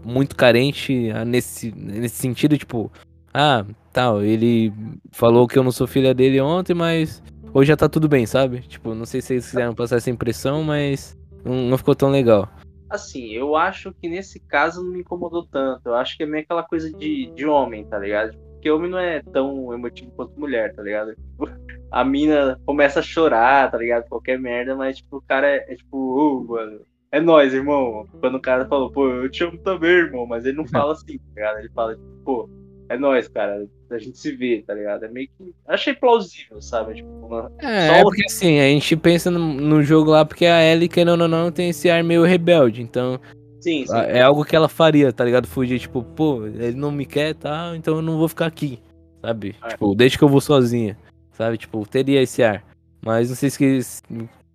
muito 0.02 0.34
carente 0.34 1.10
ah, 1.10 1.24
nesse, 1.24 1.70
nesse 1.72 2.16
sentido, 2.16 2.56
tipo, 2.56 2.90
ah, 3.34 3.64
tal, 3.92 4.22
ele 4.22 4.72
falou 5.12 5.46
que 5.46 5.58
eu 5.58 5.62
não 5.62 5.70
sou 5.70 5.86
filha 5.86 6.14
dele 6.14 6.40
ontem, 6.40 6.72
mas 6.72 7.22
hoje 7.52 7.68
já 7.68 7.76
tá 7.76 7.88
tudo 7.88 8.08
bem, 8.08 8.24
sabe? 8.24 8.60
Tipo, 8.62 8.94
não 8.94 9.04
sei 9.04 9.20
se 9.20 9.34
eles 9.34 9.46
quiseram 9.46 9.74
passar 9.74 9.96
essa 9.96 10.10
impressão, 10.10 10.64
mas 10.64 11.16
não, 11.44 11.54
não 11.68 11.78
ficou 11.78 11.94
tão 11.94 12.10
legal. 12.10 12.48
Assim, 12.88 13.32
eu 13.32 13.54
acho 13.54 13.92
que 13.92 14.08
nesse 14.08 14.40
caso 14.40 14.82
não 14.82 14.92
me 14.92 15.00
incomodou 15.00 15.46
tanto. 15.46 15.90
Eu 15.90 15.94
acho 15.94 16.16
que 16.16 16.22
é 16.22 16.26
meio 16.26 16.44
aquela 16.44 16.62
coisa 16.62 16.90
de, 16.90 17.30
de 17.34 17.44
homem, 17.44 17.84
tá 17.84 17.98
ligado? 17.98 18.34
Porque 18.54 18.70
homem 18.70 18.90
não 18.90 18.98
é 18.98 19.22
tão 19.22 19.74
emotivo 19.74 20.10
quanto 20.16 20.40
mulher, 20.40 20.74
tá 20.74 20.82
ligado? 20.82 21.14
Tipo, 21.14 21.50
a 21.90 22.04
mina 22.04 22.60
começa 22.66 23.00
a 23.00 23.02
chorar, 23.02 23.70
tá 23.70 23.78
ligado? 23.78 24.08
Qualquer 24.08 24.38
merda, 24.38 24.74
mas 24.74 24.98
tipo, 24.98 25.16
o 25.16 25.22
cara 25.22 25.48
é, 25.48 25.64
é 25.68 25.76
tipo, 25.76 25.96
uh, 25.96 26.46
mano, 26.46 26.80
é 27.10 27.20
nóis, 27.20 27.54
irmão. 27.54 28.06
Quando 28.20 28.36
o 28.36 28.40
cara 28.40 28.66
falou, 28.66 28.90
pô, 28.90 29.08
eu 29.08 29.30
te 29.30 29.42
amo 29.44 29.58
também, 29.58 29.90
irmão, 29.90 30.26
mas 30.26 30.44
ele 30.44 30.56
não 30.56 30.66
fala 30.68 30.92
assim, 30.92 31.18
tá 31.18 31.24
ligado? 31.34 31.58
Ele 31.58 31.70
fala, 31.70 31.94
tipo, 31.94 32.06
pô, 32.24 32.50
é 32.88 32.98
nóis, 32.98 33.28
cara. 33.28 33.66
A 33.90 33.98
gente 33.98 34.18
se 34.18 34.32
vê, 34.32 34.62
tá 34.66 34.74
ligado? 34.74 35.04
É 35.04 35.08
meio 35.08 35.28
que. 35.28 35.54
Achei 35.66 35.94
plausível, 35.94 36.60
sabe? 36.60 36.96
Tipo, 36.96 37.08
uma... 37.08 37.50
É, 37.58 38.00
é 38.00 38.02
porque 38.02 38.24
assim, 38.26 38.58
a 38.60 38.64
gente 38.64 38.96
pensa 38.96 39.30
no, 39.30 39.38
no, 39.38 39.82
jogo 39.82 40.10
lá 40.10 40.24
porque 40.24 40.44
a 40.44 40.62
Ellie, 40.62 40.88
querendo 40.88 41.22
ou 41.22 41.28
não, 41.28 41.50
tem 41.50 41.70
esse 41.70 41.88
ar 41.88 42.04
meio 42.04 42.24
rebelde. 42.24 42.82
Então. 42.82 43.18
Sim, 43.60 43.86
sim. 43.86 43.96
É 43.96 44.22
algo 44.22 44.44
que 44.44 44.54
ela 44.54 44.68
faria, 44.68 45.12
tá 45.12 45.24
ligado? 45.24 45.46
Fugir, 45.46 45.80
tipo, 45.80 46.02
pô, 46.02 46.46
ele 46.46 46.76
não 46.76 46.92
me 46.92 47.06
quer, 47.06 47.34
tá? 47.34 47.72
Então 47.74 47.96
eu 47.96 48.02
não 48.02 48.18
vou 48.18 48.28
ficar 48.28 48.46
aqui. 48.46 48.78
Sabe? 49.22 49.56
É. 49.64 49.68
Tipo, 49.68 49.94
desde 49.94 50.16
que 50.18 50.24
eu 50.24 50.28
vou 50.28 50.40
sozinha. 50.40 50.96
Sabe? 51.38 51.56
Tipo, 51.56 51.86
teria 51.86 52.20
esse 52.20 52.42
ar. 52.42 52.64
Mas 53.00 53.28
não 53.28 53.36
sei 53.36 53.48
se, 53.48 53.80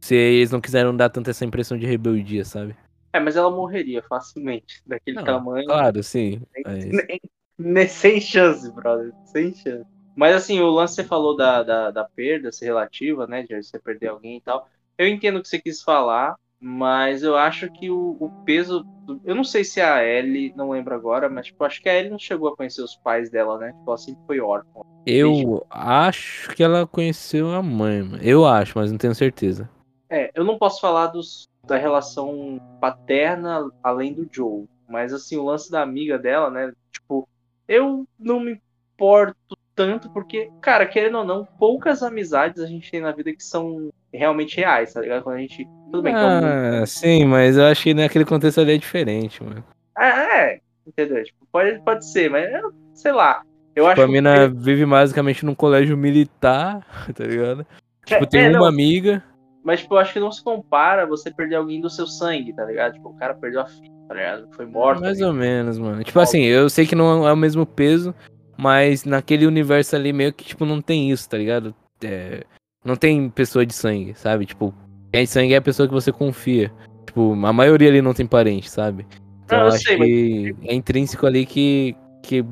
se 0.01 0.15
eles 0.15 0.51
não 0.51 0.59
quiseram 0.59 0.93
dar 0.95 1.09
tanta 1.09 1.31
essa 1.31 1.45
impressão 1.45 1.77
de 1.77 1.85
rebeldia, 1.85 2.43
sabe? 2.43 2.75
É, 3.13 3.21
mas 3.21 3.37
ela 3.37 3.49
morreria 3.49 4.03
facilmente. 4.03 4.83
Daquele 4.85 5.15
não, 5.15 5.23
tamanho. 5.23 5.65
Claro, 5.65 6.03
sim. 6.03 6.41
Nem, 6.65 7.21
nem, 7.57 7.87
sem 7.87 8.19
chance, 8.19 8.69
brother. 8.73 9.13
Sem 9.23 9.53
chance. 9.55 9.85
Mas 10.13 10.35
assim, 10.35 10.59
o 10.59 10.69
lance 10.69 10.95
que 10.95 11.03
você 11.03 11.07
falou 11.07 11.37
da, 11.37 11.63
da, 11.63 11.89
da 11.89 12.03
perda 12.03 12.51
ser 12.51 12.65
relativa, 12.65 13.25
né? 13.27 13.43
De 13.43 13.55
você 13.55 13.79
perder 13.79 14.09
alguém 14.09 14.37
e 14.37 14.41
tal. 14.41 14.67
Eu 14.97 15.07
entendo 15.07 15.37
o 15.37 15.41
que 15.41 15.47
você 15.47 15.59
quis 15.59 15.81
falar, 15.81 16.35
mas 16.65 17.23
eu 17.23 17.35
acho 17.35 17.69
que 17.69 17.89
o, 17.89 18.15
o 18.17 18.29
peso. 18.45 18.85
Do... 19.05 19.19
Eu 19.25 19.35
não 19.35 19.43
sei 19.43 19.65
se 19.65 19.81
a 19.81 20.01
Ellie, 20.01 20.53
não 20.55 20.69
lembro 20.69 20.95
agora, 20.95 21.29
mas 21.29 21.47
tipo, 21.47 21.61
acho 21.65 21.81
que 21.81 21.89
a 21.89 21.93
Ellie 21.93 22.09
não 22.09 22.17
chegou 22.17 22.47
a 22.47 22.55
conhecer 22.55 22.81
os 22.81 22.95
pais 22.95 23.29
dela, 23.29 23.57
né? 23.57 23.73
Tipo, 23.73 23.83
ela 23.89 23.97
sempre 23.97 24.21
foi 24.25 24.39
órfã. 24.39 24.81
Eu 25.05 25.31
Desde... 25.33 25.61
acho 25.69 26.55
que 26.55 26.63
ela 26.63 26.87
conheceu 26.87 27.51
a 27.51 27.61
mãe, 27.61 28.09
eu 28.21 28.45
acho, 28.45 28.77
mas 28.77 28.89
não 28.89 28.97
tenho 28.97 29.13
certeza. 29.13 29.69
É, 30.09 30.31
eu 30.33 30.45
não 30.45 30.57
posso 30.57 30.79
falar 30.79 31.07
dos, 31.07 31.49
da 31.67 31.75
relação 31.75 32.61
paterna 32.79 33.69
além 33.83 34.13
do 34.13 34.25
Joe. 34.31 34.65
Mas 34.87 35.13
assim, 35.13 35.35
o 35.35 35.43
lance 35.43 35.69
da 35.69 35.81
amiga 35.81 36.17
dela, 36.17 36.49
né? 36.49 36.71
Tipo, 36.93 37.27
eu 37.67 38.07
não 38.17 38.39
me 38.39 38.61
importo 38.93 39.57
tanto 39.75 40.09
porque, 40.11 40.49
cara, 40.61 40.85
querendo 40.85 41.19
ou 41.19 41.25
não, 41.25 41.47
poucas 41.57 42.03
amizades 42.03 42.61
a 42.61 42.67
gente 42.67 42.89
tem 42.89 43.01
na 43.01 43.11
vida 43.11 43.33
que 43.33 43.43
são 43.43 43.89
realmente 44.13 44.57
reais, 44.57 44.93
tá 44.93 45.01
ligado? 45.01 45.23
Quando 45.23 45.37
a 45.37 45.39
gente. 45.39 45.67
Tudo 45.91 46.01
bem, 46.01 46.13
ah, 46.15 46.81
é 46.81 46.85
sim, 46.85 47.25
mas 47.25 47.57
eu 47.57 47.65
acho 47.65 47.83
que 47.83 47.93
naquele 47.93 48.25
contexto 48.25 48.61
ali 48.61 48.73
é 48.73 48.77
diferente, 48.77 49.43
mano. 49.43 49.63
Ah, 49.95 50.37
é, 50.37 50.59
entendeu? 50.87 51.23
Tipo, 51.23 51.45
pode, 51.51 51.79
pode 51.83 52.09
ser, 52.09 52.29
mas 52.29 52.49
sei 52.93 53.11
lá. 53.11 53.43
Eu 53.75 53.85
tipo, 53.85 53.91
acho 53.93 54.01
a 54.01 54.07
mina 54.07 54.49
que... 54.49 54.55
vive 54.55 54.85
basicamente 54.85 55.45
num 55.45 55.55
colégio 55.55 55.97
militar, 55.97 56.85
tá 57.13 57.23
ligado? 57.23 57.65
Tipo, 58.05 58.23
é, 58.23 58.27
tem 58.27 58.45
é, 58.45 58.49
uma 58.49 58.59
não. 58.59 58.65
amiga. 58.65 59.23
Mas, 59.63 59.79
tipo, 59.79 59.95
eu 59.95 59.99
acho 59.99 60.13
que 60.13 60.19
não 60.19 60.31
se 60.31 60.43
compara 60.43 61.05
você 61.05 61.31
perder 61.31 61.55
alguém 61.55 61.79
do 61.79 61.89
seu 61.89 62.05
sangue, 62.05 62.53
tá 62.53 62.65
ligado? 62.65 62.93
Tipo, 62.93 63.09
o 63.09 63.15
cara 63.15 63.33
perdeu 63.33 63.61
a 63.61 63.65
filha 63.65 63.93
tá 64.07 64.13
ligado? 64.13 64.47
Foi 64.51 64.65
morto. 64.65 65.01
Mais 65.01 65.21
ou 65.21 65.33
menos, 65.33 65.77
mano. 65.77 66.03
Tipo 66.03 66.19
assim, 66.19 66.41
eu 66.43 66.69
sei 66.69 66.85
que 66.85 66.95
não 66.95 67.27
é 67.27 67.33
o 67.33 67.37
mesmo 67.37 67.65
peso, 67.65 68.13
mas 68.57 69.05
naquele 69.05 69.45
universo 69.45 69.95
ali 69.95 70.13
meio 70.13 70.33
que, 70.33 70.43
tipo, 70.43 70.65
não 70.65 70.81
tem 70.81 71.11
isso, 71.11 71.29
tá 71.29 71.37
ligado? 71.37 71.73
É, 72.03 72.43
não 72.83 72.95
tem 72.95 73.29
pessoa 73.29 73.65
de 73.65 73.73
sangue, 73.73 74.13
sabe? 74.15 74.45
Tipo, 74.45 74.73
quem 75.11 75.21
é 75.21 75.23
de 75.23 75.29
sangue 75.29 75.53
é 75.53 75.57
a 75.57 75.61
pessoa 75.61 75.87
que 75.87 75.93
você 75.93 76.11
confia. 76.11 76.71
Tipo, 77.05 77.33
a 77.45 77.53
maioria 77.53 77.89
ali 77.89 78.01
não 78.01 78.13
tem 78.13 78.25
parente, 78.25 78.69
sabe? 78.69 79.05
Então 79.45 79.59
não, 79.59 79.67
eu 79.67 79.73
acho 79.73 79.83
sei, 79.83 79.97
que 79.97 80.53
mas... 80.53 80.69
é 80.69 80.73
intrínseco 80.73 81.25
ali 81.25 81.45
que, 81.45 81.95
que 82.21 82.43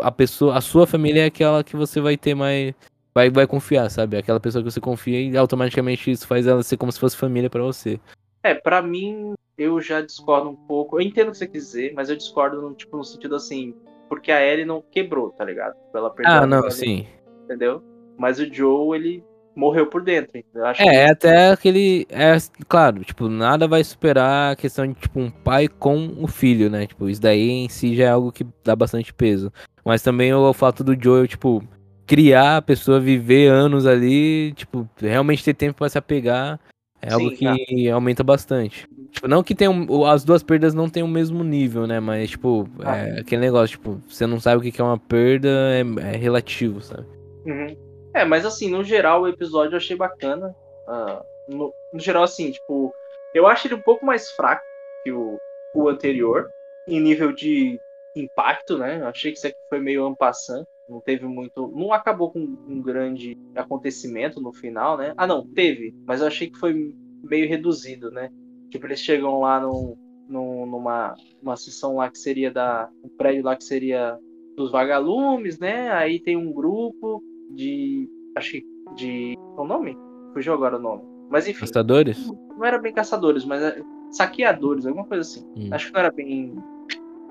a 0.00 0.10
pessoa, 0.10 0.56
a 0.56 0.60
sua 0.60 0.86
família 0.86 1.22
é 1.22 1.26
aquela 1.26 1.64
que 1.64 1.76
você 1.76 2.00
vai 2.00 2.16
ter 2.16 2.34
mais, 2.34 2.74
vai, 3.14 3.30
vai 3.30 3.46
confiar, 3.46 3.90
sabe? 3.90 4.16
Aquela 4.16 4.40
pessoa 4.40 4.62
que 4.62 4.70
você 4.70 4.80
confia 4.80 5.20
e 5.20 5.36
automaticamente 5.36 6.10
isso 6.10 6.26
faz 6.26 6.46
ela 6.46 6.62
ser 6.62 6.76
como 6.76 6.92
se 6.92 7.00
fosse 7.00 7.16
família 7.16 7.48
para 7.48 7.62
você. 7.62 8.00
É, 8.42 8.54
para 8.54 8.82
mim, 8.82 9.32
eu 9.56 9.80
já 9.80 10.00
discordo 10.00 10.50
um 10.50 10.56
pouco. 10.56 10.96
Eu 10.96 11.00
entendo 11.00 11.28
o 11.28 11.30
que 11.30 11.38
você 11.38 11.46
quer 11.46 11.58
dizer, 11.58 11.92
mas 11.94 12.10
eu 12.10 12.16
discordo 12.16 12.60
no, 12.60 12.74
tipo, 12.74 12.96
no 12.96 13.04
sentido 13.04 13.36
assim, 13.36 13.74
porque 14.14 14.30
a 14.30 14.40
Ellie 14.40 14.64
não 14.64 14.80
quebrou, 14.80 15.30
tá 15.32 15.44
ligado? 15.44 15.74
Ela 15.92 16.14
ah, 16.24 16.46
não, 16.46 16.70
sim. 16.70 17.04
Entendeu? 17.44 17.82
Mas 18.16 18.38
o 18.38 18.52
Joe, 18.52 18.96
ele 18.96 19.24
morreu 19.56 19.88
por 19.88 20.02
dentro. 20.02 20.40
Eu 20.54 20.66
acho 20.66 20.82
é, 20.82 20.84
que... 20.84 20.90
é 20.90 21.10
até 21.10 21.50
aquele. 21.50 22.06
É, 22.08 22.36
claro, 22.68 23.02
tipo, 23.04 23.28
nada 23.28 23.66
vai 23.66 23.82
superar 23.82 24.52
a 24.52 24.56
questão 24.56 24.86
de, 24.86 24.94
tipo, 24.94 25.18
um 25.18 25.30
pai 25.30 25.66
com 25.66 26.14
o 26.18 26.28
filho, 26.28 26.70
né? 26.70 26.86
Tipo, 26.86 27.08
isso 27.08 27.20
daí 27.20 27.50
em 27.50 27.68
si 27.68 27.96
já 27.96 28.04
é 28.04 28.10
algo 28.10 28.30
que 28.30 28.46
dá 28.62 28.76
bastante 28.76 29.12
peso. 29.12 29.52
Mas 29.84 30.00
também 30.00 30.32
o, 30.32 30.48
o 30.48 30.54
fato 30.54 30.84
do 30.84 30.96
Joel, 31.00 31.26
tipo, 31.26 31.62
criar 32.06 32.58
a 32.58 32.62
pessoa, 32.62 33.00
viver 33.00 33.50
anos 33.50 33.86
ali, 33.86 34.52
tipo, 34.52 34.88
realmente 34.96 35.44
ter 35.44 35.54
tempo 35.54 35.78
para 35.78 35.88
se 35.88 35.98
apegar. 35.98 36.60
É 37.04 37.10
Sim, 37.10 37.14
algo 37.14 37.30
que 37.30 37.44
tá. 37.44 37.94
aumenta 37.94 38.24
bastante. 38.24 38.88
Tipo, 39.10 39.28
não 39.28 39.42
que 39.42 39.54
tenham, 39.54 40.06
as 40.06 40.24
duas 40.24 40.42
perdas 40.42 40.72
não 40.72 40.88
tenham 40.88 41.06
o 41.06 41.10
mesmo 41.10 41.44
nível, 41.44 41.86
né? 41.86 42.00
Mas, 42.00 42.30
tipo, 42.30 42.66
ah. 42.82 42.96
é 42.96 43.20
aquele 43.20 43.42
negócio, 43.42 43.76
tipo, 43.76 44.00
você 44.08 44.26
não 44.26 44.40
sabe 44.40 44.66
o 44.66 44.72
que 44.72 44.80
é 44.80 44.84
uma 44.84 44.98
perda, 44.98 45.48
é, 45.48 45.80
é 46.14 46.16
relativo, 46.16 46.80
sabe? 46.80 47.06
Uhum. 47.44 47.76
É, 48.14 48.24
mas 48.24 48.46
assim, 48.46 48.70
no 48.70 48.82
geral, 48.82 49.22
o 49.22 49.28
episódio 49.28 49.74
eu 49.74 49.76
achei 49.76 49.96
bacana. 49.96 50.56
Uh, 50.88 51.54
no, 51.54 51.74
no, 51.92 52.00
geral, 52.00 52.22
assim, 52.22 52.50
tipo, 52.50 52.94
eu 53.34 53.46
acho 53.46 53.66
ele 53.66 53.74
um 53.74 53.82
pouco 53.82 54.06
mais 54.06 54.30
fraco 54.30 54.64
que 55.02 55.12
o, 55.12 55.38
o 55.74 55.88
anterior, 55.88 56.48
em 56.88 57.00
nível 57.00 57.32
de 57.32 57.78
impacto, 58.16 58.78
né? 58.78 59.00
Eu 59.00 59.08
achei 59.08 59.30
que 59.30 59.36
isso 59.36 59.46
aqui 59.46 59.58
foi 59.68 59.78
meio 59.78 60.06
ampassant. 60.06 60.64
Não 60.88 61.00
teve 61.00 61.26
muito. 61.26 61.68
Não 61.74 61.92
acabou 61.92 62.30
com 62.30 62.40
um 62.40 62.80
grande 62.80 63.38
acontecimento 63.54 64.40
no 64.40 64.52
final, 64.52 64.98
né? 64.98 65.14
Ah, 65.16 65.26
não, 65.26 65.46
teve, 65.46 65.94
mas 66.06 66.20
eu 66.20 66.26
achei 66.26 66.50
que 66.50 66.58
foi 66.58 66.94
meio 67.22 67.48
reduzido, 67.48 68.10
né? 68.10 68.30
Tipo, 68.70 68.86
eles 68.86 69.00
chegam 69.00 69.40
lá 69.40 69.60
no, 69.60 69.96
no, 70.28 70.66
numa 70.66 71.14
uma 71.42 71.56
sessão 71.56 71.96
lá 71.96 72.10
que 72.10 72.18
seria 72.18 72.50
da. 72.50 72.90
Um 73.02 73.08
prédio 73.08 73.44
lá 73.44 73.56
que 73.56 73.64
seria 73.64 74.18
dos 74.56 74.70
vagalumes, 74.70 75.58
né? 75.58 75.90
Aí 75.92 76.20
tem 76.20 76.36
um 76.36 76.52
grupo 76.52 77.22
de. 77.54 78.08
Acho 78.36 78.52
que. 78.52 78.64
De. 78.96 79.34
Qual 79.54 79.64
o 79.64 79.68
nome? 79.68 79.96
Fugiu 80.32 80.52
agora 80.52 80.76
o 80.76 80.80
nome. 80.80 81.02
Mas 81.30 81.48
enfim. 81.48 81.60
Caçadores? 81.60 82.30
Não 82.56 82.64
era 82.64 82.78
bem 82.78 82.92
caçadores, 82.92 83.44
mas 83.44 83.62
é 83.62 83.82
saqueadores, 84.10 84.86
alguma 84.86 85.06
coisa 85.06 85.22
assim. 85.22 85.44
Hum. 85.56 85.68
Acho 85.72 85.86
que 85.86 85.92
não 85.92 86.00
era 86.00 86.10
bem 86.10 86.54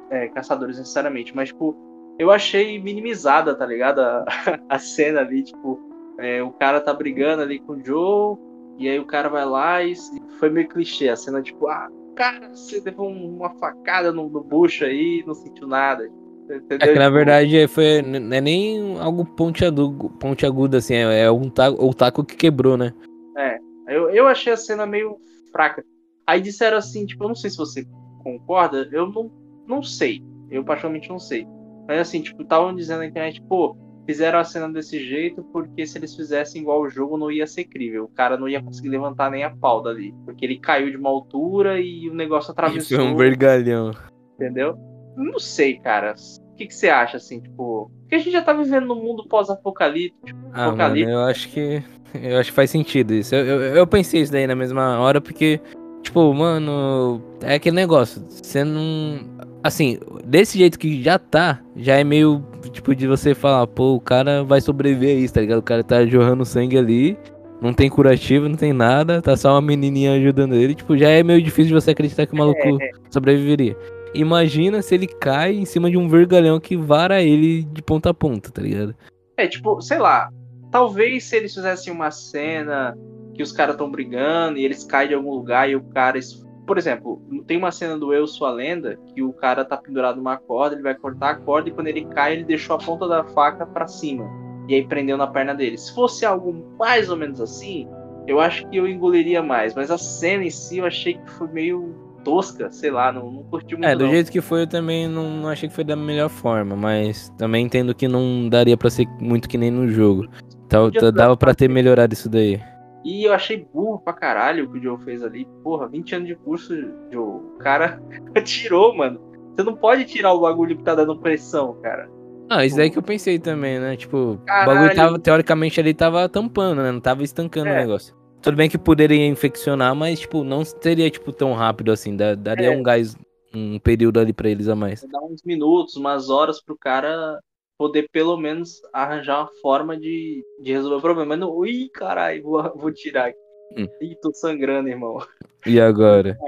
é, 0.09 0.27
caçadores 0.29 0.77
necessariamente, 0.77 1.35
mas 1.35 1.49
tipo, 1.49 1.75
eu 2.19 2.31
achei 2.31 2.81
minimizada, 2.81 3.55
tá 3.55 3.65
ligado? 3.65 3.99
A, 3.99 4.25
a 4.69 4.79
cena 4.79 5.21
ali, 5.21 5.43
tipo, 5.43 5.79
é, 6.19 6.41
o 6.41 6.51
cara 6.51 6.79
tá 6.79 6.93
brigando 6.93 7.41
ali 7.41 7.59
com 7.59 7.73
o 7.73 7.85
Joe, 7.85 8.37
e 8.77 8.89
aí 8.89 8.99
o 8.99 9.05
cara 9.05 9.29
vai 9.29 9.45
lá 9.45 9.83
e 9.83 9.93
foi 10.39 10.49
meio 10.49 10.67
clichê. 10.67 11.09
A 11.09 11.15
cena, 11.15 11.41
tipo, 11.41 11.67
ah, 11.67 11.89
cara, 12.15 12.49
você 12.49 12.81
levou 12.83 13.09
uma 13.09 13.49
facada 13.55 14.11
no, 14.11 14.29
no 14.29 14.43
bucho 14.43 14.85
aí 14.85 15.23
não 15.25 15.33
sentiu 15.33 15.67
nada. 15.67 16.09
Entendeu? 16.43 16.89
É 16.89 16.93
que 16.93 16.99
na 16.99 17.09
verdade 17.09 17.67
foi, 17.67 18.01
não 18.01 18.35
é 18.35 18.41
nem 18.41 18.99
algo 18.99 19.25
pontiagudo, 19.25 20.09
pontiagudo 20.19 20.77
assim, 20.77 20.95
é, 20.95 21.21
é 21.21 21.31
um 21.31 21.49
taco, 21.49 21.85
o 21.85 21.93
taco 21.93 22.23
que 22.23 22.35
quebrou, 22.35 22.77
né? 22.77 22.93
É, 23.37 23.57
eu, 23.87 24.09
eu 24.09 24.27
achei 24.27 24.51
a 24.51 24.57
cena 24.57 24.85
meio 24.85 25.17
fraca. 25.51 25.85
Aí 26.27 26.41
disseram 26.41 26.77
assim, 26.77 27.05
tipo, 27.05 27.23
eu 27.23 27.29
não 27.29 27.35
sei 27.35 27.49
se 27.49 27.57
você 27.57 27.85
concorda, 28.23 28.87
eu 28.91 29.07
não, 29.09 29.31
não 29.67 29.83
sei. 29.83 30.21
Eu 30.49 30.63
particularmente 30.63 31.09
não 31.09 31.19
sei. 31.19 31.47
Mas 31.87 31.99
assim, 31.99 32.21
tipo, 32.21 32.41
estavam 32.43 32.75
dizendo 32.75 32.99
na 32.99 33.05
internet, 33.05 33.41
pô, 33.47 33.75
fizeram 34.05 34.39
a 34.39 34.43
cena 34.43 34.69
desse 34.69 34.99
jeito 34.99 35.43
porque 35.51 35.85
se 35.85 35.97
eles 35.97 36.15
fizessem 36.15 36.61
igual 36.61 36.81
o 36.81 36.89
jogo 36.89 37.17
não 37.17 37.31
ia 37.31 37.47
ser 37.47 37.65
crível. 37.65 38.05
O 38.05 38.09
cara 38.09 38.37
não 38.37 38.47
ia 38.47 38.61
conseguir 38.61 38.89
levantar 38.89 39.31
nem 39.31 39.43
a 39.43 39.49
pau 39.49 39.81
dali. 39.81 40.13
Porque 40.25 40.45
ele 40.45 40.59
caiu 40.59 40.89
de 40.89 40.97
uma 40.97 41.09
altura 41.09 41.79
e 41.79 42.09
o 42.09 42.13
negócio 42.13 42.51
atravessou. 42.51 42.81
Isso 42.81 42.95
é 42.95 43.03
um 43.03 43.15
vergalhão. 43.15 43.91
Entendeu? 44.35 44.77
Não 45.15 45.39
sei, 45.39 45.79
cara. 45.79 46.15
O 46.51 46.55
que, 46.55 46.67
que 46.67 46.75
você 46.75 46.89
acha, 46.89 47.17
assim, 47.17 47.39
tipo. 47.39 47.91
Porque 48.01 48.15
a 48.15 48.17
gente 48.19 48.31
já 48.31 48.41
tá 48.41 48.53
vivendo 48.53 48.87
num 48.87 49.01
mundo 49.01 49.27
pós-apocalíptico. 49.27 50.39
Ah, 50.53 50.71
mano, 50.71 50.97
eu 50.97 51.19
acho 51.21 51.49
que. 51.49 51.83
Eu 52.13 52.37
acho 52.37 52.51
que 52.51 52.55
faz 52.55 52.69
sentido 52.69 53.11
isso. 53.11 53.33
Eu, 53.33 53.45
eu, 53.45 53.75
eu, 53.75 53.87
pensei 53.87 54.21
isso 54.21 54.31
daí 54.31 54.45
na 54.45 54.55
mesma 54.55 54.99
hora, 54.99 55.19
porque, 55.19 55.59
tipo, 56.03 56.31
mano, 56.31 57.19
é 57.41 57.55
aquele 57.55 57.75
negócio. 57.75 58.23
Você 58.29 58.63
não. 58.63 59.32
Assim, 59.63 59.97
desse 60.25 60.57
jeito 60.57 60.77
que 60.77 61.01
já 61.01 61.17
tá, 61.17 61.61
já 61.75 61.95
é 61.95 62.03
meio, 62.03 62.43
tipo, 62.71 62.93
de 62.93 63.07
você 63.07 63.33
falar, 63.33 63.65
pô, 63.65 63.95
o 63.95 63.99
cara 63.99 64.43
vai 64.43 64.59
sobreviver 64.59 65.15
a 65.15 65.19
isso, 65.19 65.33
tá 65.33 65.41
ligado? 65.41 65.59
O 65.59 65.63
cara 65.63 65.83
tá 65.83 66.05
jorrando 66.05 66.43
sangue 66.43 66.77
ali, 66.77 67.17
não 67.61 67.73
tem 67.73 67.89
curativo, 67.89 68.49
não 68.49 68.57
tem 68.57 68.73
nada, 68.73 69.21
tá 69.21 69.37
só 69.37 69.53
uma 69.53 69.61
menininha 69.61 70.15
ajudando 70.15 70.53
ele. 70.53 70.75
Tipo, 70.75 70.97
já 70.97 71.07
é 71.07 71.23
meio 71.23 71.41
difícil 71.41 71.67
de 71.67 71.81
você 71.81 71.91
acreditar 71.91 72.25
que 72.25 72.33
o 72.33 72.37
maluco 72.37 72.59
é. 72.81 72.91
sobreviveria. 73.09 73.77
Imagina 74.13 74.81
se 74.81 74.93
ele 74.93 75.07
cai 75.07 75.55
em 75.55 75.63
cima 75.63 75.89
de 75.89 75.97
um 75.97 76.09
vergalhão 76.09 76.59
que 76.59 76.75
vara 76.75 77.21
ele 77.21 77.63
de 77.63 77.81
ponta 77.81 78.09
a 78.09 78.13
ponta, 78.13 78.51
tá 78.51 78.61
ligado? 78.61 78.93
É, 79.37 79.47
tipo, 79.47 79.81
sei 79.81 79.97
lá. 79.97 80.29
Talvez 80.71 81.23
se 81.23 81.37
eles 81.37 81.53
fizessem 81.53 81.93
uma 81.93 82.11
cena 82.11 82.97
que 83.33 83.41
os 83.41 83.51
caras 83.51 83.75
estão 83.75 83.89
brigando 83.89 84.57
e 84.57 84.65
eles 84.65 84.83
caem 84.83 85.07
de 85.07 85.15
algum 85.15 85.31
lugar 85.31 85.69
e 85.69 85.75
o 85.75 85.83
cara. 85.83 86.19
Por 86.65 86.77
exemplo, 86.77 87.21
tem 87.45 87.57
uma 87.57 87.71
cena 87.71 87.97
do 87.97 88.13
Eu 88.13 88.25
Sou 88.25 88.47
a 88.47 88.51
Lenda 88.51 88.97
que 89.13 89.21
o 89.21 89.33
cara 89.33 89.65
tá 89.65 89.75
pendurado 89.75 90.17
numa 90.17 90.37
corda, 90.37 90.75
ele 90.75 90.83
vai 90.83 90.95
cortar 90.95 91.31
a 91.31 91.35
corda 91.35 91.69
e 91.69 91.71
quando 91.71 91.87
ele 91.87 92.05
cai, 92.05 92.33
ele 92.33 92.43
deixou 92.43 92.75
a 92.75 92.79
ponta 92.79 93.07
da 93.07 93.23
faca 93.23 93.65
para 93.65 93.87
cima. 93.87 94.29
E 94.67 94.75
aí 94.75 94.87
prendeu 94.87 95.17
na 95.17 95.27
perna 95.27 95.53
dele. 95.53 95.77
Se 95.77 95.93
fosse 95.93 96.25
algo 96.25 96.53
mais 96.79 97.09
ou 97.09 97.17
menos 97.17 97.41
assim, 97.41 97.87
eu 98.27 98.39
acho 98.39 98.67
que 98.69 98.77
eu 98.77 98.87
engoliria 98.87 99.43
mais. 99.43 99.75
Mas 99.75 99.91
a 99.91 99.97
cena 99.97 100.45
em 100.45 100.49
si 100.49 100.77
eu 100.77 100.85
achei 100.85 101.15
que 101.15 101.31
foi 101.31 101.47
meio 101.49 101.93
tosca, 102.23 102.71
sei 102.71 102.89
lá, 102.89 103.11
não, 103.11 103.29
não 103.29 103.43
curti 103.43 103.75
muito. 103.75 103.85
É, 103.85 103.95
do 103.95 104.05
não. 104.05 104.11
jeito 104.11 104.31
que 104.31 104.41
foi, 104.41 104.61
eu 104.61 104.67
também 104.67 105.07
não, 105.07 105.29
não, 105.29 105.49
achei 105.49 105.67
que 105.67 105.75
foi 105.75 105.83
da 105.83 105.95
melhor 105.95 106.29
forma, 106.29 106.75
mas 106.75 107.29
também 107.37 107.65
entendo 107.65 107.93
que 107.93 108.07
não 108.07 108.47
daria 108.47 108.77
para 108.77 108.89
ser 108.89 109.05
muito 109.19 109.49
que 109.49 109.57
nem 109.57 109.69
no 109.69 109.87
jogo. 109.89 110.27
Então, 110.65 110.89
dava 111.13 111.37
para 111.37 111.53
ter 111.53 111.69
melhorado 111.69 112.13
isso 112.13 112.29
daí. 112.29 112.59
E 113.03 113.25
eu 113.25 113.33
achei 113.33 113.67
burro 113.73 113.99
pra 113.99 114.13
caralho 114.13 114.65
o 114.65 114.71
que 114.71 114.79
o 114.79 114.81
Joe 114.81 115.03
fez 115.03 115.23
ali. 115.23 115.45
Porra, 115.63 115.87
20 115.87 116.15
anos 116.15 116.27
de 116.27 116.35
curso, 116.35 116.73
Joe. 117.11 117.41
O 117.41 117.57
cara 117.59 118.01
tirou, 118.43 118.95
mano. 118.95 119.19
Você 119.55 119.63
não 119.63 119.75
pode 119.75 120.05
tirar 120.05 120.33
o 120.33 120.41
bagulho 120.41 120.77
que 120.77 120.83
tá 120.83 120.95
dando 120.95 121.19
pressão, 121.19 121.77
cara. 121.81 122.09
Ah, 122.49 122.65
isso 122.65 122.75
daí 122.75 122.89
que 122.89 122.97
eu 122.97 123.03
pensei 123.03 123.39
também, 123.39 123.79
né? 123.79 123.95
Tipo, 123.95 124.39
Caralho. 124.45 124.71
o 124.71 124.73
bagulho 124.73 124.95
tava, 124.95 125.19
teoricamente, 125.19 125.79
ali 125.79 125.93
tava 125.93 126.27
tampando, 126.29 126.81
né? 126.81 126.91
Não 126.91 126.99
tava 126.99 127.23
estancando 127.23 127.69
é. 127.69 127.73
o 127.73 127.75
negócio. 127.75 128.15
Tudo 128.41 128.57
bem 128.57 128.69
que 128.69 128.77
poderia 128.77 129.25
infeccionar, 129.25 129.95
mas, 129.95 130.19
tipo, 130.19 130.43
não 130.43 130.63
seria, 130.65 131.09
tipo, 131.09 131.31
tão 131.31 131.53
rápido 131.53 131.91
assim. 131.91 132.15
Daria 132.15 132.67
é. 132.67 132.77
um 132.77 132.83
gás, 132.83 133.15
um 133.53 133.79
período 133.79 134.19
ali 134.19 134.33
pra 134.33 134.49
eles 134.49 134.67
a 134.67 134.75
mais. 134.75 135.05
Dá 135.09 135.21
uns 135.21 135.41
minutos, 135.43 135.95
umas 135.95 136.29
horas 136.29 136.61
pro 136.61 136.77
cara 136.77 137.39
poder 137.77 138.07
pelo 138.11 138.37
menos 138.37 138.81
arranjar 138.93 139.41
uma 139.41 139.51
forma 139.61 139.97
de, 139.97 140.43
de 140.61 140.71
resolver 140.71 140.97
o 140.97 141.01
problema. 141.01 141.29
Mas 141.29 141.39
não, 141.39 141.51
ui, 141.51 141.89
caralho, 141.93 142.43
vou, 142.43 142.73
vou 142.75 142.91
tirar 142.91 143.27
aqui. 143.27 143.37
Hum. 143.77 143.87
Ih, 144.01 144.15
tô 144.21 144.33
sangrando, 144.33 144.89
irmão. 144.89 145.17
E 145.65 145.79
agora? 145.79 146.37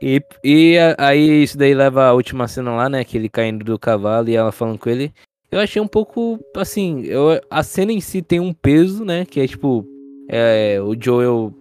E, 0.00 0.20
e 0.42 0.76
aí 0.98 1.44
isso 1.44 1.56
daí 1.56 1.72
leva 1.72 2.06
a 2.06 2.12
última 2.12 2.48
cena 2.48 2.74
lá, 2.74 2.88
né? 2.88 3.04
Que 3.04 3.16
ele 3.16 3.28
caindo 3.28 3.64
do 3.64 3.78
cavalo 3.78 4.28
e 4.28 4.34
ela 4.34 4.50
falando 4.50 4.76
com 4.76 4.90
ele. 4.90 5.12
Eu 5.50 5.60
achei 5.60 5.80
um 5.80 5.86
pouco, 5.86 6.40
assim, 6.56 7.04
eu, 7.04 7.40
a 7.48 7.62
cena 7.62 7.92
em 7.92 8.00
si 8.00 8.20
tem 8.20 8.40
um 8.40 8.52
peso, 8.52 9.04
né? 9.04 9.24
Que 9.24 9.40
é 9.40 9.46
tipo, 9.46 9.86
é, 10.28 10.80
o 10.80 10.96
Joel 11.00 11.54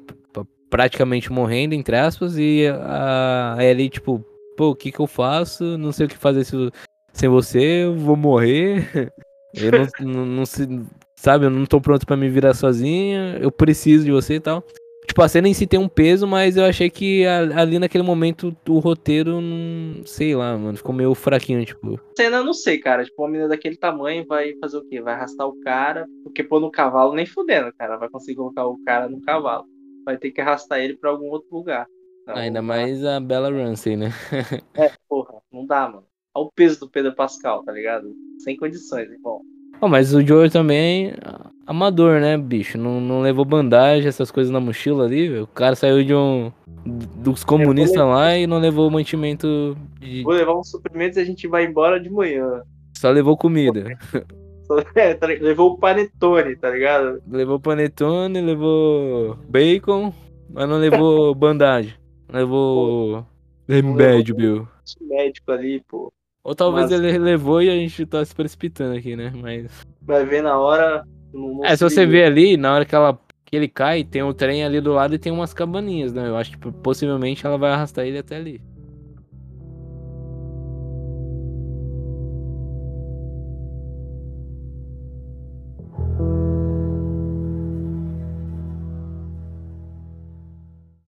praticamente 0.72 1.32
morrendo, 1.32 1.76
entre 1.76 1.98
aspas, 1.98 2.38
e 2.38 2.66
a, 2.68 3.58
Ellie, 3.60 3.90
tipo, 3.90 4.26
pô, 4.56 4.70
o 4.70 4.76
que 4.76 4.92
que 4.92 5.00
eu 5.00 5.08
faço? 5.08 5.78
Não 5.78 5.92
sei 5.92 6.06
o 6.06 6.10
que 6.10 6.18
fazer 6.18 6.46
se, 6.46 6.56
sem 7.14 7.30
você, 7.30 7.86
eu 7.86 7.95
vou 7.95 8.16
morrer. 8.16 9.12
Eu 9.53 9.72
não, 9.72 9.88
não, 10.14 10.26
não, 10.26 10.45
se, 10.45 10.68
sabe, 11.16 11.45
eu 11.45 11.49
não 11.49 11.66
tô 11.66 11.80
pronto 11.82 12.05
para 12.05 12.18
me 12.18 12.30
virar 12.30 12.53
sozinha, 12.53 13.38
eu 13.39 13.51
preciso 13.51 14.05
de 14.05 14.12
você 14.12 14.36
e 14.36 14.39
tal. 14.39 14.64
Tipo, 15.07 15.24
a 15.24 15.28
cena 15.28 15.49
em 15.49 15.53
si 15.53 15.68
tem 15.68 15.80
um 15.80 15.89
peso, 15.89 16.28
mas 16.28 16.55
eu 16.55 16.64
achei 16.64 16.89
que 16.89 17.26
ali 17.26 17.80
naquele 17.80 18.03
momento 18.03 18.55
o 18.70 18.80
roteiro, 18.80 19.41
não 19.41 20.05
sei 20.05 20.36
lá, 20.36 20.57
mano, 20.57 20.78
ficou 20.78 20.93
meio 20.93 21.14
fraquinho, 21.14 21.66
tipo. 21.66 21.99
Cena 22.16 22.38
eu 22.38 22.45
não 22.45 22.53
sei, 22.53 22.78
cara. 22.78 23.03
Tipo, 23.03 23.24
uma 23.24 23.30
menina 23.30 23.49
daquele 23.49 23.76
tamanho 23.76 24.26
vai 24.26 24.53
fazer 24.62 24.78
o 24.78 24.88
quê? 24.88 25.01
Vai 25.01 25.16
arrastar 25.16 25.47
o 25.47 25.59
cara, 25.62 26.05
porque 26.24 26.43
pôr 26.43 26.62
no 26.62 26.72
cavalo 26.72 27.14
nem 27.14 27.26
fudendo, 27.26 27.74
cara. 27.74 27.97
Vai 27.97 28.09
conseguir 28.09 28.38
colocar 28.38 28.66
o 28.66 28.78
cara 28.86 29.09
no 29.09 29.20
cavalo. 29.22 29.66
Vai 30.05 30.18
ter 30.18 30.32
que 30.32 30.39
arrastar 30.39 30.80
ele 30.80 30.95
pra 30.95 31.09
algum 31.09 31.30
outro 31.30 31.49
lugar. 31.51 31.88
Então, 32.22 32.36
Ainda 32.36 32.62
mais 32.62 33.03
a 33.03 33.20
Bella 33.20 33.49
Ramsey, 33.49 33.97
né? 33.97 34.12
é, 34.76 34.91
porra, 35.09 35.41
não 35.51 35.66
dá, 35.66 35.89
mano. 35.89 36.05
Olha 36.34 36.46
o 36.46 36.52
peso 36.52 36.80
do 36.80 36.90
Pedro 36.90 37.14
Pascal, 37.16 37.64
tá 37.64 37.72
ligado? 37.72 38.14
Sem 38.40 38.56
condições, 38.58 39.10
irmão. 39.12 39.42
Oh, 39.82 39.88
mas 39.88 40.14
o 40.14 40.22
Joe 40.26 40.50
também 40.50 41.14
amador, 41.66 42.20
né, 42.20 42.38
bicho? 42.38 42.78
Não, 42.78 43.02
não 43.02 43.22
levou 43.22 43.44
bandagem, 43.44 44.08
essas 44.08 44.30
coisas 44.30 44.52
na 44.52 44.60
mochila 44.60 45.06
ali, 45.06 45.40
O 45.40 45.48
cara 45.48 45.76
saiu 45.76 46.04
de 46.04 46.14
um. 46.14 46.52
dos 46.86 47.44
comunistas 47.44 48.02
lá 48.06 48.38
e 48.38 48.46
não 48.46 48.60
levou 48.60 48.90
mantimento 48.92 49.76
de. 50.00 50.24
Vou 50.24 50.34
levar 50.34 50.56
uns 50.58 50.70
suprimentos 50.70 51.18
e 51.18 51.22
a 51.22 51.26
gente 51.26 51.48
vai 51.48 51.66
embora 51.66 52.00
de 52.00 52.10
manhã. 52.10 52.62
Só 52.98 53.10
levou 53.10 53.36
comida. 53.38 53.98
É, 54.96 55.14
tá- 55.14 55.28
levou 55.28 55.72
o 55.72 55.78
panetone, 55.78 56.56
tá 56.56 56.70
ligado? 56.70 57.22
Levou 57.28 57.60
panetone, 57.60 58.40
levou 58.40 59.36
bacon, 59.50 60.14
mas 60.50 60.70
não 60.70 60.78
levou 60.78 61.36
bandagem. 61.36 61.94
Levou 62.32 63.26
remédio, 63.68 64.34
meu. 64.34 64.66
Médico 65.02 65.52
ali, 65.52 65.84
pô. 65.90 66.10
Ou 66.44 66.56
talvez 66.56 66.89
Mas- 66.89 67.00
ele 67.00 67.18
levou 67.18 67.62
e 67.62 67.70
a 67.70 67.76
gente 67.76 68.06
tá 68.06 68.24
se 68.26 68.34
precipitando 68.34 68.98
aqui, 68.98 69.16
né? 69.16 69.32
Mas. 69.36 69.86
Vai 70.02 70.26
ver 70.26 70.42
na 70.42 70.58
hora. 70.58 71.06
É, 71.64 71.76
se 71.76 71.84
você 71.84 72.06
ver 72.06 72.26
ali, 72.26 72.58
na 72.58 72.74
hora 72.74 72.86
que, 72.86 72.96
ela, 72.96 73.18
que 73.46 73.56
ele 73.56 73.68
cai, 73.68 74.04
tem 74.04 74.24
um 74.24 74.34
trem 74.34 74.64
ali 74.64 74.82
do 74.82 74.92
lado 74.92 75.14
e 75.14 75.20
tem 75.20 75.32
umas 75.32 75.54
cabaninhas, 75.54 76.12
né? 76.12 76.28
Eu 76.28 76.36
acho 76.36 76.52
que 76.52 76.72
possivelmente 76.72 77.46
ela 77.46 77.58
vai 77.58 77.72
arrastar 77.72 78.06
ele 78.06 78.18
até 78.18 78.36
ali. 78.36 78.62